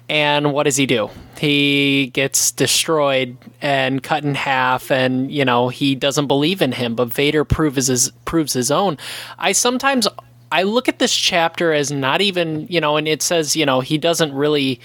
And 0.06 0.52
what 0.52 0.64
does 0.64 0.76
he 0.76 0.84
do? 0.84 1.08
He 1.38 2.10
gets 2.12 2.50
destroyed 2.50 3.38
and 3.62 4.02
cut 4.02 4.22
in 4.22 4.34
half, 4.34 4.90
and 4.90 5.32
you 5.32 5.44
know 5.44 5.68
he 5.68 5.94
doesn't 5.94 6.28
believe 6.28 6.62
in 6.62 6.72
him. 6.72 6.94
But 6.94 7.08
Vader 7.08 7.44
proves 7.44 7.88
his 7.88 8.10
proves 8.24 8.52
his 8.52 8.70
own. 8.70 8.96
I 9.38 9.52
sometimes 9.52 10.06
I 10.52 10.62
look 10.62 10.88
at 10.88 11.00
this 11.00 11.14
chapter 11.16 11.72
as 11.72 11.90
not 11.90 12.20
even 12.20 12.66
you 12.68 12.80
know, 12.80 12.96
and 12.96 13.08
it 13.08 13.22
says 13.22 13.56
you 13.56 13.66
know 13.66 13.80
he 13.80 13.98
doesn't 13.98 14.32
really. 14.32 14.80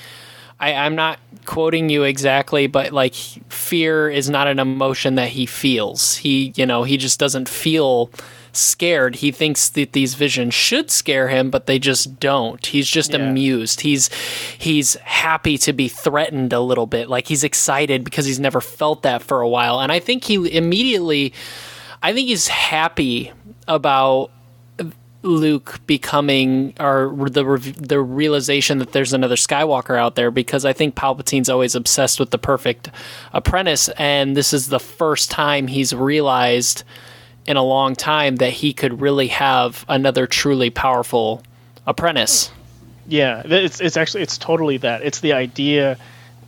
I, 0.60 0.74
I'm 0.74 0.95
not 0.95 1.20
quoting 1.45 1.89
you 1.89 2.03
exactly, 2.03 2.68
but 2.68 2.91
like 2.91 3.14
fear 3.14 4.10
is 4.10 4.30
not 4.30 4.47
an 4.47 4.60
emotion 4.60 5.16
that 5.16 5.30
he 5.30 5.45
feels. 5.45 6.18
He, 6.18 6.53
you 6.55 6.66
know, 6.66 6.84
he 6.84 6.97
just 6.97 7.20
doesn't 7.20 7.47
feel 7.47 8.12
scared. 8.51 9.16
He 9.18 9.32
thinks 9.32 9.70
that 9.70 9.93
these 9.93 10.16
visions 10.16 10.53
should 10.53 10.91
scare 10.91 11.30
him, 11.30 11.49
but 11.49 11.66
they 11.66 11.80
just 11.80 12.20
don't. 12.20 12.64
He's 12.66 12.89
just 12.89 13.12
Yeah. 13.14 13.20
amused. 13.20 13.82
He's 13.82 14.10
he's 14.57 14.95
happy 14.95 15.57
to 15.60 15.72
be 15.72 15.88
threatened 15.88 16.51
a 16.51 16.60
little 16.60 16.88
bit. 16.88 17.10
Like 17.10 17.28
he's 17.28 17.43
excited 17.43 18.03
because 18.03 18.26
he's 18.26 18.39
never 18.39 18.60
felt 18.60 19.03
that 19.03 19.22
for 19.24 19.39
a 19.41 19.47
while. 19.47 19.80
And 19.80 19.91
I 19.91 19.99
think 19.99 20.24
he 20.26 20.55
immediately 20.55 21.32
I 22.03 22.14
think 22.14 22.28
he's 22.28 22.47
happy 22.47 23.32
about 23.68 24.32
Luke 25.22 25.82
becoming 25.86 26.74
or 26.80 27.13
the 27.30 27.74
the 27.78 27.99
realization 27.99 28.78
that 28.78 28.93
there's 28.93 29.11
another 29.11 29.36
Skywalker 29.36 29.97
out 29.97 30.15
there 30.15 30.32
because 30.32 30.63
I 30.63 30.72
think 30.72 30.95
Palpatine's 30.95 31.49
always 31.49 31.76
obsessed 31.76 32.20
with 32.20 32.32
the 32.32 32.38
perfect 32.38 32.89
apprentice 33.34 33.89
and 33.89 34.38
this 34.38 34.53
is 34.53 34.70
the 34.70 34.80
first 34.80 35.30
time 35.30 35.67
he's 35.67 35.93
realized 35.93 36.84
in 37.45 37.57
a 37.57 37.63
long 37.63 37.95
time 37.95 38.38
that 38.38 38.51
he 38.51 38.72
could 38.72 39.01
really 39.01 39.28
have 39.28 39.84
another 39.89 40.26
truly 40.26 40.70
powerful 40.70 41.43
apprentice. 41.86 42.51
Yeah, 43.07 43.41
it's 43.45 43.82
it's 43.82 43.97
actually 43.97 44.24
it's 44.24 44.38
totally 44.38 44.78
that. 44.78 45.01
It's 45.01 45.20
the 45.20 45.34
idea. 45.34 45.97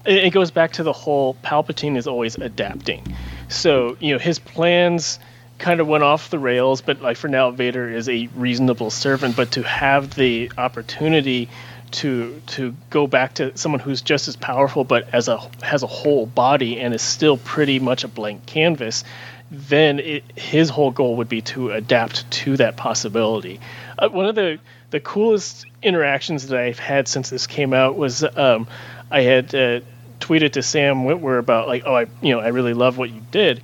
It, 0.06 0.26
it 0.26 0.30
goes 0.30 0.52
back 0.52 0.72
to 0.74 0.84
the 0.84 0.94
whole 0.94 1.36
Palpatine 1.44 1.98
is 1.98 2.08
always 2.08 2.36
adapting. 2.36 3.04
So 3.50 3.98
you 4.00 4.14
know 4.14 4.20
his 4.20 4.40
plans 4.40 5.20
kind 5.62 5.80
of 5.80 5.88
went 5.88 6.04
off 6.04 6.30
the 6.30 6.40
rails, 6.40 6.82
but 6.82 7.02
like 7.02 7.18
for 7.18 7.28
now, 7.28 7.52
Vader 7.52 7.90
is 7.90 8.10
a 8.10 8.28
reasonable 8.36 8.90
servant. 8.90 9.36
But 9.36 9.52
to 9.52 9.64
have 9.64 10.14
the 10.14 10.52
opportunity 10.58 11.50
to 11.92 12.42
to 12.48 12.76
go 12.90 13.08
back 13.08 13.36
to 13.36 13.58
someone 13.58 13.80
who's 13.80 14.02
just 14.02 14.28
as 14.28 14.36
powerful, 14.36 14.84
but 14.84 15.14
as 15.14 15.28
a 15.28 15.40
has 15.62 15.84
a 15.84 15.88
whole 15.88 16.26
body 16.26 16.80
and 16.80 16.94
is 16.94 17.02
still 17.02 17.38
pretty 17.38 17.80
much 17.80 18.04
a 18.04 18.08
blank 18.08 18.46
canvas, 18.46 19.04
then 19.52 20.00
it, 20.00 20.24
his 20.36 20.70
whole 20.70 20.92
goal 20.92 21.18
would 21.18 21.30
be 21.30 21.42
to 21.42 21.72
adapt 21.72 22.30
to 22.32 22.58
that 22.58 22.76
possibility. 22.76 23.60
Uh, 23.98 24.10
one 24.10 24.26
of 24.26 24.36
the 24.36 24.60
the 24.90 25.00
coolest 25.00 25.66
interactions 25.84 26.48
that 26.48 26.60
I've 26.60 26.80
had 26.80 27.08
since 27.08 27.30
this 27.30 27.48
came 27.48 27.74
out 27.74 27.96
was 27.96 28.24
um, 28.24 28.68
I 29.10 29.22
had 29.22 29.54
uh, 29.54 29.82
tweeted 30.20 30.54
to 30.54 30.64
Sam 30.64 31.04
Witwer 31.04 31.40
about 31.40 31.68
like, 31.68 31.84
oh, 31.86 31.96
I 31.96 32.08
you 32.22 32.34
know 32.34 32.40
I 32.40 32.48
really 32.50 32.74
love 32.74 32.98
what 32.98 33.10
you 33.10 33.22
did, 33.32 33.62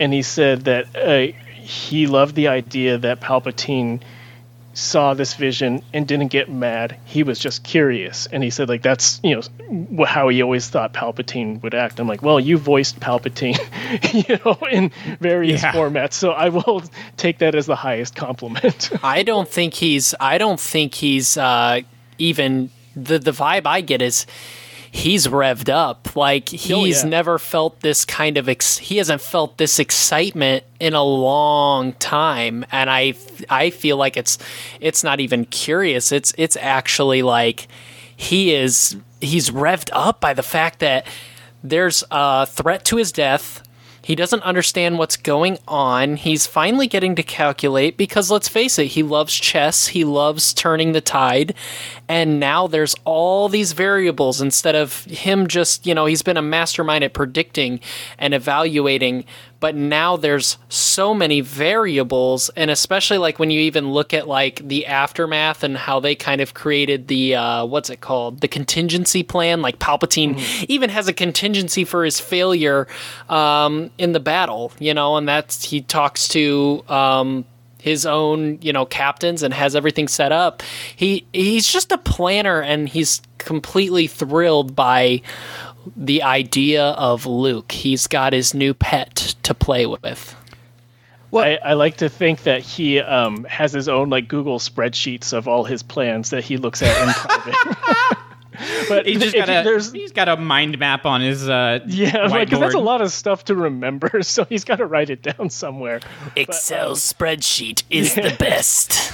and 0.00 0.12
he 0.12 0.22
said 0.22 0.64
that 0.64 0.96
uh, 0.96 1.32
he 1.54 2.06
loved 2.08 2.34
the 2.34 2.48
idea 2.48 2.98
that 2.98 3.20
Palpatine 3.20 4.00
saw 4.72 5.14
this 5.14 5.34
vision 5.34 5.82
and 5.92 6.06
didn't 6.06 6.28
get 6.28 6.48
mad. 6.48 6.96
He 7.04 7.22
was 7.24 7.38
just 7.38 7.64
curious, 7.64 8.26
and 8.26 8.42
he 8.42 8.50
said 8.50 8.68
like 8.68 8.82
that's 8.82 9.20
you 9.22 9.40
know 9.68 10.04
how 10.04 10.28
he 10.28 10.42
always 10.42 10.68
thought 10.68 10.92
Palpatine 10.94 11.60
would 11.62 11.74
act. 11.74 12.00
I'm 12.00 12.06
like, 12.08 12.22
well, 12.22 12.40
you 12.40 12.56
voiced 12.56 12.98
Palpatine, 13.00 13.58
you 14.28 14.38
know, 14.44 14.56
in 14.70 14.90
various 15.20 15.62
Yeah. 15.62 15.72
formats, 15.72 16.14
so 16.14 16.30
I 16.30 16.48
will 16.48 16.82
take 17.16 17.38
that 17.38 17.54
as 17.54 17.66
the 17.66 17.76
highest 17.76 18.14
compliment. 18.14 18.90
I 19.02 19.22
don't 19.22 19.48
think 19.48 19.74
he's. 19.74 20.14
I 20.20 20.38
don't 20.38 20.60
think 20.60 20.94
he's 20.94 21.36
uh, 21.36 21.80
even 22.18 22.70
the 22.96 23.18
the 23.18 23.32
vibe 23.32 23.66
I 23.66 23.80
get 23.82 24.00
is 24.02 24.24
he's 24.90 25.26
revved 25.28 25.68
up. 25.68 26.14
Like 26.16 26.48
oh, 26.52 26.56
he's 26.56 26.72
Oh, 26.72 27.04
yeah. 27.04 27.10
never 27.10 27.38
felt 27.38 27.80
this 27.80 28.04
kind 28.04 28.36
of. 28.36 28.48
Ex- 28.48 28.78
he 28.78 28.96
hasn't 28.96 29.20
felt 29.20 29.58
this 29.58 29.78
excitement 29.78 30.64
in 30.78 30.94
a 30.94 31.02
long 31.04 31.92
time, 31.94 32.64
and 32.72 32.90
I 32.90 33.14
I 33.48 33.70
feel 33.70 33.96
like 33.96 34.16
it's 34.16 34.38
it's 34.80 35.02
not 35.04 35.20
even 35.20 35.44
curious. 35.46 36.12
It's 36.12 36.32
it's 36.36 36.56
actually 36.56 37.22
like 37.22 37.68
he 38.16 38.54
is 38.54 38.96
he's 39.20 39.50
revved 39.50 39.90
up 39.92 40.20
by 40.20 40.34
the 40.34 40.42
fact 40.42 40.78
that 40.80 41.06
there's 41.62 42.02
a 42.10 42.46
threat 42.46 42.84
to 42.86 42.96
his 42.96 43.12
death. 43.12 43.62
He 44.02 44.14
doesn't 44.14 44.42
understand 44.42 44.98
what's 44.98 45.18
going 45.18 45.58
on. 45.68 46.16
He's 46.16 46.46
finally 46.46 46.86
getting 46.86 47.14
to 47.16 47.22
calculate 47.22 47.98
because 47.98 48.30
let's 48.30 48.48
face 48.48 48.78
it, 48.78 48.86
he 48.86 49.02
loves 49.02 49.34
chess, 49.34 49.88
he 49.88 50.04
loves 50.04 50.54
turning 50.54 50.92
the 50.92 51.02
tide, 51.02 51.54
and 52.10 52.40
now 52.40 52.66
there's 52.66 52.96
all 53.04 53.48
these 53.48 53.70
variables 53.70 54.40
instead 54.40 54.74
of 54.74 55.04
him 55.04 55.46
just, 55.46 55.86
you 55.86 55.94
know, 55.94 56.06
he's 56.06 56.22
been 56.22 56.36
a 56.36 56.42
mastermind 56.42 57.04
at 57.04 57.12
predicting 57.12 57.78
and 58.18 58.34
evaluating, 58.34 59.24
but 59.60 59.76
now 59.76 60.16
there's 60.16 60.58
so 60.68 61.14
many 61.14 61.40
variables. 61.40 62.48
And 62.56 62.68
especially 62.68 63.18
like 63.18 63.38
when 63.38 63.52
you 63.52 63.60
even 63.60 63.92
look 63.92 64.12
at 64.12 64.26
like 64.26 64.56
the 64.66 64.86
aftermath 64.86 65.62
and 65.62 65.76
how 65.76 66.00
they 66.00 66.16
kind 66.16 66.40
of 66.40 66.52
created 66.52 67.06
the 67.06 67.36
uh, 67.36 67.64
what's 67.64 67.90
it 67.90 68.00
called? 68.00 68.40
The 68.40 68.48
contingency 68.48 69.22
plan 69.22 69.62
like 69.62 69.78
palpatine 69.78 70.36
even 70.68 70.90
has 70.90 71.06
a 71.06 71.12
contingency 71.12 71.84
for 71.84 72.04
his 72.04 72.18
failure 72.18 72.88
um, 73.28 73.88
in 73.98 74.10
the 74.10 74.20
battle 74.20 74.72
you 74.80 74.92
know 74.92 75.16
and 75.16 75.28
that's 75.28 75.62
he 75.62 75.80
talks 75.82 76.26
to 76.28 76.82
um, 76.88 77.44
his 77.80 78.06
own 78.06 78.58
you 78.62 78.72
know 78.72 78.86
captains 78.86 79.42
and 79.42 79.54
has 79.54 79.74
everything 79.74 80.08
set 80.08 80.32
up 80.32 80.62
he 80.94 81.26
he's 81.32 81.66
just 81.66 81.92
a 81.92 81.98
planner 81.98 82.60
and 82.60 82.88
he's 82.88 83.22
completely 83.38 84.06
thrilled 84.06 84.76
by 84.76 85.22
the 85.96 86.22
idea 86.22 86.84
of 86.84 87.26
Luke. 87.26 87.72
He's 87.72 88.06
got 88.06 88.32
his 88.32 88.54
new 88.54 88.74
pet 88.74 89.34
to 89.42 89.54
play 89.54 89.86
with. 89.86 90.36
I, 91.64 91.70
I 91.70 91.72
like 91.74 91.98
to 91.98 92.08
think 92.08 92.42
that 92.42 92.60
he 92.62 92.98
um, 92.98 93.44
has 93.44 93.72
his 93.72 93.88
own 93.88 94.10
like 94.10 94.26
Google 94.26 94.58
spreadsheets 94.58 95.32
of 95.32 95.46
all 95.46 95.62
his 95.62 95.82
plans 95.82 96.30
that 96.30 96.42
he 96.42 96.56
looks 96.56 96.82
at 96.82 97.00
in 97.00 97.14
private. 97.14 97.96
but 98.88 99.06
He's 99.06 99.20
just 99.20 99.34
if 99.34 99.46
got 99.46 99.60
a, 99.60 99.64
there's 99.64 99.92
he's 99.92 100.12
got 100.12 100.28
a 100.28 100.36
mind 100.36 100.78
map 100.78 101.06
on 101.06 101.20
his 101.20 101.48
uh, 101.48 101.80
yeah, 101.86 102.26
like 102.26 102.50
'cause 102.50 102.60
that's 102.60 102.74
a 102.74 102.78
lot 102.78 103.00
of 103.00 103.12
stuff 103.12 103.44
to 103.46 103.54
remember, 103.54 104.22
so 104.22 104.44
he's 104.44 104.64
got 104.64 104.76
to 104.76 104.86
write 104.86 105.10
it 105.10 105.22
down 105.22 105.50
somewhere. 105.50 106.00
Excel 106.36 106.92
spreadsheet 106.92 107.82
is 107.90 108.14
the 108.16 108.34
best. 108.38 109.12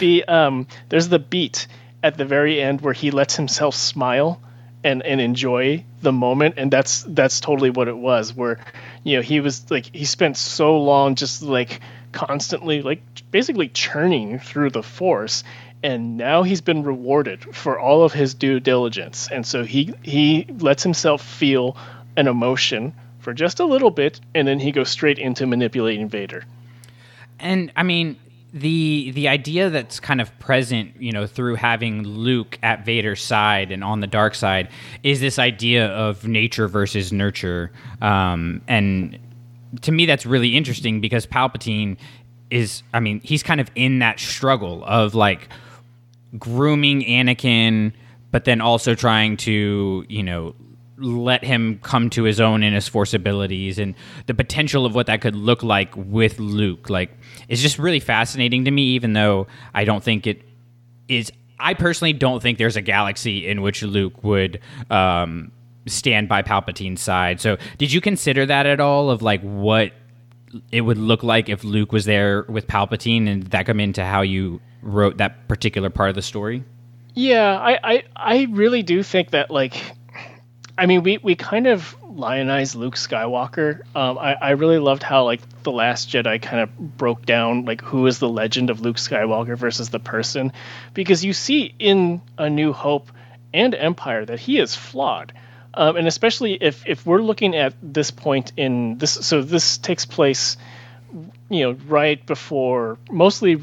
the 0.00 0.24
um 0.24 0.66
there's 0.88 1.08
the 1.08 1.18
beat 1.18 1.66
at 2.02 2.16
the 2.18 2.24
very 2.24 2.60
end 2.60 2.80
where 2.80 2.94
he 2.94 3.10
lets 3.10 3.36
himself 3.36 3.74
smile 3.74 4.40
and 4.84 5.02
and 5.04 5.20
enjoy 5.20 5.84
the 6.00 6.10
moment 6.12 6.56
and 6.58 6.72
that's 6.72 7.04
that's 7.08 7.38
totally 7.38 7.70
what 7.70 7.86
it 7.86 7.96
was 7.96 8.34
where 8.34 8.58
you 9.04 9.16
know 9.16 9.22
he 9.22 9.38
was 9.38 9.70
like 9.70 9.94
he 9.94 10.04
spent 10.04 10.36
so 10.36 10.80
long 10.80 11.14
just 11.14 11.40
like 11.42 11.80
constantly 12.10 12.82
like 12.82 13.00
basically 13.30 13.68
churning 13.68 14.40
through 14.40 14.70
the 14.70 14.82
force 14.82 15.44
and 15.82 16.16
now 16.16 16.42
he's 16.42 16.60
been 16.60 16.82
rewarded 16.82 17.54
for 17.54 17.78
all 17.78 18.04
of 18.04 18.12
his 18.12 18.34
due 18.34 18.60
diligence. 18.60 19.28
And 19.30 19.46
so 19.46 19.64
he 19.64 19.94
he 20.02 20.46
lets 20.58 20.82
himself 20.82 21.22
feel 21.22 21.76
an 22.16 22.28
emotion 22.28 22.94
for 23.20 23.32
just 23.32 23.60
a 23.60 23.64
little 23.64 23.90
bit 23.90 24.20
and 24.34 24.46
then 24.46 24.58
he 24.58 24.72
goes 24.72 24.90
straight 24.90 25.18
into 25.18 25.46
manipulating 25.46 26.08
Vader. 26.08 26.44
And 27.38 27.72
I 27.76 27.82
mean 27.82 28.16
the 28.52 29.12
the 29.12 29.28
idea 29.28 29.70
that's 29.70 29.98
kind 29.98 30.20
of 30.20 30.36
present, 30.38 31.00
you 31.00 31.12
know, 31.12 31.26
through 31.26 31.54
having 31.54 32.02
Luke 32.02 32.58
at 32.62 32.84
Vader's 32.84 33.22
side 33.22 33.72
and 33.72 33.82
on 33.82 34.00
the 34.00 34.06
dark 34.06 34.34
side, 34.34 34.68
is 35.02 35.20
this 35.20 35.38
idea 35.38 35.86
of 35.86 36.26
nature 36.26 36.68
versus 36.68 37.12
nurture, 37.12 37.72
um, 38.02 38.60
and 38.68 39.18
to 39.80 39.90
me 39.90 40.04
that's 40.04 40.26
really 40.26 40.54
interesting 40.54 41.00
because 41.00 41.26
Palpatine 41.26 41.96
is, 42.50 42.82
I 42.92 43.00
mean, 43.00 43.20
he's 43.24 43.42
kind 43.42 43.60
of 43.60 43.70
in 43.74 44.00
that 44.00 44.20
struggle 44.20 44.84
of 44.84 45.14
like 45.14 45.48
grooming 46.38 47.02
Anakin, 47.02 47.92
but 48.30 48.44
then 48.44 48.60
also 48.60 48.94
trying 48.94 49.36
to, 49.38 50.04
you 50.08 50.22
know, 50.22 50.54
let 50.98 51.44
him 51.44 51.80
come 51.82 52.10
to 52.10 52.22
his 52.22 52.40
own 52.40 52.62
in 52.62 52.72
his 52.72 52.88
force 52.88 53.12
abilities 53.12 53.78
and 53.78 53.94
the 54.26 54.34
potential 54.34 54.86
of 54.86 54.94
what 54.94 55.06
that 55.06 55.20
could 55.20 55.34
look 55.34 55.62
like 55.62 55.94
with 55.96 56.38
Luke. 56.38 56.88
Like, 56.88 57.10
it's 57.48 57.60
just 57.60 57.78
really 57.78 58.00
fascinating 58.00 58.64
to 58.64 58.70
me, 58.70 58.94
even 58.94 59.12
though 59.12 59.46
I 59.74 59.84
don't 59.84 60.02
think 60.02 60.26
it 60.26 60.42
is. 61.08 61.32
I 61.58 61.74
personally 61.74 62.12
don't 62.12 62.42
think 62.42 62.58
there's 62.58 62.76
a 62.76 62.82
galaxy 62.82 63.46
in 63.46 63.62
which 63.62 63.82
Luke 63.82 64.24
would 64.24 64.60
um, 64.90 65.52
stand 65.86 66.28
by 66.28 66.42
Palpatine's 66.42 67.00
side. 67.00 67.40
So, 67.40 67.56
did 67.78 67.92
you 67.92 68.00
consider 68.00 68.46
that 68.46 68.66
at 68.66 68.80
all? 68.80 69.10
Of 69.10 69.22
like 69.22 69.42
what 69.42 69.92
it 70.70 70.82
would 70.82 70.98
look 70.98 71.22
like 71.22 71.48
if 71.48 71.64
Luke 71.64 71.92
was 71.92 72.04
there 72.04 72.42
with 72.48 72.66
Palpatine, 72.66 73.28
and 73.28 73.44
that 73.44 73.66
come 73.66 73.80
into 73.80 74.04
how 74.04 74.22
you 74.22 74.60
wrote 74.82 75.18
that 75.18 75.48
particular 75.48 75.88
part 75.88 76.10
of 76.10 76.14
the 76.14 76.22
story? 76.22 76.64
Yeah, 77.14 77.58
I, 77.58 77.78
I, 77.82 78.04
I 78.16 78.46
really 78.50 78.82
do 78.82 79.02
think 79.02 79.30
that 79.30 79.50
like, 79.50 79.80
I 80.76 80.86
mean, 80.86 81.02
we, 81.02 81.18
we 81.18 81.34
kind 81.34 81.66
of 81.66 81.96
lionize 82.02 82.74
Luke 82.74 82.96
Skywalker. 82.96 83.82
Um, 83.94 84.18
I, 84.18 84.34
I 84.34 84.50
really 84.50 84.78
loved 84.78 85.02
how 85.02 85.24
like 85.24 85.40
the 85.62 85.72
Last 85.72 86.08
Jedi 86.10 86.40
kind 86.40 86.60
of 86.62 86.76
broke 86.78 87.24
down 87.24 87.64
like 87.64 87.80
who 87.82 88.06
is 88.06 88.18
the 88.18 88.28
legend 88.28 88.70
of 88.70 88.80
Luke 88.80 88.96
Skywalker 88.96 89.56
versus 89.56 89.90
the 89.90 90.00
person, 90.00 90.52
because 90.94 91.24
you 91.24 91.32
see 91.32 91.74
in 91.78 92.20
A 92.38 92.50
New 92.50 92.72
Hope 92.72 93.10
and 93.54 93.74
Empire 93.74 94.24
that 94.24 94.40
he 94.40 94.58
is 94.58 94.74
flawed. 94.74 95.32
Um, 95.74 95.96
and 95.96 96.06
especially 96.06 96.54
if, 96.54 96.86
if 96.86 97.06
we're 97.06 97.22
looking 97.22 97.56
at 97.56 97.74
this 97.82 98.10
point 98.10 98.52
in 98.56 98.98
this, 98.98 99.12
so 99.12 99.40
this 99.42 99.78
takes 99.78 100.04
place, 100.04 100.58
you 101.48 101.64
know, 101.64 101.72
right 101.86 102.24
before, 102.26 102.98
mostly 103.10 103.62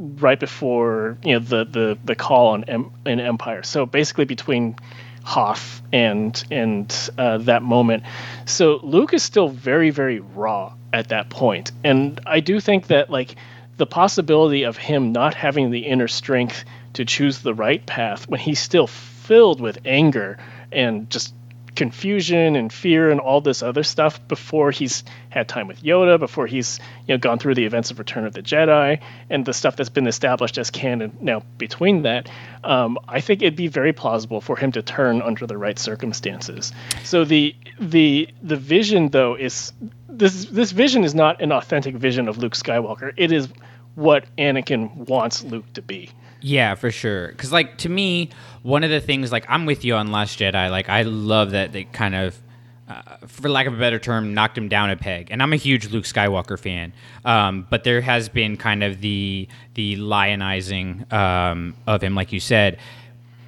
right 0.00 0.40
before 0.40 1.18
you 1.22 1.34
know 1.34 1.38
the 1.38 1.64
the 1.64 1.98
the 2.04 2.14
call 2.14 2.48
on 2.48 2.64
em, 2.64 2.90
in 3.04 3.20
Empire. 3.20 3.62
So 3.62 3.86
basically 3.86 4.24
between 4.24 4.76
Hoth 5.22 5.82
and 5.92 6.42
and 6.50 7.10
uh, 7.18 7.38
that 7.38 7.62
moment. 7.62 8.04
So 8.46 8.80
Luke 8.82 9.12
is 9.12 9.22
still 9.22 9.48
very 9.48 9.90
very 9.90 10.20
raw 10.20 10.72
at 10.92 11.08
that 11.08 11.28
point, 11.28 11.72
and 11.84 12.20
I 12.26 12.40
do 12.40 12.58
think 12.60 12.86
that 12.88 13.10
like 13.10 13.36
the 13.76 13.86
possibility 13.86 14.64
of 14.64 14.76
him 14.76 15.12
not 15.12 15.34
having 15.34 15.70
the 15.70 15.80
inner 15.80 16.08
strength 16.08 16.64
to 16.94 17.04
choose 17.04 17.38
the 17.38 17.54
right 17.54 17.84
path 17.86 18.28
when 18.28 18.40
he's 18.40 18.60
still 18.60 18.86
filled 18.86 19.60
with 19.60 19.78
anger 19.84 20.38
and 20.72 21.08
just 21.08 21.34
confusion 21.74 22.56
and 22.56 22.72
fear 22.72 23.10
and 23.10 23.20
all 23.20 23.40
this 23.40 23.62
other 23.62 23.82
stuff 23.82 24.26
before 24.28 24.70
he's 24.70 25.04
had 25.28 25.48
time 25.48 25.66
with 25.66 25.82
Yoda, 25.82 26.18
before 26.18 26.46
he's 26.46 26.78
you 27.06 27.14
know 27.14 27.18
gone 27.18 27.38
through 27.38 27.54
the 27.54 27.64
events 27.64 27.90
of 27.90 27.98
Return 27.98 28.26
of 28.26 28.32
the 28.32 28.42
Jedi 28.42 29.00
and 29.28 29.44
the 29.44 29.52
stuff 29.52 29.76
that's 29.76 29.88
been 29.88 30.06
established 30.06 30.58
as 30.58 30.70
canon 30.70 31.16
now 31.20 31.42
between 31.58 32.02
that. 32.02 32.28
Um, 32.64 32.98
I 33.08 33.20
think 33.20 33.42
it'd 33.42 33.56
be 33.56 33.68
very 33.68 33.92
plausible 33.92 34.40
for 34.40 34.56
him 34.56 34.72
to 34.72 34.82
turn 34.82 35.22
under 35.22 35.46
the 35.46 35.56
right 35.56 35.78
circumstances. 35.78 36.72
So 37.04 37.24
the 37.24 37.54
the 37.78 38.28
the 38.42 38.56
vision 38.56 39.08
though 39.08 39.34
is 39.34 39.72
this 40.08 40.46
this 40.46 40.72
vision 40.72 41.04
is 41.04 41.14
not 41.14 41.40
an 41.40 41.52
authentic 41.52 41.94
vision 41.94 42.28
of 42.28 42.38
Luke 42.38 42.54
Skywalker. 42.54 43.12
It 43.16 43.32
is 43.32 43.48
what 43.94 44.24
Anakin 44.36 45.08
wants 45.08 45.42
Luke 45.42 45.72
to 45.74 45.82
be. 45.82 46.10
Yeah, 46.42 46.74
for 46.74 46.90
sure. 46.90 47.28
Because, 47.28 47.52
like, 47.52 47.78
to 47.78 47.88
me, 47.88 48.30
one 48.62 48.84
of 48.84 48.90
the 48.90 49.00
things, 49.00 49.32
like, 49.32 49.44
I'm 49.48 49.66
with 49.66 49.84
you 49.84 49.94
on 49.94 50.10
Last 50.10 50.38
Jedi. 50.38 50.70
Like, 50.70 50.88
I 50.88 51.02
love 51.02 51.50
that 51.52 51.72
they 51.72 51.84
kind 51.84 52.14
of, 52.14 52.40
uh, 52.88 53.18
for 53.26 53.48
lack 53.48 53.66
of 53.66 53.74
a 53.74 53.78
better 53.78 53.98
term, 53.98 54.34
knocked 54.34 54.56
him 54.56 54.68
down 54.68 54.90
a 54.90 54.96
peg. 54.96 55.28
And 55.30 55.42
I'm 55.42 55.52
a 55.52 55.56
huge 55.56 55.90
Luke 55.90 56.04
Skywalker 56.04 56.58
fan. 56.58 56.92
Um, 57.24 57.66
but 57.68 57.84
there 57.84 58.00
has 58.00 58.28
been 58.28 58.56
kind 58.56 58.82
of 58.82 59.00
the 59.00 59.48
the 59.74 59.96
lionizing 59.96 61.10
um, 61.12 61.76
of 61.86 62.02
him, 62.02 62.14
like 62.14 62.32
you 62.32 62.40
said. 62.40 62.78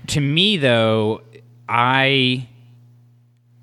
To 0.08 0.20
me, 0.20 0.56
though, 0.56 1.22
I 1.68 2.48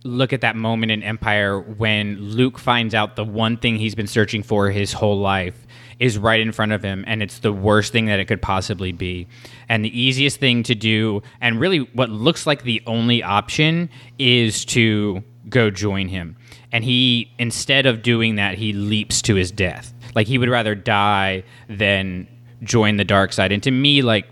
look 0.03 0.33
at 0.33 0.41
that 0.41 0.55
moment 0.55 0.91
in 0.91 1.03
Empire 1.03 1.59
when 1.59 2.19
Luke 2.19 2.57
finds 2.57 2.95
out 2.95 3.15
the 3.15 3.25
one 3.25 3.57
thing 3.57 3.75
he's 3.75 3.95
been 3.95 4.07
searching 4.07 4.43
for 4.43 4.69
his 4.69 4.93
whole 4.93 5.19
life 5.19 5.67
is 5.99 6.17
right 6.17 6.39
in 6.39 6.51
front 6.51 6.71
of 6.71 6.81
him 6.81 7.03
and 7.07 7.21
it's 7.21 7.39
the 7.39 7.51
worst 7.51 7.91
thing 7.91 8.05
that 8.05 8.19
it 8.19 8.25
could 8.25 8.41
possibly 8.41 8.91
be. 8.91 9.27
And 9.67 9.83
the 9.83 9.99
easiest 9.99 10.39
thing 10.39 10.63
to 10.63 10.75
do 10.75 11.21
and 11.41 11.59
really 11.59 11.79
what 11.93 12.09
looks 12.09 12.47
like 12.47 12.63
the 12.63 12.81
only 12.87 13.21
option 13.21 13.89
is 14.17 14.65
to 14.65 15.23
go 15.49 15.69
join 15.69 16.07
him. 16.07 16.37
And 16.71 16.83
he 16.83 17.31
instead 17.37 17.85
of 17.85 18.01
doing 18.01 18.35
that, 18.35 18.57
he 18.57 18.73
leaps 18.73 19.21
to 19.23 19.35
his 19.35 19.51
death. 19.51 19.93
Like 20.15 20.27
he 20.27 20.37
would 20.37 20.49
rather 20.49 20.73
die 20.75 21.43
than 21.67 22.27
join 22.63 22.97
the 22.97 23.05
dark 23.05 23.33
side. 23.33 23.51
And 23.51 23.61
to 23.63 23.71
me 23.71 24.01
like 24.01 24.27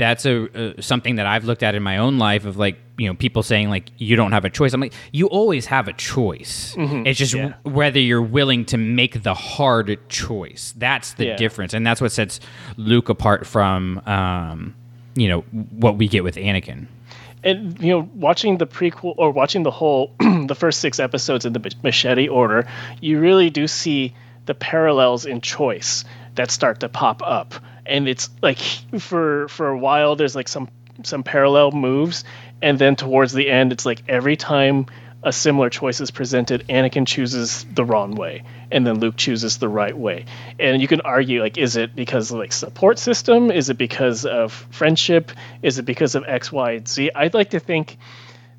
that's 0.00 0.26
a 0.26 0.34
uh, 0.78 0.80
something 0.82 1.14
that 1.16 1.26
I've 1.26 1.44
looked 1.44 1.62
at 1.62 1.76
in 1.76 1.82
my 1.84 1.98
own 1.98 2.18
life 2.18 2.44
of 2.44 2.56
like 2.56 2.76
you 2.98 3.06
know 3.06 3.14
people 3.14 3.42
saying 3.44 3.70
like 3.70 3.90
you 3.98 4.16
don't 4.16 4.32
have 4.32 4.44
a 4.44 4.50
choice. 4.50 4.72
I'm 4.74 4.80
like 4.80 4.94
you 5.12 5.26
always 5.28 5.66
have 5.66 5.86
a 5.86 5.92
choice. 5.92 6.74
Mhm. 6.76 7.06
It's 7.06 7.18
just 7.18 7.34
Yeah. 7.34 7.50
w- 7.50 7.76
whether 7.76 8.00
you're 8.00 8.20
willing 8.22 8.64
to 8.66 8.76
make 8.76 9.22
the 9.22 9.34
hard 9.34 9.96
choice. 10.08 10.74
That's 10.76 11.12
the 11.14 11.26
Yeah. 11.26 11.36
difference, 11.36 11.72
and 11.74 11.86
that's 11.86 12.00
what 12.00 12.10
sets 12.12 12.40
Luke 12.76 13.08
apart 13.08 13.46
from 13.46 14.00
um, 14.06 14.74
you 15.14 15.28
know 15.28 15.40
what 15.82 15.96
we 15.96 16.08
get 16.08 16.24
with 16.24 16.36
Anakin. 16.36 16.86
and 17.44 17.78
you 17.80 17.90
know 17.92 18.08
watching 18.14 18.58
the 18.58 18.66
prequel 18.66 19.14
or 19.16 19.30
watching 19.30 19.62
the 19.62 19.70
whole 19.70 20.12
the 20.46 20.54
first 20.54 20.80
six 20.80 20.98
episodes 21.00 21.44
in 21.46 21.52
the 21.54 21.74
machete 21.82 22.28
order 22.28 22.66
you 23.00 23.18
really 23.18 23.48
do 23.50 23.66
see 23.66 24.12
the 24.46 24.54
parallels 24.54 25.24
in 25.26 25.40
choice 25.40 26.04
that 26.34 26.50
start 26.50 26.80
to 26.80 26.88
pop 26.88 27.22
up 27.24 27.54
and 27.86 28.08
it's 28.08 28.30
like 28.42 28.58
for 28.98 29.48
for 29.48 29.68
a 29.68 29.78
while 29.78 30.16
there's 30.16 30.36
like 30.36 30.48
some 30.48 30.68
some 31.04 31.22
parallel 31.22 31.70
moves, 31.72 32.24
and 32.62 32.78
then 32.78 32.96
towards 32.96 33.32
the 33.32 33.50
end, 33.50 33.72
it's 33.72 33.86
like 33.86 34.02
every 34.08 34.36
time 34.36 34.86
a 35.22 35.32
similar 35.32 35.68
choice 35.68 36.00
is 36.00 36.10
presented, 36.10 36.66
Anakin 36.68 37.06
chooses 37.06 37.64
the 37.64 37.84
wrong 37.84 38.14
way, 38.14 38.42
and 38.70 38.86
then 38.86 39.00
Luke 39.00 39.16
chooses 39.16 39.58
the 39.58 39.68
right 39.68 39.96
way. 39.96 40.24
And 40.58 40.80
you 40.80 40.88
can 40.88 41.02
argue 41.02 41.42
like, 41.42 41.58
is 41.58 41.76
it 41.76 41.94
because 41.94 42.30
of 42.30 42.38
like 42.38 42.52
support 42.52 42.98
system? 42.98 43.50
Is 43.50 43.68
it 43.68 43.76
because 43.76 44.24
of 44.24 44.52
friendship? 44.70 45.30
Is 45.62 45.78
it 45.78 45.84
because 45.84 46.14
of 46.14 46.24
X, 46.26 46.50
Y, 46.50 46.72
and 46.72 46.88
Z? 46.88 47.10
I'd 47.14 47.34
like 47.34 47.50
to 47.50 47.60
think 47.60 47.98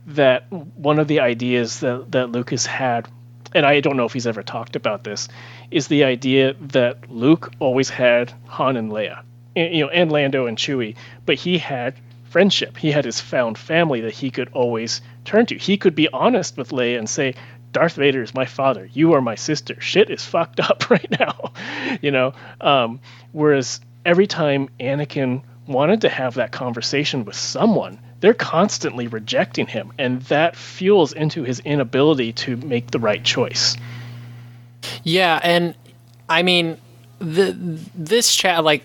that 0.08 0.52
one 0.52 1.00
of 1.00 1.08
the 1.08 1.22
ideas 1.22 1.80
that 1.80 2.12
that 2.12 2.32
Lucas 2.32 2.66
had, 2.66 3.08
and 3.54 3.66
I 3.66 3.80
don't 3.80 3.98
know 3.98 4.06
if 4.06 4.14
he's 4.14 4.28
ever 4.28 4.44
talked 4.44 4.76
about 4.76 5.04
this, 5.04 5.30
is 5.72 5.88
the 5.88 6.04
idea 6.04 6.54
that 6.60 7.10
Luke 7.10 7.52
always 7.60 7.90
had 7.90 8.34
Han 8.48 8.78
and 8.78 8.92
Leia, 8.92 9.24
and, 9.56 9.74
you 9.74 9.86
know, 9.86 9.90
and 9.90 10.12
Lando 10.12 10.46
and 10.46 10.58
Chewie, 10.58 10.96
but 11.26 11.36
he 11.36 11.58
had 11.58 11.96
friendship. 12.30 12.78
He 12.78 12.92
had 12.92 13.06
his 13.06 13.20
found 13.20 13.58
family 13.58 14.02
that 14.02 14.14
he 14.14 14.32
could 14.32 14.50
always 14.54 15.02
turn 15.26 15.46
to. 15.48 15.58
He 15.58 15.78
could 15.78 15.96
be 15.96 16.10
honest 16.10 16.58
with 16.58 16.70
Leia 16.70 16.98
and 16.98 17.10
say, 17.10 17.36
Darth 17.72 17.96
Vader 17.96 18.22
is 18.22 18.34
my 18.34 18.46
father. 18.46 18.90
You 18.92 19.14
are 19.14 19.22
my 19.22 19.36
sister. 19.36 19.80
Shit 19.80 20.10
is 20.10 20.26
fucked 20.26 20.60
up 20.70 20.90
right 20.90 21.10
now, 21.20 21.54
you 22.02 22.12
know. 22.12 22.34
Um, 22.60 23.00
whereas 23.32 23.80
every 24.06 24.28
time 24.28 24.70
Anakin 24.80 25.44
wanted 25.68 26.02
to 26.02 26.10
have 26.10 26.36
that 26.36 26.52
conversation 26.52 27.26
with 27.26 27.36
someone, 27.36 28.00
they're 28.20 28.34
constantly 28.34 29.08
rejecting 29.08 29.68
him, 29.68 29.94
and 29.98 30.22
that 30.24 30.56
fuels 30.56 31.14
into 31.14 31.44
his 31.44 31.60
inability 31.60 32.34
to 32.34 32.56
make 32.58 32.92
the 32.92 33.00
right 33.00 33.24
choice. 33.24 33.78
Yeah, 35.04 35.39
and 35.44 35.76
I 36.30 36.44
mean, 36.44 36.78
the 37.20 37.52
this 37.96 38.36
chat 38.36 38.64
like 38.64 38.84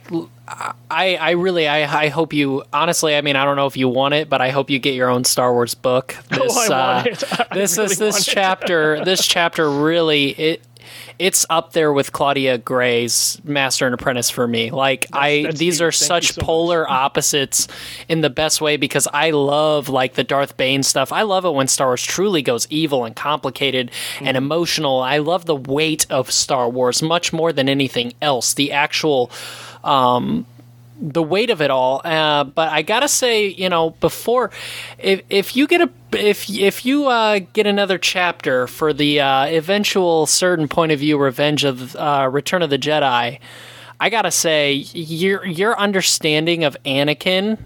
I 0.91 1.17
I 1.17 1.31
really 1.31 1.67
I 1.67 2.05
I 2.05 2.09
hope 2.09 2.33
you 2.33 2.63
honestly 2.73 3.17
I 3.17 3.21
mean 3.21 3.35
I 3.35 3.45
don't 3.45 3.57
know 3.57 3.67
if 3.67 3.77
you 3.77 3.89
want 3.89 4.15
it 4.15 4.29
but 4.29 4.41
I 4.41 4.51
hope 4.51 4.71
you 4.71 4.79
get 4.79 4.95
your 4.95 5.09
own 5.09 5.25
Star 5.25 5.53
Wars 5.53 5.75
book. 5.75 6.17
This 6.29 6.57
oh, 6.57 6.73
I 6.73 7.03
want 7.03 7.41
uh, 7.41 7.45
this 7.55 7.79
really 7.79 7.93
is 7.93 7.99
this 7.99 8.25
chapter 8.25 9.05
this 9.05 9.27
chapter 9.27 9.71
really 9.71 10.31
it 10.31 10.66
it's 11.19 11.47
up 11.51 11.73
there 11.73 11.93
with 11.93 12.13
Claudia 12.13 12.59
Gray's 12.59 13.41
Master 13.45 13.87
and 13.87 13.95
Apprentice 13.95 14.29
for 14.31 14.47
me. 14.47 14.71
Like 14.71 15.07
I 15.13 15.43
that's 15.45 15.59
these 15.59 15.75
huge. 15.77 15.83
are 15.83 15.93
Thank 15.93 16.07
such 16.09 16.33
so 16.33 16.41
much. 16.41 16.47
polar 16.47 16.91
opposites 16.91 17.69
in 18.09 18.21
the 18.21 18.31
best 18.31 18.61
way 18.61 18.77
because 18.77 19.09
I 19.13 19.31
love 19.31 19.89
like 19.89 20.15
the 20.15 20.25
Darth 20.25 20.57
Bane 20.57 20.83
stuff. 20.83 21.13
I 21.13 21.23
love 21.23 21.45
it 21.45 21.53
when 21.55 21.69
Star 21.69 21.89
Wars 21.89 22.03
truly 22.03 22.43
goes 22.43 22.67
evil 22.71 23.05
and 23.05 23.15
complicated 23.17 23.91
Mm-hmm. 24.17 24.27
and 24.27 24.37
emotional. 24.37 25.01
I 25.01 25.19
love 25.19 25.45
the 25.47 25.57
weight 25.57 26.07
of 26.11 26.31
Star 26.31 26.69
Wars 26.69 27.03
much 27.03 27.33
more 27.33 27.53
than 27.53 27.69
anything 27.69 28.13
else. 28.21 28.55
The 28.55 28.73
actual 28.73 29.31
um 29.85 30.47
the 31.01 31.23
weight 31.23 31.51
of 31.51 31.61
it 31.61 31.71
all. 31.71 32.01
Uh, 32.05 32.45
but 32.45 32.71
I 32.73 32.83
gotta 32.83 33.09
say, 33.09 33.49
you 33.49 33.69
know, 33.69 33.91
before 33.91 34.51
if 34.99 35.23
if 35.29 35.57
you 35.57 35.67
get 35.67 35.81
a 35.81 35.91
if 36.13 36.49
if 36.51 36.85
you 36.87 37.07
uh, 37.07 37.41
get 37.53 37.67
another 37.67 37.99
chapter 37.99 38.67
for 38.67 38.93
the 38.93 39.21
uh, 39.21 39.47
eventual 39.47 40.27
certain 40.27 40.69
point 40.69 40.93
of 40.93 41.01
view 41.01 41.19
revenge 41.19 41.65
of 41.65 41.95
uh, 41.97 42.29
Return 42.31 42.63
of 42.63 42.71
the 42.71 42.79
Jedi, 42.79 43.39
I 44.01 44.11
gotta 44.11 44.31
say 44.31 44.73
your 44.73 45.45
your 45.47 45.79
understanding 45.79 46.65
of 46.65 46.77
Anakin. 46.85 47.59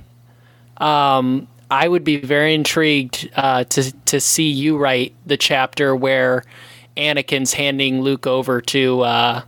Um, 0.79 1.47
I 1.71 1.87
would 1.87 2.03
be 2.03 2.17
very 2.17 2.55
intrigued 2.55 3.31
uh, 3.37 3.65
to 3.65 3.93
to 4.07 4.21
see 4.21 4.49
you 4.51 4.77
write 4.77 5.15
the 5.27 5.37
chapter 5.37 5.95
where 5.95 6.45
Anakin's 6.97 7.53
handing 7.53 8.01
Luke 8.03 8.27
over 8.27 8.61
to 8.63 9.01
uh, 9.03 9.43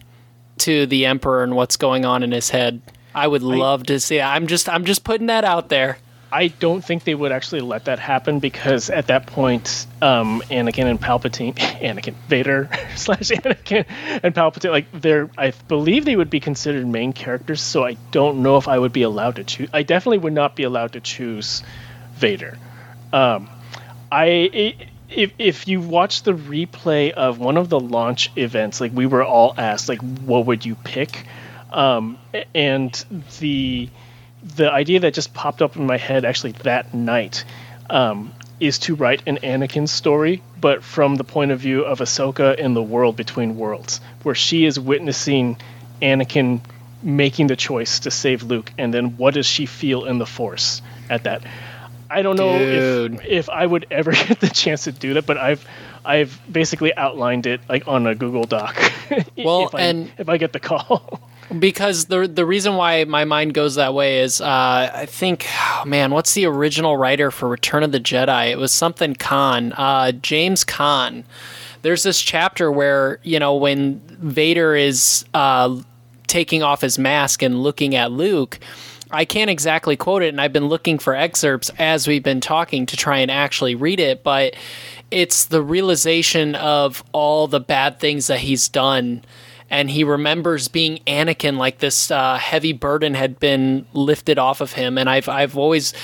to 0.59 0.87
the 0.87 1.07
Emperor 1.07 1.43
and 1.43 1.57
what's 1.57 1.77
going 1.77 2.05
on 2.05 2.23
in 2.23 2.31
his 2.31 2.51
head. 2.51 2.81
I 3.15 3.27
would 3.27 3.43
love 3.43 3.85
to 3.85 4.01
see. 4.01 4.21
I'm 4.21 4.47
just 4.47 4.69
I'm 4.69 4.85
just 4.85 5.05
putting 5.05 5.27
that 5.27 5.45
out 5.45 5.69
there. 5.69 5.99
I 6.33 6.49
don't 6.49 6.83
think 6.83 7.05
they 7.05 7.15
would 7.15 7.31
actually 7.31 7.61
let 7.61 7.85
that 7.85 7.99
happen 7.99 8.39
because 8.39 8.89
at 8.89 9.09
that 9.09 9.27
point, 9.27 9.87
um, 10.01 10.43
Anakin 10.51 10.87
and 10.87 10.99
Palpatine, 10.99 11.55
Anakin, 11.57 12.15
Vader 12.27 12.71
slash 12.97 13.29
Anakin 13.29 13.85
and 14.23 14.35
Palpatine, 14.35 14.71
like 14.71 14.87
they're, 14.93 15.29
I 15.37 15.53
believe 15.69 16.07
they 16.07 16.17
would 16.17 16.31
be 16.31 16.41
considered 16.41 16.87
main 16.87 17.13
characters. 17.13 17.61
So 17.61 17.85
I 17.85 17.99
don't 18.13 18.43
know 18.43 18.57
if 18.57 18.67
I 18.67 18.79
would 18.79 18.95
be 18.95 19.03
allowed 19.03 19.37
to 19.37 19.45
choose. 19.45 19.69
I 19.75 19.83
definitely 19.83 20.19
would 20.19 20.33
not 20.33 20.57
be 20.57 20.63
allowed 20.63 20.95
to 20.95 21.01
choose 21.01 21.63
Vader. 22.15 22.59
Um, 23.13 23.51
I 24.11 24.75
if 25.11 25.33
if 25.39 25.69
you 25.69 25.83
watch 25.83 26.23
the 26.23 26.33
replay 26.33 27.11
of 27.11 27.39
one 27.39 27.59
of 27.59 27.69
the 27.69 27.79
launch 27.79 28.31
events, 28.37 28.81
like 28.81 28.93
we 28.95 29.05
were 29.05 29.23
all 29.23 29.55
asked, 29.59 29.89
like 29.89 30.01
what 30.01 30.47
would 30.47 30.65
you 30.65 30.77
pick, 30.77 31.27
um, 31.73 32.19
and 32.55 32.93
the 33.41 33.89
the 34.57 34.71
idea 34.71 35.01
that 35.01 35.15
just 35.15 35.33
popped 35.35 35.63
up 35.63 35.77
in 35.77 35.87
my 35.87 35.97
head 35.97 36.25
actually 36.25 36.53
that 36.53 36.93
night 36.95 37.45
um, 37.89 38.33
is 38.59 38.79
to 38.81 38.95
write 38.97 39.23
an 39.27 39.39
Anakin 39.39 39.89
story, 39.89 40.43
but 40.61 40.83
from 40.83 41.15
the 41.17 41.25
point 41.25 41.51
of 41.53 41.61
view 41.61 41.83
of 41.85 42.01
Ahsoka 42.01 42.57
in 42.57 42.75
the 42.75 42.83
world 42.83 43.17
between 43.17 43.57
worlds, 43.57 44.01
where 44.23 44.35
she 44.35 44.65
is 44.65 44.79
witnessing 44.81 45.57
Anakin 46.01 46.61
making 47.03 47.49
the 47.49 47.57
choice 47.57 48.01
to 48.01 48.11
save 48.11 48.43
Luke, 48.43 48.73
and 48.79 48.93
then 48.93 49.17
what 49.17 49.35
does 49.35 49.47
she 49.47 49.67
feel 49.67 50.05
in 50.05 50.19
the 50.19 50.27
Force 50.27 50.83
at 51.09 51.25
that? 51.25 51.43
I 52.11 52.23
don't 52.23 52.37
know 52.37 52.59
Dude. 52.59 53.15
if 53.15 53.25
if 53.27 53.51
I 53.51 53.65
would 53.65 53.87
ever 53.91 54.13
get 54.13 54.41
the 54.41 54.49
chance 54.49 54.85
to 54.85 54.93
do 54.93 55.15
that, 55.15 55.27
but 55.27 55.39
I've 55.39 55.65
I've 56.05 56.39
basically 56.51 56.95
outlined 56.97 57.47
it 57.47 57.61
like 57.69 57.87
on 57.89 58.07
a 58.07 58.15
Google 58.15 58.45
Doc. 58.45 58.77
Well, 59.37 59.67
if 59.67 59.75
I, 59.75 59.81
and- 59.83 60.13
if 60.19 60.29
I 60.29 60.37
get 60.37 60.53
the 60.53 60.61
call. 60.61 61.21
because 61.59 62.07
the 62.07 62.27
the 62.27 62.47
reason 62.47 62.77
why 62.77 63.05
my 63.05 63.25
mind 63.25 63.55
goes 63.55 63.77
that 63.77 63.95
way 63.95 64.21
is 64.21 64.41
uh, 64.41 64.91
I 64.95 65.07
think 65.07 65.47
oh, 65.51 65.85
man 65.87 66.11
what's 66.11 66.35
the 66.35 66.47
original 66.47 66.97
writer 66.97 67.31
for 67.31 67.49
Return 67.49 67.83
of 67.83 67.93
the 67.93 68.01
Jedi? 68.01 68.51
It 68.51 68.59
was 68.59 68.73
something 68.73 69.15
Kahn 69.15 69.73
uh, 69.73 70.13
James 70.13 70.65
Kahn. 70.65 71.25
There's 71.83 72.03
this 72.03 72.21
chapter 72.21 72.71
where 72.71 73.19
you 73.23 73.39
know 73.39 73.57
when 73.57 74.01
Vader 74.09 74.75
is 74.75 75.25
uh, 75.35 75.81
taking 76.27 76.63
off 76.63 76.81
his 76.81 76.99
mask 76.99 77.43
and 77.43 77.63
looking 77.63 77.95
at 77.95 78.11
Luke 78.13 78.59
I 79.13 79.27
can't 79.27 79.51
exactly 79.51 79.97
quote 79.97 80.23
it 80.23 80.29
and 80.29 80.41
I've 80.41 80.53
been 80.53 80.69
looking 80.69 80.99
for 80.99 81.15
excerpts 81.15 81.71
as 81.79 82.09
we've 82.09 82.23
been 82.23 82.41
talking 82.41 82.87
to 82.87 82.97
try 82.97 83.19
and 83.19 83.31
actually 83.31 83.75
read 83.75 84.01
it 84.01 84.23
but 84.23 84.55
it's 85.11 85.45
the 85.45 85.61
realization 85.61 86.55
of 86.55 87.05
all 87.13 87.47
the 87.47 87.61
bad 87.61 88.01
things 88.01 88.29
that 88.29 88.39
he's 88.39 88.69
done 88.69 89.23
and 89.73 89.91
he 89.91 90.05
remembers 90.05 90.69
being 90.69 90.99
Anakin 91.07 91.57
like 91.57 91.79
this 91.79 92.11
uh, 92.11 92.37
heavy 92.37 92.75
burden 92.75 93.15
had 93.15 93.41
been 93.41 93.87
lifted 93.95 94.39
off 94.39 94.61
of 94.61 94.75
him 94.75 94.99
and 94.99 95.09
I've 95.11 95.29
I've 95.29 95.57
always 95.57 95.95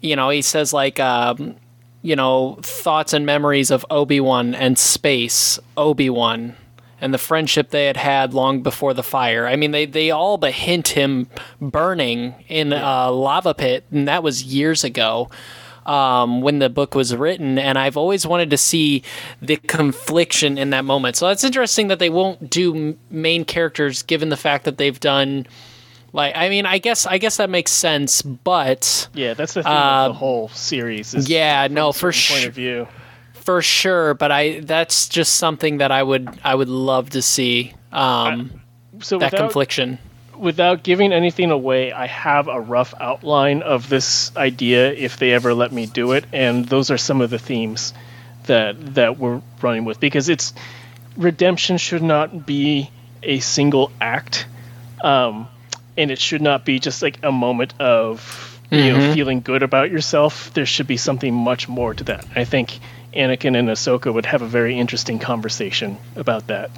you 0.00 0.16
know 0.16 0.30
he 0.30 0.42
says 0.42 0.72
like 0.72 0.98
um, 0.98 1.56
you 2.02 2.16
know 2.16 2.58
thoughts 2.62 3.12
and 3.12 3.24
memories 3.24 3.70
of 3.70 3.84
Obi-Wan 3.90 4.54
and 4.54 4.76
space 4.78 5.60
Obi-Wan 5.76 6.56
and 7.02 7.14
the 7.14 7.18
friendship 7.18 7.70
they 7.70 7.86
had 7.86 7.96
had 7.96 8.34
long 8.34 8.62
before 8.62 8.92
the 8.92 9.02
fire. 9.02 9.46
I 9.46 9.56
mean, 9.56 9.70
they, 9.70 9.86
they 9.86 10.10
all 10.10 10.36
but 10.36 10.52
hint 10.52 10.88
him 10.88 11.28
burning 11.58 12.34
in 12.46 12.74
a 12.74 13.10
lava 13.10 13.54
pit, 13.54 13.84
and 13.90 14.06
that 14.06 14.22
was 14.22 14.42
years 14.44 14.84
ago 14.84 15.30
um, 15.90 16.40
when 16.40 16.58
the 16.60 16.68
book 16.68 16.94
was 16.94 17.14
written. 17.16 17.58
And 17.58 17.76
I've 17.78 17.96
always 17.96 18.26
wanted 18.26 18.50
to 18.50 18.56
see 18.56 19.02
the 19.42 19.56
confliction 19.56 20.56
in 20.58 20.70
that 20.70 20.84
moment. 20.84 21.16
So 21.16 21.26
that's 21.26 21.44
interesting 21.44 21.88
that 21.88 21.98
they 21.98 22.10
won't 22.10 22.48
do 22.50 22.74
m- 22.76 22.98
main 23.10 23.44
characters, 23.44 24.02
given 24.02 24.28
the 24.28 24.36
fact 24.36 24.64
that 24.64 24.78
they've 24.78 25.00
done. 25.00 25.46
Like, 26.12 26.34
I 26.36 26.48
mean, 26.48 26.66
I 26.66 26.78
guess 26.78 27.06
I 27.06 27.18
guess 27.18 27.36
that 27.36 27.50
makes 27.50 27.70
sense, 27.72 28.20
but 28.22 29.08
Yeah, 29.14 29.34
that's 29.34 29.54
the 29.54 29.66
Uh, 29.68 30.08
the 30.08 30.14
whole 30.14 30.48
series. 30.48 31.14
Is 31.14 31.28
yeah, 31.28 31.68
no, 31.70 31.92
for 31.92 32.12
certain 32.12 32.34
point 32.34 32.40
sure. 32.42 32.48
of 32.50 32.54
view. 32.54 32.88
for 33.34 33.62
sure. 33.62 34.14
But 34.14 34.30
I 34.32 34.60
that's 34.60 35.08
just 35.08 35.34
something 35.36 35.78
that 35.78 35.90
I 35.92 36.02
would 36.02 36.28
I 36.44 36.54
would 36.54 36.68
love 36.68 37.10
to 37.10 37.22
see. 37.22 37.74
Um, 37.92 38.60
So 39.00 39.18
that 39.18 39.32
without, 39.32 39.38
confliction. 39.46 39.98
Without 40.40 40.82
giving 40.82 41.12
anything 41.12 41.50
away, 41.50 41.92
I 41.92 42.06
have 42.06 42.48
a 42.48 42.60
rough 42.60 42.94
outline 43.00 43.62
of 43.62 43.88
this 43.88 44.34
idea 44.36 44.92
if 44.92 45.16
they 45.18 45.32
ever 45.32 45.54
let 45.54 45.72
me 45.72 45.86
do 45.86 46.12
it, 46.12 46.24
and 46.32 46.64
those 46.64 46.90
are 46.90 46.98
some 46.98 47.20
of 47.20 47.30
the 47.30 47.38
themes 47.38 47.92
that 48.46 48.94
that 48.94 49.18
we're 49.18 49.42
running 49.62 49.84
with 49.84 50.00
because 50.00 50.28
it's 50.28 50.52
redemption 51.16 51.76
should 51.76 52.02
not 52.02 52.46
be 52.46 52.90
a 53.22 53.40
single 53.40 53.92
act, 54.00 54.46
um, 55.02 55.46
and 55.96 56.10
it 56.10 56.18
should 56.18 56.40
not 56.42 56.64
be 56.64 56.78
just 56.78 57.02
like 57.02 57.18
a 57.22 57.30
moment 57.32 57.74
of 57.78 58.58
you 58.70 58.92
know 58.92 58.98
Mhm. 58.98 59.14
feeling 59.14 59.40
good 59.42 59.62
about 59.62 59.90
yourself. 59.90 60.52
There 60.54 60.66
should 60.66 60.86
be 60.86 60.96
something 60.96 61.34
much 61.34 61.68
more 61.68 61.92
to 61.94 62.04
that. 62.04 62.24
I 62.34 62.44
think 62.44 62.78
Anakin 63.14 63.58
and 63.58 63.68
Ahsoka 63.68 64.12
would 64.12 64.26
have 64.26 64.42
a 64.42 64.46
very 64.46 64.78
interesting 64.78 65.18
conversation 65.18 65.98
about 66.16 66.46
that. 66.46 66.70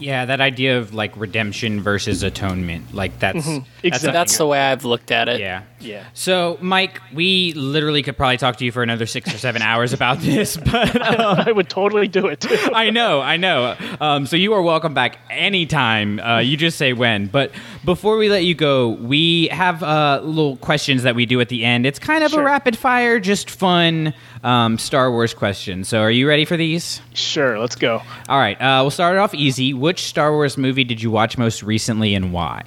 Yeah, 0.00 0.24
that 0.24 0.40
idea 0.40 0.78
of 0.78 0.94
like 0.94 1.16
redemption 1.16 1.80
versus 1.80 2.22
atonement, 2.22 2.94
like 2.94 3.18
that's 3.18 3.46
Mhm. 3.46 3.64
Exactly. 3.82 3.90
something 3.90 4.12
That's 4.12 4.36
the 4.38 4.46
way 4.46 4.58
I've 4.60 4.84
looked 4.84 5.10
at 5.10 5.28
it. 5.28 5.40
Yeah, 5.40 5.62
Yeah. 5.80 6.04
So, 6.14 6.58
Mike, 6.60 7.00
we 7.12 7.52
literally 7.54 8.02
could 8.02 8.16
probably 8.16 8.36
talk 8.36 8.56
to 8.56 8.64
you 8.64 8.72
for 8.72 8.82
another 8.82 9.06
six 9.06 9.32
or 9.34 9.38
seven 9.38 9.62
hours 9.62 9.92
about 9.92 10.18
this, 10.20 10.56
but 10.56 11.00
um, 11.00 11.40
I 11.46 11.52
would 11.52 11.68
totally 11.68 12.06
do 12.08 12.26
it. 12.26 12.44
I 12.74 12.90
know, 12.90 13.20
I 13.20 13.36
know. 13.36 13.76
Um, 14.00 14.26
so 14.26 14.36
you 14.36 14.52
are 14.52 14.62
welcome 14.62 14.94
back 14.94 15.18
anytime. 15.30 16.20
Uh, 16.20 16.38
you 16.38 16.56
just 16.56 16.76
say 16.78 16.92
when. 16.92 17.26
But 17.26 17.52
before 17.84 18.16
we 18.16 18.28
let 18.28 18.44
you 18.44 18.54
go, 18.54 18.90
we 18.90 19.48
have 19.48 19.82
uh, 19.82 20.20
little 20.22 20.56
questions 20.56 21.02
that 21.04 21.14
we 21.14 21.26
do 21.26 21.40
at 21.40 21.48
the 21.48 21.64
end. 21.64 21.86
It's 21.86 21.98
kind 21.98 22.24
of 22.24 22.30
Sure. 22.30 22.42
a 22.42 22.44
rapid 22.44 22.76
fire, 22.76 23.18
just 23.18 23.50
fun 23.50 24.14
um, 24.44 24.78
Star 24.78 25.10
Wars 25.10 25.34
question. 25.34 25.84
So 25.84 26.00
are 26.00 26.10
you 26.10 26.28
ready 26.28 26.44
for 26.44 26.56
these? 26.56 27.00
Sure, 27.14 27.58
let's 27.58 27.74
go. 27.76 28.02
All 28.28 28.38
right, 28.38 28.60
uh, 28.60 28.82
we'll 28.82 28.90
start 28.90 29.16
it 29.16 29.18
off 29.18 29.34
easy. 29.34 29.74
Which 29.74 30.04
Star 30.04 30.32
Wars 30.32 30.56
movie 30.56 30.84
did 30.84 31.02
you 31.02 31.10
watch 31.10 31.36
most 31.38 31.62
recently 31.62 32.14
and 32.14 32.32
why? 32.32 32.62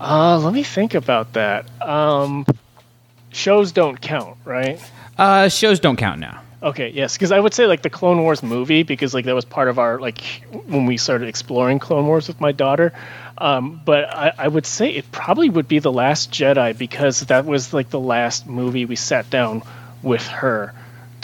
Uh, 0.00 0.38
let 0.38 0.52
me 0.52 0.62
think 0.62 0.94
about 0.94 1.34
that. 1.34 1.66
Um, 1.82 2.46
shows 3.30 3.72
don't 3.72 4.00
count, 4.00 4.36
right? 4.44 4.80
Uh, 5.16 5.48
shows 5.48 5.80
don't 5.80 5.96
count 5.96 6.20
now. 6.20 6.40
Okay, 6.62 6.88
yes, 6.88 7.14
because 7.14 7.30
I 7.30 7.38
would 7.38 7.52
say 7.52 7.66
like 7.66 7.82
the 7.82 7.90
Clone 7.90 8.22
Wars 8.22 8.42
movie 8.42 8.84
because 8.84 9.12
like 9.12 9.26
that 9.26 9.34
was 9.34 9.44
part 9.44 9.68
of 9.68 9.78
our 9.78 10.00
like 10.00 10.20
when 10.66 10.86
we 10.86 10.96
started 10.96 11.28
exploring 11.28 11.78
Clone 11.78 12.06
Wars 12.06 12.26
with 12.26 12.40
my 12.40 12.52
daughter. 12.52 12.94
Um, 13.36 13.82
but 13.84 14.08
I, 14.08 14.32
I 14.38 14.48
would 14.48 14.64
say 14.64 14.90
it 14.90 15.12
probably 15.12 15.50
would 15.50 15.68
be 15.68 15.78
the 15.78 15.92
Last 15.92 16.30
Jedi 16.30 16.76
because 16.76 17.20
that 17.20 17.44
was 17.44 17.74
like 17.74 17.90
the 17.90 18.00
last 18.00 18.46
movie 18.46 18.86
we 18.86 18.96
sat 18.96 19.28
down 19.28 19.62
with 20.02 20.26
her. 20.26 20.72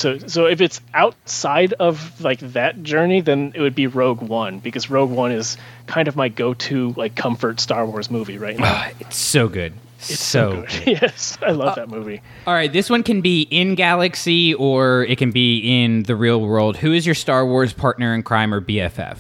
To, 0.01 0.29
so 0.29 0.47
if 0.47 0.61
it's 0.61 0.81
outside 0.95 1.73
of 1.75 2.21
like 2.21 2.41
that 2.41 2.83
journey, 2.83 3.21
then 3.21 3.53
it 3.55 3.61
would 3.61 3.75
be 3.75 3.87
Rogue 3.87 4.23
One 4.23 4.59
because 4.59 4.89
Rogue 4.91 5.11
One 5.11 5.33
is 5.33 5.57
kind 5.87 6.09
of 6.09 6.17
my 6.17 6.29
go-to 6.29 6.95
like 6.97 7.15
comfort 7.15 7.61
Star 7.61 7.85
Wars 7.87 8.11
movie 8.11 8.39
right 8.39 8.59
now. 8.59 8.65
Ah, 8.67 8.91
it's 9.01 9.17
so 9.17 9.49
good. 9.49 9.73
It's 9.99 10.19
so, 10.19 10.65
so 10.67 10.79
good. 10.85 10.87
yes, 11.03 11.37
I 11.43 11.51
love 11.51 11.75
that 11.77 11.91
movie. 11.91 12.23
All 12.47 12.55
right, 12.55 12.73
this 12.73 12.89
one 12.89 13.03
can 13.03 13.21
be 13.21 13.43
in 13.43 13.75
Galaxy 13.75 14.55
or 14.55 15.05
it 15.05 15.19
can 15.19 15.31
be 15.31 15.83
in 15.83 16.05
the 16.05 16.17
real 16.17 16.41
world. 16.41 16.79
Who 16.79 16.93
is 16.95 17.05
your 17.05 17.15
Star 17.15 17.45
Wars 17.45 17.75
partner 17.75 18.15
in 18.15 18.23
crime 18.23 18.55
or 18.55 18.63
BFF? 18.63 19.19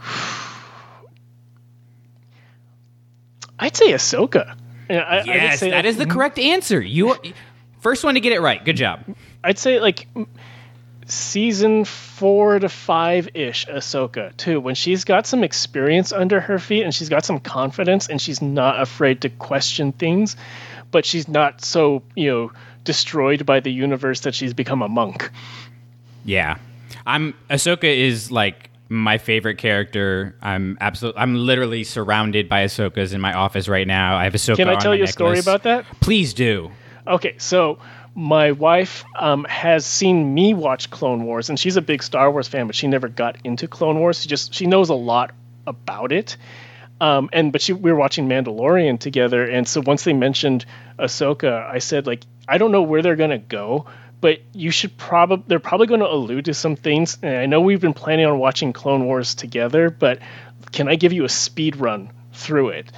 I'd 3.58 3.74
say 3.74 3.92
Ahsoka. 3.92 4.54
Yeah, 4.90 5.00
I, 5.00 5.18
I 5.18 5.24
Yes, 5.24 5.60
say, 5.60 5.70
that 5.70 5.76
like, 5.76 5.84
is 5.86 5.96
the 5.96 6.06
correct 6.06 6.38
answer. 6.38 6.80
You 6.80 7.10
are, 7.10 7.18
first 7.80 8.04
one 8.04 8.14
to 8.14 8.20
get 8.20 8.32
it 8.32 8.40
right. 8.40 8.64
Good 8.64 8.76
job. 8.76 9.04
I'd 9.42 9.58
say 9.58 9.80
like 9.80 10.06
season 11.06 11.84
four 11.84 12.58
to 12.58 12.68
five 12.68 13.30
ish 13.34 13.66
Ahsoka 13.66 14.36
too. 14.36 14.60
When 14.60 14.74
she's 14.74 15.04
got 15.04 15.26
some 15.26 15.42
experience 15.42 16.12
under 16.12 16.40
her 16.40 16.58
feet 16.58 16.82
and 16.82 16.94
she's 16.94 17.08
got 17.08 17.24
some 17.24 17.40
confidence 17.40 18.08
and 18.08 18.20
she's 18.20 18.42
not 18.42 18.80
afraid 18.80 19.22
to 19.22 19.30
question 19.30 19.92
things, 19.92 20.36
but 20.90 21.04
she's 21.04 21.28
not 21.28 21.64
so 21.64 22.02
you 22.14 22.30
know 22.30 22.52
destroyed 22.84 23.44
by 23.44 23.60
the 23.60 23.72
universe 23.72 24.20
that 24.20 24.34
she's 24.34 24.54
become 24.54 24.82
a 24.82 24.88
monk. 24.88 25.30
Yeah, 26.24 26.58
I'm. 27.06 27.34
Ahsoka 27.48 27.84
is 27.84 28.30
like 28.30 28.70
my 28.88 29.18
favorite 29.18 29.58
character. 29.58 30.36
I'm 30.42 30.76
absolutely. 30.80 31.20
I'm 31.20 31.36
literally 31.36 31.84
surrounded 31.84 32.48
by 32.48 32.64
Ahsokas 32.64 33.14
in 33.14 33.20
my 33.20 33.32
office 33.32 33.68
right 33.68 33.86
now. 33.86 34.16
I 34.16 34.24
have 34.24 34.34
Ahsoka. 34.34 34.56
Can 34.56 34.68
I 34.68 34.76
tell 34.76 34.94
you 34.94 35.04
a 35.04 35.08
story 35.08 35.38
about 35.38 35.62
that? 35.62 35.84
Please 36.00 36.34
do. 36.34 36.70
Okay, 37.06 37.34
so 37.38 37.78
my 38.18 38.50
wife 38.50 39.04
um, 39.16 39.44
has 39.44 39.86
seen 39.86 40.34
me 40.34 40.52
watch 40.52 40.90
Clone 40.90 41.22
Wars, 41.22 41.50
and 41.50 41.58
she's 41.58 41.76
a 41.76 41.80
big 41.80 42.02
Star 42.02 42.28
Wars 42.32 42.48
fan, 42.48 42.66
but 42.66 42.74
she 42.74 42.88
never 42.88 43.06
got 43.06 43.36
into 43.44 43.68
Clone 43.68 44.00
Wars. 44.00 44.20
She 44.20 44.28
just 44.28 44.52
she 44.52 44.66
knows 44.66 44.88
a 44.88 44.94
lot 44.94 45.30
about 45.68 46.10
it. 46.10 46.36
Um, 47.00 47.30
and 47.32 47.52
but 47.52 47.62
she, 47.62 47.72
we 47.72 47.92
were 47.92 47.98
watching 47.98 48.28
Mandalorian 48.28 48.98
together, 48.98 49.44
and 49.48 49.68
so 49.68 49.80
once 49.80 50.02
they 50.02 50.14
mentioned 50.14 50.66
Ahsoka, 50.98 51.64
I 51.64 51.78
said 51.78 52.08
like 52.08 52.24
I 52.48 52.58
don't 52.58 52.72
know 52.72 52.82
where 52.82 53.02
they're 53.02 53.14
gonna 53.14 53.38
go, 53.38 53.86
but 54.20 54.40
you 54.52 54.72
should 54.72 54.96
probably 54.96 55.44
they're 55.46 55.60
probably 55.60 55.86
going 55.86 56.00
to 56.00 56.10
allude 56.10 56.46
to 56.46 56.54
some 56.54 56.74
things. 56.74 57.18
And 57.22 57.36
I 57.36 57.46
know 57.46 57.60
we've 57.60 57.80
been 57.80 57.94
planning 57.94 58.26
on 58.26 58.40
watching 58.40 58.72
Clone 58.72 59.04
Wars 59.04 59.36
together, 59.36 59.90
but 59.90 60.18
can 60.72 60.88
I 60.88 60.96
give 60.96 61.12
you 61.12 61.24
a 61.24 61.28
speed 61.28 61.76
run 61.76 62.10
through 62.32 62.70
it? 62.70 62.90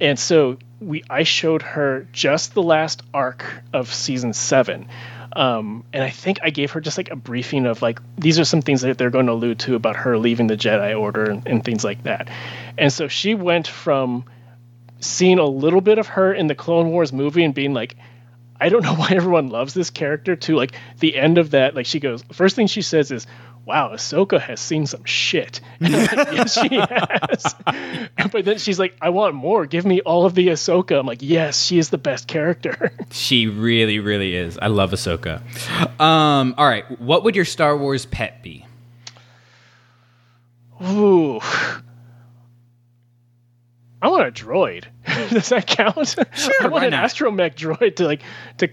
And 0.00 0.18
so 0.18 0.58
we 0.80 1.04
I 1.08 1.22
showed 1.22 1.62
her 1.62 2.06
just 2.12 2.54
the 2.54 2.62
last 2.62 3.02
arc 3.14 3.44
of 3.72 3.92
season 3.92 4.32
seven. 4.32 4.88
Um, 5.34 5.84
and 5.92 6.02
I 6.02 6.10
think 6.10 6.38
I 6.42 6.50
gave 6.50 6.72
her 6.72 6.80
just 6.80 6.96
like 6.96 7.10
a 7.10 7.16
briefing 7.16 7.66
of 7.66 7.82
like 7.82 8.00
these 8.16 8.38
are 8.38 8.44
some 8.44 8.62
things 8.62 8.82
that 8.82 8.96
they're 8.96 9.10
going 9.10 9.26
to 9.26 9.32
allude 9.32 9.58
to 9.60 9.74
about 9.74 9.96
her 9.96 10.16
leaving 10.18 10.46
the 10.46 10.56
Jedi 10.56 10.98
Order 10.98 11.30
and, 11.30 11.46
and 11.46 11.64
things 11.64 11.84
like 11.84 12.04
that. 12.04 12.28
And 12.78 12.92
so 12.92 13.08
she 13.08 13.34
went 13.34 13.66
from 13.66 14.24
seeing 15.00 15.38
a 15.38 15.44
little 15.44 15.82
bit 15.82 15.98
of 15.98 16.06
her 16.08 16.32
in 16.32 16.46
the 16.46 16.54
Clone 16.54 16.90
Wars 16.90 17.12
movie 17.12 17.44
and 17.44 17.54
being 17.54 17.74
like, 17.74 17.96
I 18.58 18.68
don't 18.68 18.82
know 18.82 18.94
why 18.96 19.10
everyone 19.10 19.48
loves 19.48 19.74
this 19.74 19.90
character 19.90 20.36
to 20.36 20.56
like 20.56 20.72
the 20.98 21.16
end 21.16 21.38
of 21.38 21.50
that. 21.50 21.74
Like 21.74 21.86
she 21.86 22.00
goes, 22.00 22.22
first 22.32 22.56
thing 22.56 22.66
she 22.66 22.82
says 22.82 23.10
is, 23.10 23.26
Wow, 23.66 23.90
Ahsoka 23.92 24.40
has 24.40 24.60
seen 24.60 24.86
some 24.86 25.04
shit. 25.04 25.60
And 25.80 25.96
I'm 25.96 26.16
like, 26.16 26.32
yes, 26.32 26.52
she 26.54 26.76
has. 26.76 27.54
but 28.30 28.44
then 28.44 28.58
she's 28.58 28.78
like, 28.78 28.96
I 29.02 29.08
want 29.08 29.34
more. 29.34 29.66
Give 29.66 29.84
me 29.84 30.00
all 30.02 30.24
of 30.24 30.36
the 30.36 30.46
Ahsoka. 30.48 30.96
I'm 30.96 31.04
like, 31.04 31.18
yes, 31.20 31.64
she 31.64 31.76
is 31.80 31.90
the 31.90 31.98
best 31.98 32.28
character. 32.28 32.92
She 33.10 33.46
really, 33.46 33.98
really 33.98 34.36
is. 34.36 34.58
I 34.58 34.66
love 34.68 34.90
Ahsoka. 34.90 35.40
Um, 36.00 36.54
all 36.56 36.66
right, 36.66 37.00
what 37.00 37.24
would 37.24 37.34
your 37.34 37.44
Star 37.44 37.76
Wars 37.76 38.06
pet 38.06 38.42
be? 38.42 38.64
Ooh. 40.82 41.40
I 44.06 44.08
want 44.08 44.28
a 44.28 44.44
droid. 44.44 44.84
Does 45.30 45.48
that 45.48 45.66
count? 45.66 46.14
Sure, 46.32 46.54
I 46.62 46.68
want 46.68 46.84
an 46.84 46.92
not? 46.92 47.10
astromech 47.10 47.56
droid 47.56 47.96
to 47.96 48.04
like 48.04 48.22
to. 48.58 48.70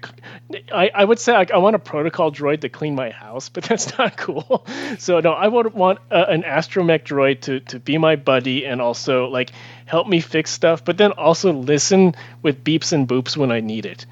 I, 0.72 0.92
I 0.94 1.04
would 1.04 1.18
say 1.18 1.34
like 1.34 1.50
I 1.50 1.58
want 1.58 1.76
a 1.76 1.80
protocol 1.80 2.32
droid 2.32 2.62
to 2.62 2.70
clean 2.70 2.94
my 2.94 3.10
house, 3.10 3.50
but 3.50 3.64
that's 3.70 3.98
not 3.98 4.16
cool. 4.16 4.64
So 5.00 5.22
no, 5.22 5.32
I 5.32 5.48
would 5.48 5.74
want 5.74 5.98
uh, 6.12 6.26
an 6.30 6.44
astromech 6.44 7.06
droid 7.06 7.42
to 7.42 7.62
to 7.62 7.80
be 7.80 7.98
my 7.98 8.16
buddy 8.16 8.64
and 8.68 8.80
also 8.80 9.26
like 9.26 9.50
help 9.88 10.08
me 10.08 10.20
fix 10.20 10.52
stuff, 10.52 10.86
but 10.86 10.98
then 10.98 11.14
also 11.14 11.52
listen 11.52 12.14
with 12.44 12.64
beeps 12.64 12.94
and 12.94 13.08
boops 13.08 13.36
when 13.36 13.52
I 13.52 13.60
need 13.60 13.88
it. 13.88 14.06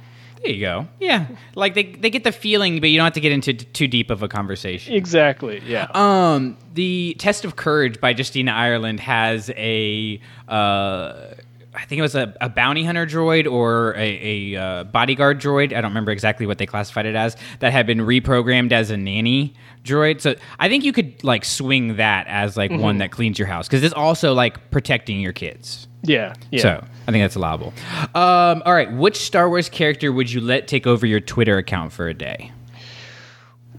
There 0.43 0.51
you 0.51 0.59
go. 0.61 0.87
Yeah, 0.99 1.27
like 1.55 1.75
they 1.75 1.83
they 1.83 2.09
get 2.09 2.23
the 2.23 2.31
feeling, 2.31 2.79
but 2.79 2.89
you 2.89 2.97
don't 2.97 3.03
have 3.05 3.13
to 3.13 3.19
get 3.21 3.31
into 3.31 3.53
t- 3.53 3.65
too 3.65 3.87
deep 3.87 4.09
of 4.09 4.23
a 4.23 4.27
conversation. 4.27 4.93
Exactly. 4.95 5.61
Yeah. 5.65 5.87
Um, 5.93 6.57
the 6.73 7.15
Test 7.19 7.45
of 7.45 7.55
Courage 7.55 7.99
by 8.01 8.09
Justina 8.11 8.51
Ireland 8.51 8.99
has 9.01 9.51
a, 9.55 10.19
uh, 10.47 11.33
I 11.73 11.85
think 11.85 11.99
it 11.99 12.01
was 12.01 12.15
a, 12.15 12.33
a 12.41 12.49
bounty 12.49 12.83
hunter 12.83 13.05
droid 13.05 13.49
or 13.51 13.93
a, 13.95 14.55
a 14.55 14.61
uh, 14.61 14.83
bodyguard 14.85 15.39
droid. 15.39 15.73
I 15.75 15.81
don't 15.81 15.91
remember 15.91 16.11
exactly 16.11 16.45
what 16.45 16.57
they 16.57 16.65
classified 16.65 17.05
it 17.05 17.15
as. 17.15 17.37
That 17.59 17.71
had 17.71 17.85
been 17.85 17.99
reprogrammed 17.99 18.71
as 18.71 18.89
a 18.89 18.97
nanny 18.97 19.53
droid. 19.83 20.21
So 20.21 20.35
I 20.59 20.69
think 20.69 20.83
you 20.83 20.91
could 20.93 21.23
like 21.23 21.45
swing 21.45 21.97
that 21.97 22.25
as 22.27 22.57
like 22.57 22.71
one 22.71 22.95
Mhm. 22.95 22.99
that 22.99 23.11
cleans 23.11 23.37
your 23.39 23.47
house 23.47 23.67
because 23.67 23.83
it's 23.83 23.93
also 23.93 24.33
like 24.33 24.71
protecting 24.71 25.19
your 25.21 25.33
kids. 25.33 25.87
Yeah. 26.03 26.33
Yeah. 26.51 26.61
So 26.61 26.85
I 27.07 27.11
think 27.11 27.23
that's 27.23 27.35
allowable. 27.35 27.73
Um, 28.15 28.63
all 28.65 28.73
right, 28.73 28.91
which 28.91 29.17
Star 29.17 29.49
Wars 29.49 29.69
character 29.69 30.11
would 30.11 30.31
you 30.31 30.41
let 30.41 30.67
take 30.67 30.85
over 30.87 31.05
your 31.05 31.19
Twitter 31.19 31.57
account 31.57 31.93
for 31.93 32.07
a 32.07 32.13
day? 32.13 32.51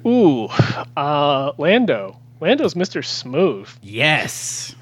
Ooh, 0.06 0.46
uh, 0.96 1.52
Lando. 1.58 2.18
Lando's 2.40 2.74
Mr. 2.74 3.04
Smooth. 3.04 3.68
Yes. 3.82 4.74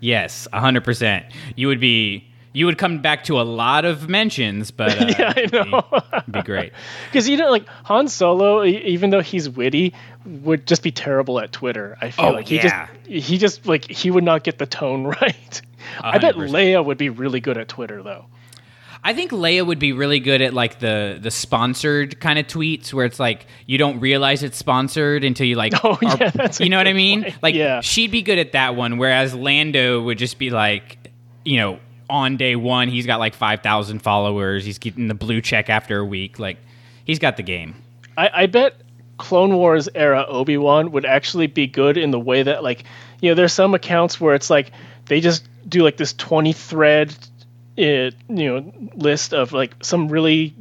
Yes, 0.00 0.48
100%. 0.54 1.30
You 1.56 1.66
would 1.68 1.80
be 1.80 2.24
you 2.54 2.64
would 2.64 2.78
come 2.78 3.00
back 3.02 3.24
to 3.24 3.38
a 3.38 3.42
lot 3.42 3.84
of 3.84 4.08
mentions, 4.08 4.70
but 4.70 4.90
uh, 5.00 5.06
yeah, 5.18 5.32
I 5.36 5.46
know. 5.52 5.82
it'd 6.16 6.32
be 6.32 6.42
great. 6.42 6.72
Because 7.06 7.28
you 7.28 7.36
know, 7.36 7.50
like 7.50 7.66
Han 7.84 8.08
Solo, 8.08 8.64
even 8.64 9.10
though 9.10 9.20
he's 9.20 9.50
witty, 9.50 9.92
would 10.24 10.66
just 10.66 10.82
be 10.82 10.90
terrible 10.90 11.38
at 11.40 11.52
Twitter. 11.52 11.98
I 12.00 12.10
feel 12.10 12.26
Oh, 12.26 12.30
like 12.30 12.48
he 12.48 12.56
yeah. 12.56 12.88
just 13.06 13.06
he 13.26 13.38
just 13.38 13.66
like 13.66 13.84
he 13.90 14.10
would 14.10 14.24
not 14.24 14.44
get 14.44 14.56
the 14.58 14.66
tone 14.66 15.04
right. 15.20 15.60
I 16.00 16.18
bet 16.18 16.34
100%. 16.34 16.50
Leia 16.50 16.84
would 16.84 16.98
be 16.98 17.08
really 17.10 17.40
good 17.40 17.58
at 17.58 17.68
Twitter 17.68 18.02
though. 18.02 18.26
I 19.04 19.14
think 19.14 19.30
Leia 19.30 19.64
would 19.64 19.78
be 19.78 19.92
really 19.92 20.18
good 20.18 20.42
at 20.42 20.52
like 20.52 20.80
the 20.80 21.18
the 21.20 21.30
sponsored 21.30 22.18
kind 22.20 22.38
of 22.38 22.46
tweets 22.48 22.92
where 22.92 23.06
it's 23.06 23.20
like 23.20 23.46
you 23.66 23.78
don't 23.78 24.00
realize 24.00 24.42
it's 24.42 24.58
sponsored 24.58 25.22
until 25.22 25.46
you 25.46 25.54
like 25.54 25.72
Oh, 25.84 25.92
are- 25.92 25.98
yeah, 26.02 26.30
that's 26.30 26.60
you 26.60 26.68
know 26.68 26.78
what 26.78 26.88
I 26.88 26.92
mean? 26.92 27.22
point. 27.22 27.42
Like 27.42 27.54
Yeah. 27.54 27.80
she'd 27.80 28.10
be 28.10 28.22
good 28.22 28.38
at 28.38 28.52
that 28.52 28.74
one 28.74 28.98
whereas 28.98 29.34
Lando 29.34 30.02
would 30.02 30.18
just 30.18 30.36
be 30.38 30.50
like, 30.50 30.98
you 31.44 31.58
know, 31.58 31.78
on 32.10 32.36
day 32.36 32.56
1 32.56 32.88
he's 32.88 33.06
got 33.06 33.20
like 33.20 33.34
5000 33.34 34.00
followers, 34.00 34.64
he's 34.64 34.78
getting 34.78 35.06
the 35.06 35.14
blue 35.14 35.40
check 35.40 35.70
after 35.70 35.98
a 36.00 36.04
week, 36.04 36.38
like 36.40 36.56
he's 37.04 37.20
got 37.20 37.36
the 37.36 37.42
game. 37.44 37.76
I, 38.16 38.30
I 38.34 38.46
bet 38.46 38.74
Clone 39.18 39.54
Wars 39.54 39.88
era 39.94 40.24
Obi 40.28 40.56
Wan 40.58 40.90
would 40.90 41.04
actually 41.04 41.46
be 41.46 41.68
good 41.68 41.96
in 41.96 42.10
the 42.10 42.18
way 42.20 42.42
that 42.42 42.64
like 42.64 42.82
you 43.20 43.30
know 43.30 43.34
there's 43.36 43.52
some 43.52 43.74
accounts 43.74 44.20
where 44.20 44.34
it's 44.34 44.50
like 44.50 44.72
they 45.06 45.20
just 45.20 45.48
do 45.68 45.82
like 45.82 45.96
this 45.96 46.12
20 46.14 46.52
thread 46.52 47.14
uh, 47.78 47.82
you 47.82 48.12
know 48.28 48.72
list 48.94 49.34
of 49.34 49.52
like 49.52 49.74
some 49.82 50.08
really 50.08 50.54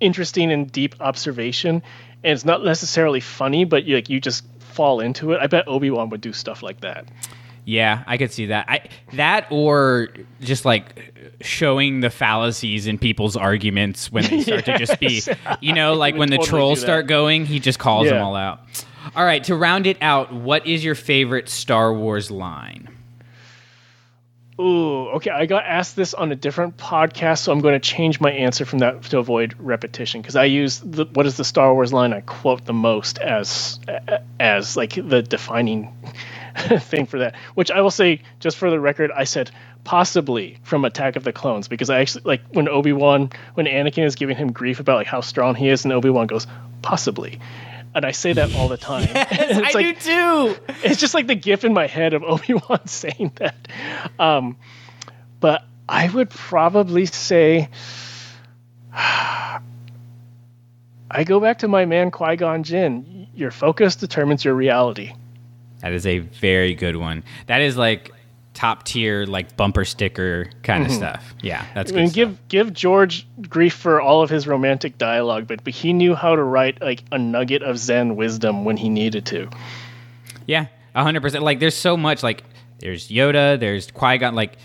interesting 0.00 0.52
and 0.52 0.70
deep 0.70 0.94
observation 1.00 1.82
and 2.24 2.32
it's 2.32 2.44
not 2.44 2.64
necessarily 2.64 3.20
funny 3.20 3.64
but 3.64 3.84
you 3.84 3.94
like 3.94 4.08
you 4.08 4.20
just 4.20 4.44
fall 4.72 5.00
into 5.00 5.32
it. 5.32 5.40
I 5.40 5.46
bet 5.46 5.68
Obi 5.68 5.90
Wan 5.90 6.08
would 6.10 6.20
do 6.20 6.32
stuff 6.32 6.62
like 6.62 6.80
that. 6.80 7.06
Yeah, 7.64 8.02
I 8.06 8.16
could 8.16 8.32
see 8.32 8.46
that. 8.46 8.66
I 8.68 8.88
that 9.12 9.46
or 9.50 10.08
just 10.40 10.64
like 10.64 11.36
showing 11.40 12.00
the 12.00 12.10
fallacies 12.10 12.88
in 12.88 12.98
people's 12.98 13.36
arguments 13.36 14.10
when 14.10 14.24
they 14.24 14.42
start 14.42 14.64
to 14.64 14.78
just 14.78 14.98
be, 14.98 15.22
you 15.60 15.72
know, 15.72 15.94
like 16.04 16.16
when 16.16 16.30
the 16.30 16.38
trolls 16.38 16.80
start 16.80 17.06
going, 17.06 17.46
he 17.46 17.60
just 17.60 17.78
calls 17.78 18.08
them 18.08 18.20
all 18.20 18.34
out. 18.34 18.60
All 19.14 19.24
right, 19.24 19.42
to 19.44 19.54
round 19.54 19.86
it 19.86 19.98
out, 20.00 20.32
what 20.32 20.66
is 20.66 20.84
your 20.84 20.94
favorite 20.94 21.48
Star 21.48 21.92
Wars 21.92 22.30
line? 22.30 22.88
Ooh, 24.60 25.08
okay. 25.14 25.30
I 25.30 25.46
got 25.46 25.64
asked 25.64 25.96
this 25.96 26.12
on 26.12 26.30
a 26.30 26.36
different 26.36 26.76
podcast, 26.76 27.38
so 27.38 27.52
I'm 27.52 27.60
going 27.60 27.74
to 27.74 27.80
change 27.80 28.20
my 28.20 28.30
answer 28.30 28.64
from 28.64 28.80
that 28.80 29.02
to 29.04 29.18
avoid 29.18 29.54
repetition 29.58 30.20
because 30.20 30.36
I 30.36 30.44
use 30.44 30.78
the 30.80 31.06
what 31.06 31.26
is 31.26 31.36
the 31.36 31.44
Star 31.44 31.72
Wars 31.72 31.92
line 31.92 32.12
I 32.12 32.20
quote 32.20 32.64
the 32.64 32.74
most 32.74 33.18
as 33.18 33.80
as 34.38 34.76
like 34.76 34.92
the 34.92 35.22
defining 35.22 35.96
thing 36.80 37.06
for 37.06 37.20
that. 37.20 37.34
Which 37.54 37.70
I 37.70 37.80
will 37.80 37.90
say, 37.90 38.20
just 38.40 38.58
for 38.58 38.70
the 38.70 38.78
record, 38.78 39.10
I 39.10 39.24
said 39.24 39.50
possibly 39.84 40.58
from 40.62 40.84
Attack 40.84 41.16
of 41.16 41.24
the 41.24 41.32
Clones 41.32 41.66
because 41.66 41.88
I 41.88 42.00
actually 42.00 42.22
like 42.24 42.42
when 42.52 42.68
Obi 42.68 42.92
Wan 42.92 43.30
when 43.54 43.66
Anakin 43.66 44.04
is 44.04 44.16
giving 44.16 44.36
him 44.36 44.52
grief 44.52 44.80
about 44.80 44.96
like 44.96 45.06
how 45.06 45.22
strong 45.22 45.54
he 45.54 45.68
is, 45.70 45.84
and 45.84 45.94
Obi 45.94 46.10
Wan 46.10 46.26
goes 46.26 46.46
possibly. 46.82 47.40
And 47.94 48.06
I 48.06 48.12
say 48.12 48.32
that 48.32 48.54
all 48.54 48.68
the 48.68 48.76
time. 48.76 49.08
I 49.14 49.72
do 49.72 49.92
too. 49.92 50.56
It's 50.82 51.00
just 51.00 51.14
like 51.14 51.26
the 51.26 51.34
gif 51.34 51.64
in 51.64 51.74
my 51.74 51.86
head 51.86 52.14
of 52.14 52.22
Obi 52.26 52.54
Wan 52.54 52.86
saying 52.86 53.32
that. 53.36 53.68
Um, 54.18 54.56
but 55.40 55.64
I 55.88 56.08
would 56.08 56.30
probably 56.30 57.06
say 57.06 57.68
I 58.92 59.60
go 61.24 61.40
back 61.40 61.58
to 61.58 61.68
my 61.68 61.84
man 61.84 62.10
Qui 62.10 62.36
Gon 62.36 62.62
Jinn. 62.62 63.28
Your 63.34 63.50
focus 63.50 63.96
determines 63.96 64.44
your 64.44 64.54
reality. 64.54 65.12
That 65.80 65.92
is 65.92 66.06
a 66.06 66.20
very 66.20 66.74
good 66.74 66.96
one. 66.96 67.24
That 67.46 67.60
is 67.60 67.76
like 67.76 68.12
top 68.54 68.84
tier, 68.84 69.24
like 69.26 69.56
bumper 69.56 69.84
sticker 69.84 70.50
kind 70.62 70.84
of 70.84 70.90
Mhm. 70.90 70.96
stuff. 70.96 71.34
Yeah, 71.42 71.64
that's 71.74 71.90
I 71.90 71.94
good. 71.94 72.00
mean, 72.00 72.08
stuff. 72.08 72.14
give 72.14 72.48
give 72.48 72.72
George 72.74 73.26
grief 73.48 73.72
for 73.74 74.00
all 74.00 74.22
of 74.22 74.28
his 74.30 74.46
romantic 74.46 74.98
dialogue, 74.98 75.46
but 75.48 75.64
but 75.64 75.72
he 75.72 75.92
knew 75.92 76.14
how 76.14 76.36
to 76.36 76.42
write 76.42 76.80
like 76.82 77.02
a 77.10 77.18
nugget 77.18 77.62
of 77.62 77.78
Zen 77.78 78.14
wisdom 78.16 78.64
when 78.64 78.76
he 78.76 78.88
needed 78.88 79.24
to. 79.26 79.48
Yeah, 80.46 80.66
hundred 80.94 81.20
percent. 81.22 81.44
Like, 81.44 81.60
there's 81.60 81.76
so 81.76 81.96
much. 81.96 82.22
Like, 82.22 82.44
there's 82.80 83.08
Yoda. 83.08 83.58
There's 83.58 83.90
Qui 83.90 84.18
Gon. 84.18 84.34
Like, 84.34 84.56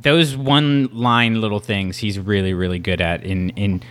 those 0.00 0.36
one 0.36 0.88
line 0.92 1.40
little 1.40 1.60
things. 1.60 1.98
He's 1.98 2.18
really, 2.18 2.52
really 2.54 2.78
good 2.78 3.00
at. 3.00 3.22
In 3.22 3.50
in, 3.50 3.82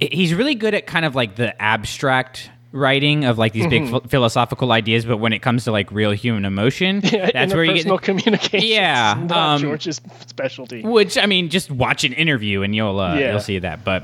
he's 0.00 0.34
really 0.34 0.54
good 0.54 0.74
at 0.74 0.86
kind 0.86 1.04
of 1.04 1.14
like 1.14 1.36
the 1.36 1.60
abstract 1.62 2.50
writing 2.74 3.24
of 3.24 3.38
like 3.38 3.52
these 3.52 3.66
big 3.68 3.84
Mhm. 3.84 3.90
ph- 3.90 4.02
philosophical 4.10 4.72
ideas. 4.72 5.04
But 5.06 5.18
when 5.18 5.32
it 5.32 5.38
comes 5.40 5.64
to 5.64 5.70
like 5.72 5.90
real 5.92 6.10
human 6.10 6.44
emotion, 6.44 7.00
that's 7.32 7.54
where 7.54 7.64
you 7.64 7.82
get. 7.82 8.02
communication. 8.02 8.68
Yeah, 8.68 9.12
um, 9.30 9.60
George's 9.60 10.00
specialty. 10.26 10.82
Which 10.82 11.16
I 11.16 11.26
mean, 11.26 11.48
just 11.48 11.70
watch 11.70 12.04
an 12.04 12.12
interview 12.12 12.62
and 12.62 12.74
you'll 12.74 12.98
uh, 13.00 13.14
Yeah. 13.16 13.30
you'll 13.30 13.40
see 13.40 13.60
that. 13.60 13.84
But 13.84 14.02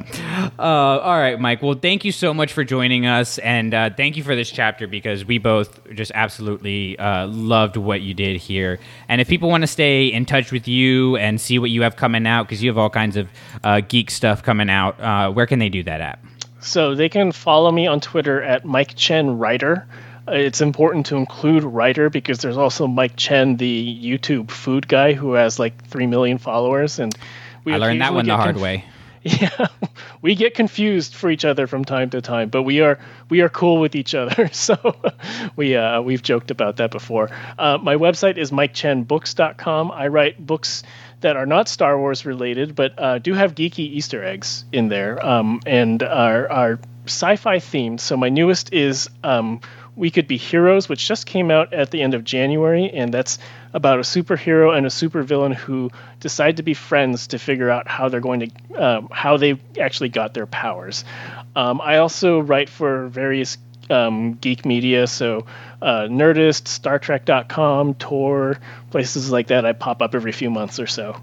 uh, 0.59 0.63
all 0.63 1.19
right, 1.19 1.39
Mike. 1.41 1.63
Well, 1.63 1.75
thank 1.75 2.05
you 2.05 2.13
so 2.13 2.33
much 2.33 2.53
for 2.53 2.63
joining 2.65 3.07
us, 3.07 3.39
and 3.39 3.75
uh, 3.75 3.91
thank 3.97 4.17
you 4.17 4.23
for 4.23 4.37
this 4.37 4.51
chapter 4.51 4.87
because 4.87 5.25
we 5.25 5.39
both 5.39 5.81
just 5.95 6.13
absolutely 6.15 6.99
uh, 6.99 7.27
loved 7.27 7.77
what 7.77 8.01
you 8.03 8.15
did 8.15 8.37
here. 8.37 8.79
And 9.09 9.21
if 9.21 9.27
people 9.29 9.49
want 9.51 9.63
to 9.63 9.67
stay 9.67 10.07
in 10.07 10.25
touch 10.27 10.53
with 10.53 10.69
you 10.69 11.17
and 11.17 11.41
see 11.41 11.59
what 11.59 11.71
you 11.71 11.83
have 11.83 11.97
coming 11.97 12.27
out, 12.27 12.45
because 12.47 12.63
you 12.63 12.71
have 12.71 12.79
all 12.79 12.91
kinds 12.91 13.17
of 13.17 13.29
uh, 13.65 13.81
geek 13.81 14.11
stuff 14.13 14.43
coming 14.45 14.71
out, 14.71 15.01
uh, 15.01 15.31
where 15.33 15.47
can 15.47 15.59
they 15.59 15.69
do 15.69 15.83
that 15.83 16.01
at? 16.01 16.21
So 16.61 16.95
they 16.95 17.09
can 17.09 17.33
follow 17.33 17.71
me 17.71 17.87
on 17.87 18.01
Twitter 18.01 18.43
at 18.43 18.65
Mike 18.65 18.95
Chen 18.95 19.39
Writer. 19.39 19.87
Uh, 20.29 20.33
It's 20.33 20.61
important 20.61 21.07
to 21.07 21.17
include 21.17 21.65
writer 21.65 22.11
because 22.11 22.39
there's 22.39 22.59
also 22.59 22.87
Mike 22.87 23.17
Chen, 23.17 23.57
the 23.57 23.99
YouTube 24.03 24.51
food 24.51 24.87
guy, 24.87 25.13
who 25.15 25.35
has 25.35 25.59
like 25.59 25.85
three 25.87 26.07
million 26.07 26.39
followers, 26.39 26.99
and 26.99 27.15
we 27.65 27.73
I 27.73 27.77
learned 27.79 28.01
that 28.03 28.15
one 28.15 28.27
the 28.27 28.37
hard 28.37 28.55
conf- 28.57 28.63
way. 28.63 28.85
Yeah, 29.23 29.67
we 30.23 30.35
get 30.35 30.55
confused 30.55 31.15
for 31.15 31.31
each 31.31 31.45
other 31.45 31.67
from 31.67 31.85
time 31.85 32.09
to 32.11 32.23
time, 32.23 32.49
but 32.49 32.63
we 32.63 32.81
are 32.81 32.99
we 33.29 33.43
are 33.43 33.51
cool 33.51 33.79
with 33.79 33.95
each 33.95 34.15
other. 34.15 34.49
So 34.53 34.77
we 35.57 35.77
uh, 35.77 36.01
we've 36.01 36.23
joked 36.23 36.51
about 36.51 36.77
that 36.79 36.91
before. 36.91 37.29
Uh, 37.59 37.77
my 37.83 37.97
website 37.97 38.39
is 38.39 38.51
mikechenbooks.com. 38.51 39.91
I 39.91 40.09
write 40.09 40.39
books 40.45 40.83
that 41.21 41.37
are 41.37 41.47
not 41.47 41.69
Star 41.69 41.99
Wars 41.99 42.25
related, 42.25 42.75
but 42.75 42.99
uh, 42.99 43.19
do 43.19 43.35
have 43.35 43.55
geeky 43.55 43.81
Easter 43.81 44.25
eggs 44.25 44.65
in 44.73 44.89
there, 44.89 45.25
um, 45.25 45.61
and 45.67 46.03
are 46.03 46.51
are 46.51 46.79
sci-fi 47.07 47.57
themed. 47.57 48.01
So 48.01 48.17
my 48.17 48.29
newest 48.29 48.73
is 48.73 49.11
um, 49.25 49.61
We 49.97 50.11
Could 50.11 50.29
Be 50.29 50.37
Heroes, 50.37 50.89
which 50.89 51.07
just 51.07 51.27
came 51.27 51.51
out 51.51 51.73
at 51.73 51.91
the 51.91 52.03
end 52.03 52.15
of 52.15 52.25
January, 52.25 52.91
and 52.91 53.13
that's 53.13 53.39
about 53.73 53.99
a 53.99 54.03
superhero 54.03 54.77
and 54.77 54.87
a 54.87 54.91
supervillain 54.91 55.55
who 55.55 55.91
decide 56.21 56.57
to 56.57 56.63
be 56.63 56.75
friends 56.75 57.29
to 57.29 57.39
figure 57.39 57.71
out 57.71 57.89
how 57.89 58.09
they're 58.09 58.21
going 58.21 58.41
to 58.41 58.75
um, 58.77 59.09
how 59.11 59.37
they 59.37 59.59
actually 59.79 60.09
got 60.09 60.35
their 60.35 60.47
powers. 60.47 61.05
Um, 61.57 61.81
I 61.81 61.99
also 61.99 62.41
write 62.41 62.69
for 62.69 63.09
various 63.09 63.59
um, 63.91 64.35
geek 64.35 64.65
media, 64.65 65.07
so 65.07 65.47
uh, 65.83 66.03
Nerdist, 66.03 66.65
StarTrek.com, 66.81 67.95
Tor, 67.95 68.59
places 68.91 69.31
like 69.31 69.49
that. 69.49 69.65
I 69.65 69.73
pop 69.73 70.03
up 70.03 70.15
every 70.15 70.33
few 70.33 70.51
months 70.51 70.79
or 70.79 70.87
so. 70.87 71.17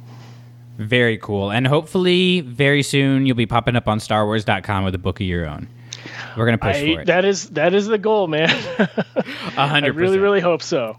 Very 0.77 1.17
cool. 1.17 1.51
And 1.51 1.65
hopefully, 1.65 2.41
very 2.41 2.83
soon, 2.83 3.25
you'll 3.25 3.35
be 3.35 3.47
popping 3.47 3.75
up 3.75 3.87
on 3.87 3.99
StarWars.com 3.99 4.83
with 4.83 4.93
a 4.95 4.99
book 4.99 5.19
of 5.19 5.25
your 5.25 5.47
own. 5.47 5.67
We're 6.35 6.45
gonna 6.45 6.57
push 6.57 6.75
I- 6.77 6.93
for 6.93 7.01
it. 7.01 7.07
That 7.07 7.25
is 7.25 7.49
that 7.51 7.73
is 7.73 7.87
the 7.87 7.97
goal, 7.97 8.27
man. 8.27 8.49
A 9.57 9.67
hundred 9.67 9.95
I 9.95 9.99
really, 9.99 10.19
really 10.19 10.39
hope 10.39 10.61
so. 10.61 10.97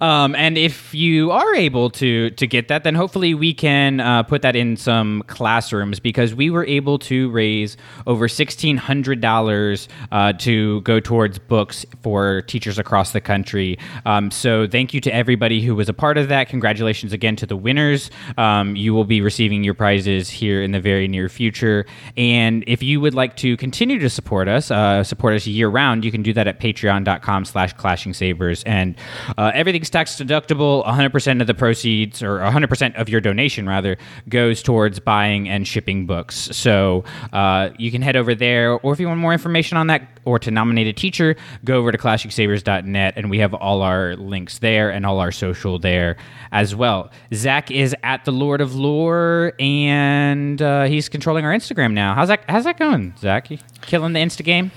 Um, 0.00 0.34
and 0.34 0.58
if 0.58 0.94
you 0.94 1.30
are 1.30 1.54
able 1.54 1.90
to 1.90 2.30
to 2.30 2.46
get 2.46 2.68
that, 2.68 2.84
then 2.84 2.94
hopefully 2.94 3.34
we 3.34 3.54
can 3.54 4.00
uh, 4.00 4.22
put 4.22 4.42
that 4.42 4.56
in 4.56 4.76
some 4.76 5.22
classrooms 5.26 6.00
because 6.00 6.34
we 6.34 6.50
were 6.50 6.66
able 6.66 6.98
to 7.00 7.30
raise 7.30 7.76
over 8.06 8.28
sixteen 8.28 8.76
hundred 8.76 9.20
dollars 9.20 9.88
uh, 10.12 10.32
to 10.34 10.80
go 10.82 11.00
towards 11.00 11.38
books 11.38 11.86
for 12.02 12.42
teachers 12.42 12.78
across 12.78 13.12
the 13.12 13.20
country. 13.20 13.78
Um, 14.06 14.30
so 14.30 14.66
thank 14.66 14.94
you 14.94 15.00
to 15.02 15.14
everybody 15.14 15.62
who 15.62 15.74
was 15.74 15.88
a 15.88 15.94
part 15.94 16.18
of 16.18 16.28
that. 16.28 16.48
Congratulations 16.48 17.12
again 17.12 17.36
to 17.36 17.46
the 17.46 17.56
winners. 17.56 18.10
Um, 18.36 18.76
you 18.76 18.94
will 18.94 19.04
be 19.04 19.20
receiving 19.20 19.64
your 19.64 19.74
prizes 19.74 20.28
here 20.28 20.62
in 20.62 20.72
the 20.72 20.80
very 20.80 21.08
near 21.08 21.28
future. 21.28 21.86
And 22.16 22.64
if 22.66 22.82
you 22.82 23.00
would 23.00 23.14
like 23.14 23.36
to 23.36 23.56
continue 23.56 23.98
to 23.98 24.10
support 24.10 24.48
us, 24.48 24.70
uh, 24.70 25.04
support 25.04 25.34
us 25.34 25.46
year 25.46 25.68
round, 25.68 26.04
you 26.04 26.10
can 26.10 26.22
do 26.22 26.32
that 26.32 26.46
at 26.46 26.60
patreon.com 26.60 27.44
slash 27.44 27.72
clashing 27.74 28.14
sabers. 28.14 28.62
And 28.64 28.96
uh, 29.36 29.52
everything's 29.68 29.90
tax 29.90 30.16
deductible. 30.16 30.82
100% 30.86 31.40
of 31.42 31.46
the 31.46 31.52
proceeds, 31.52 32.22
or 32.22 32.38
100% 32.38 32.98
of 32.98 33.08
your 33.10 33.20
donation, 33.20 33.68
rather, 33.68 33.98
goes 34.28 34.62
towards 34.62 34.98
buying 34.98 35.46
and 35.46 35.68
shipping 35.68 36.06
books. 36.06 36.48
So 36.56 37.04
uh, 37.34 37.70
you 37.78 37.90
can 37.90 38.00
head 38.00 38.16
over 38.16 38.34
there, 38.34 38.72
or 38.78 38.94
if 38.94 39.00
you 39.00 39.08
want 39.08 39.20
more 39.20 39.34
information 39.34 39.76
on 39.76 39.88
that, 39.88 40.08
or 40.24 40.38
to 40.38 40.50
nominate 40.50 40.86
a 40.86 40.92
teacher, 40.94 41.36
go 41.64 41.78
over 41.78 41.92
to 41.92 41.98
clashingsabers.net, 41.98 43.14
and 43.16 43.28
we 43.28 43.38
have 43.40 43.52
all 43.52 43.82
our 43.82 44.16
links 44.16 44.58
there 44.58 44.90
and 44.90 45.04
all 45.04 45.20
our 45.20 45.32
social 45.32 45.78
there 45.78 46.16
as 46.50 46.74
well. 46.74 47.10
Zach 47.34 47.70
is 47.70 47.94
at 48.02 48.24
the 48.24 48.32
Lord 48.32 48.62
of 48.62 48.74
Lore, 48.74 49.52
and 49.60 50.62
uh, 50.62 50.84
he's 50.84 51.10
controlling 51.10 51.44
our 51.44 51.52
Instagram 51.52 51.92
now. 51.92 52.14
How's 52.14 52.28
that? 52.28 52.44
How's 52.48 52.64
that 52.64 52.78
going, 52.78 53.12
Zach? 53.18 53.50
You 53.50 53.58
killing 53.82 54.14
the 54.14 54.20
Insta 54.20 54.42
game? 54.42 54.70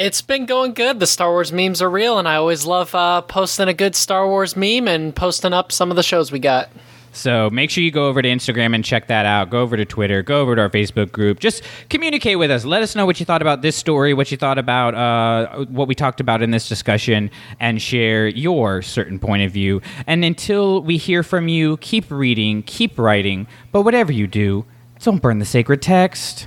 It's 0.00 0.22
been 0.22 0.46
going 0.46 0.72
good. 0.72 0.98
The 0.98 1.06
Star 1.06 1.28
Wars 1.28 1.52
memes 1.52 1.82
are 1.82 1.90
real, 1.90 2.18
and 2.18 2.26
I 2.26 2.36
always 2.36 2.64
love 2.64 2.94
uh, 2.94 3.20
posting 3.20 3.68
a 3.68 3.74
good 3.74 3.94
Star 3.94 4.26
Wars 4.26 4.56
meme 4.56 4.88
and 4.88 5.14
posting 5.14 5.52
up 5.52 5.70
some 5.70 5.90
of 5.90 5.96
the 5.96 6.02
shows 6.02 6.32
we 6.32 6.38
got. 6.38 6.70
So 7.12 7.50
make 7.50 7.68
sure 7.68 7.84
you 7.84 7.90
go 7.90 8.08
over 8.08 8.22
to 8.22 8.28
Instagram 8.30 8.74
and 8.74 8.82
check 8.82 9.08
that 9.08 9.26
out. 9.26 9.50
Go 9.50 9.60
over 9.60 9.76
to 9.76 9.84
Twitter. 9.84 10.22
Go 10.22 10.40
over 10.40 10.56
to 10.56 10.62
our 10.62 10.70
Facebook 10.70 11.12
group. 11.12 11.38
Just 11.38 11.62
communicate 11.90 12.38
with 12.38 12.50
us. 12.50 12.64
Let 12.64 12.82
us 12.82 12.96
know 12.96 13.04
what 13.04 13.20
you 13.20 13.26
thought 13.26 13.42
about 13.42 13.60
this 13.60 13.76
story, 13.76 14.14
what 14.14 14.30
you 14.30 14.38
thought 14.38 14.56
about 14.56 14.94
uh, 14.94 15.66
what 15.66 15.86
we 15.86 15.94
talked 15.94 16.20
about 16.20 16.40
in 16.40 16.50
this 16.50 16.66
discussion, 16.66 17.30
and 17.58 17.82
share 17.82 18.26
your 18.26 18.80
certain 18.80 19.18
point 19.18 19.42
of 19.42 19.52
view. 19.52 19.82
And 20.06 20.24
until 20.24 20.80
we 20.80 20.96
hear 20.96 21.22
from 21.22 21.46
you, 21.46 21.76
keep 21.76 22.10
reading, 22.10 22.62
keep 22.62 22.98
writing. 22.98 23.46
But 23.70 23.82
whatever 23.82 24.12
you 24.12 24.26
do, 24.26 24.64
don't 25.00 25.20
burn 25.20 25.40
the 25.40 25.44
sacred 25.44 25.82
text. 25.82 26.46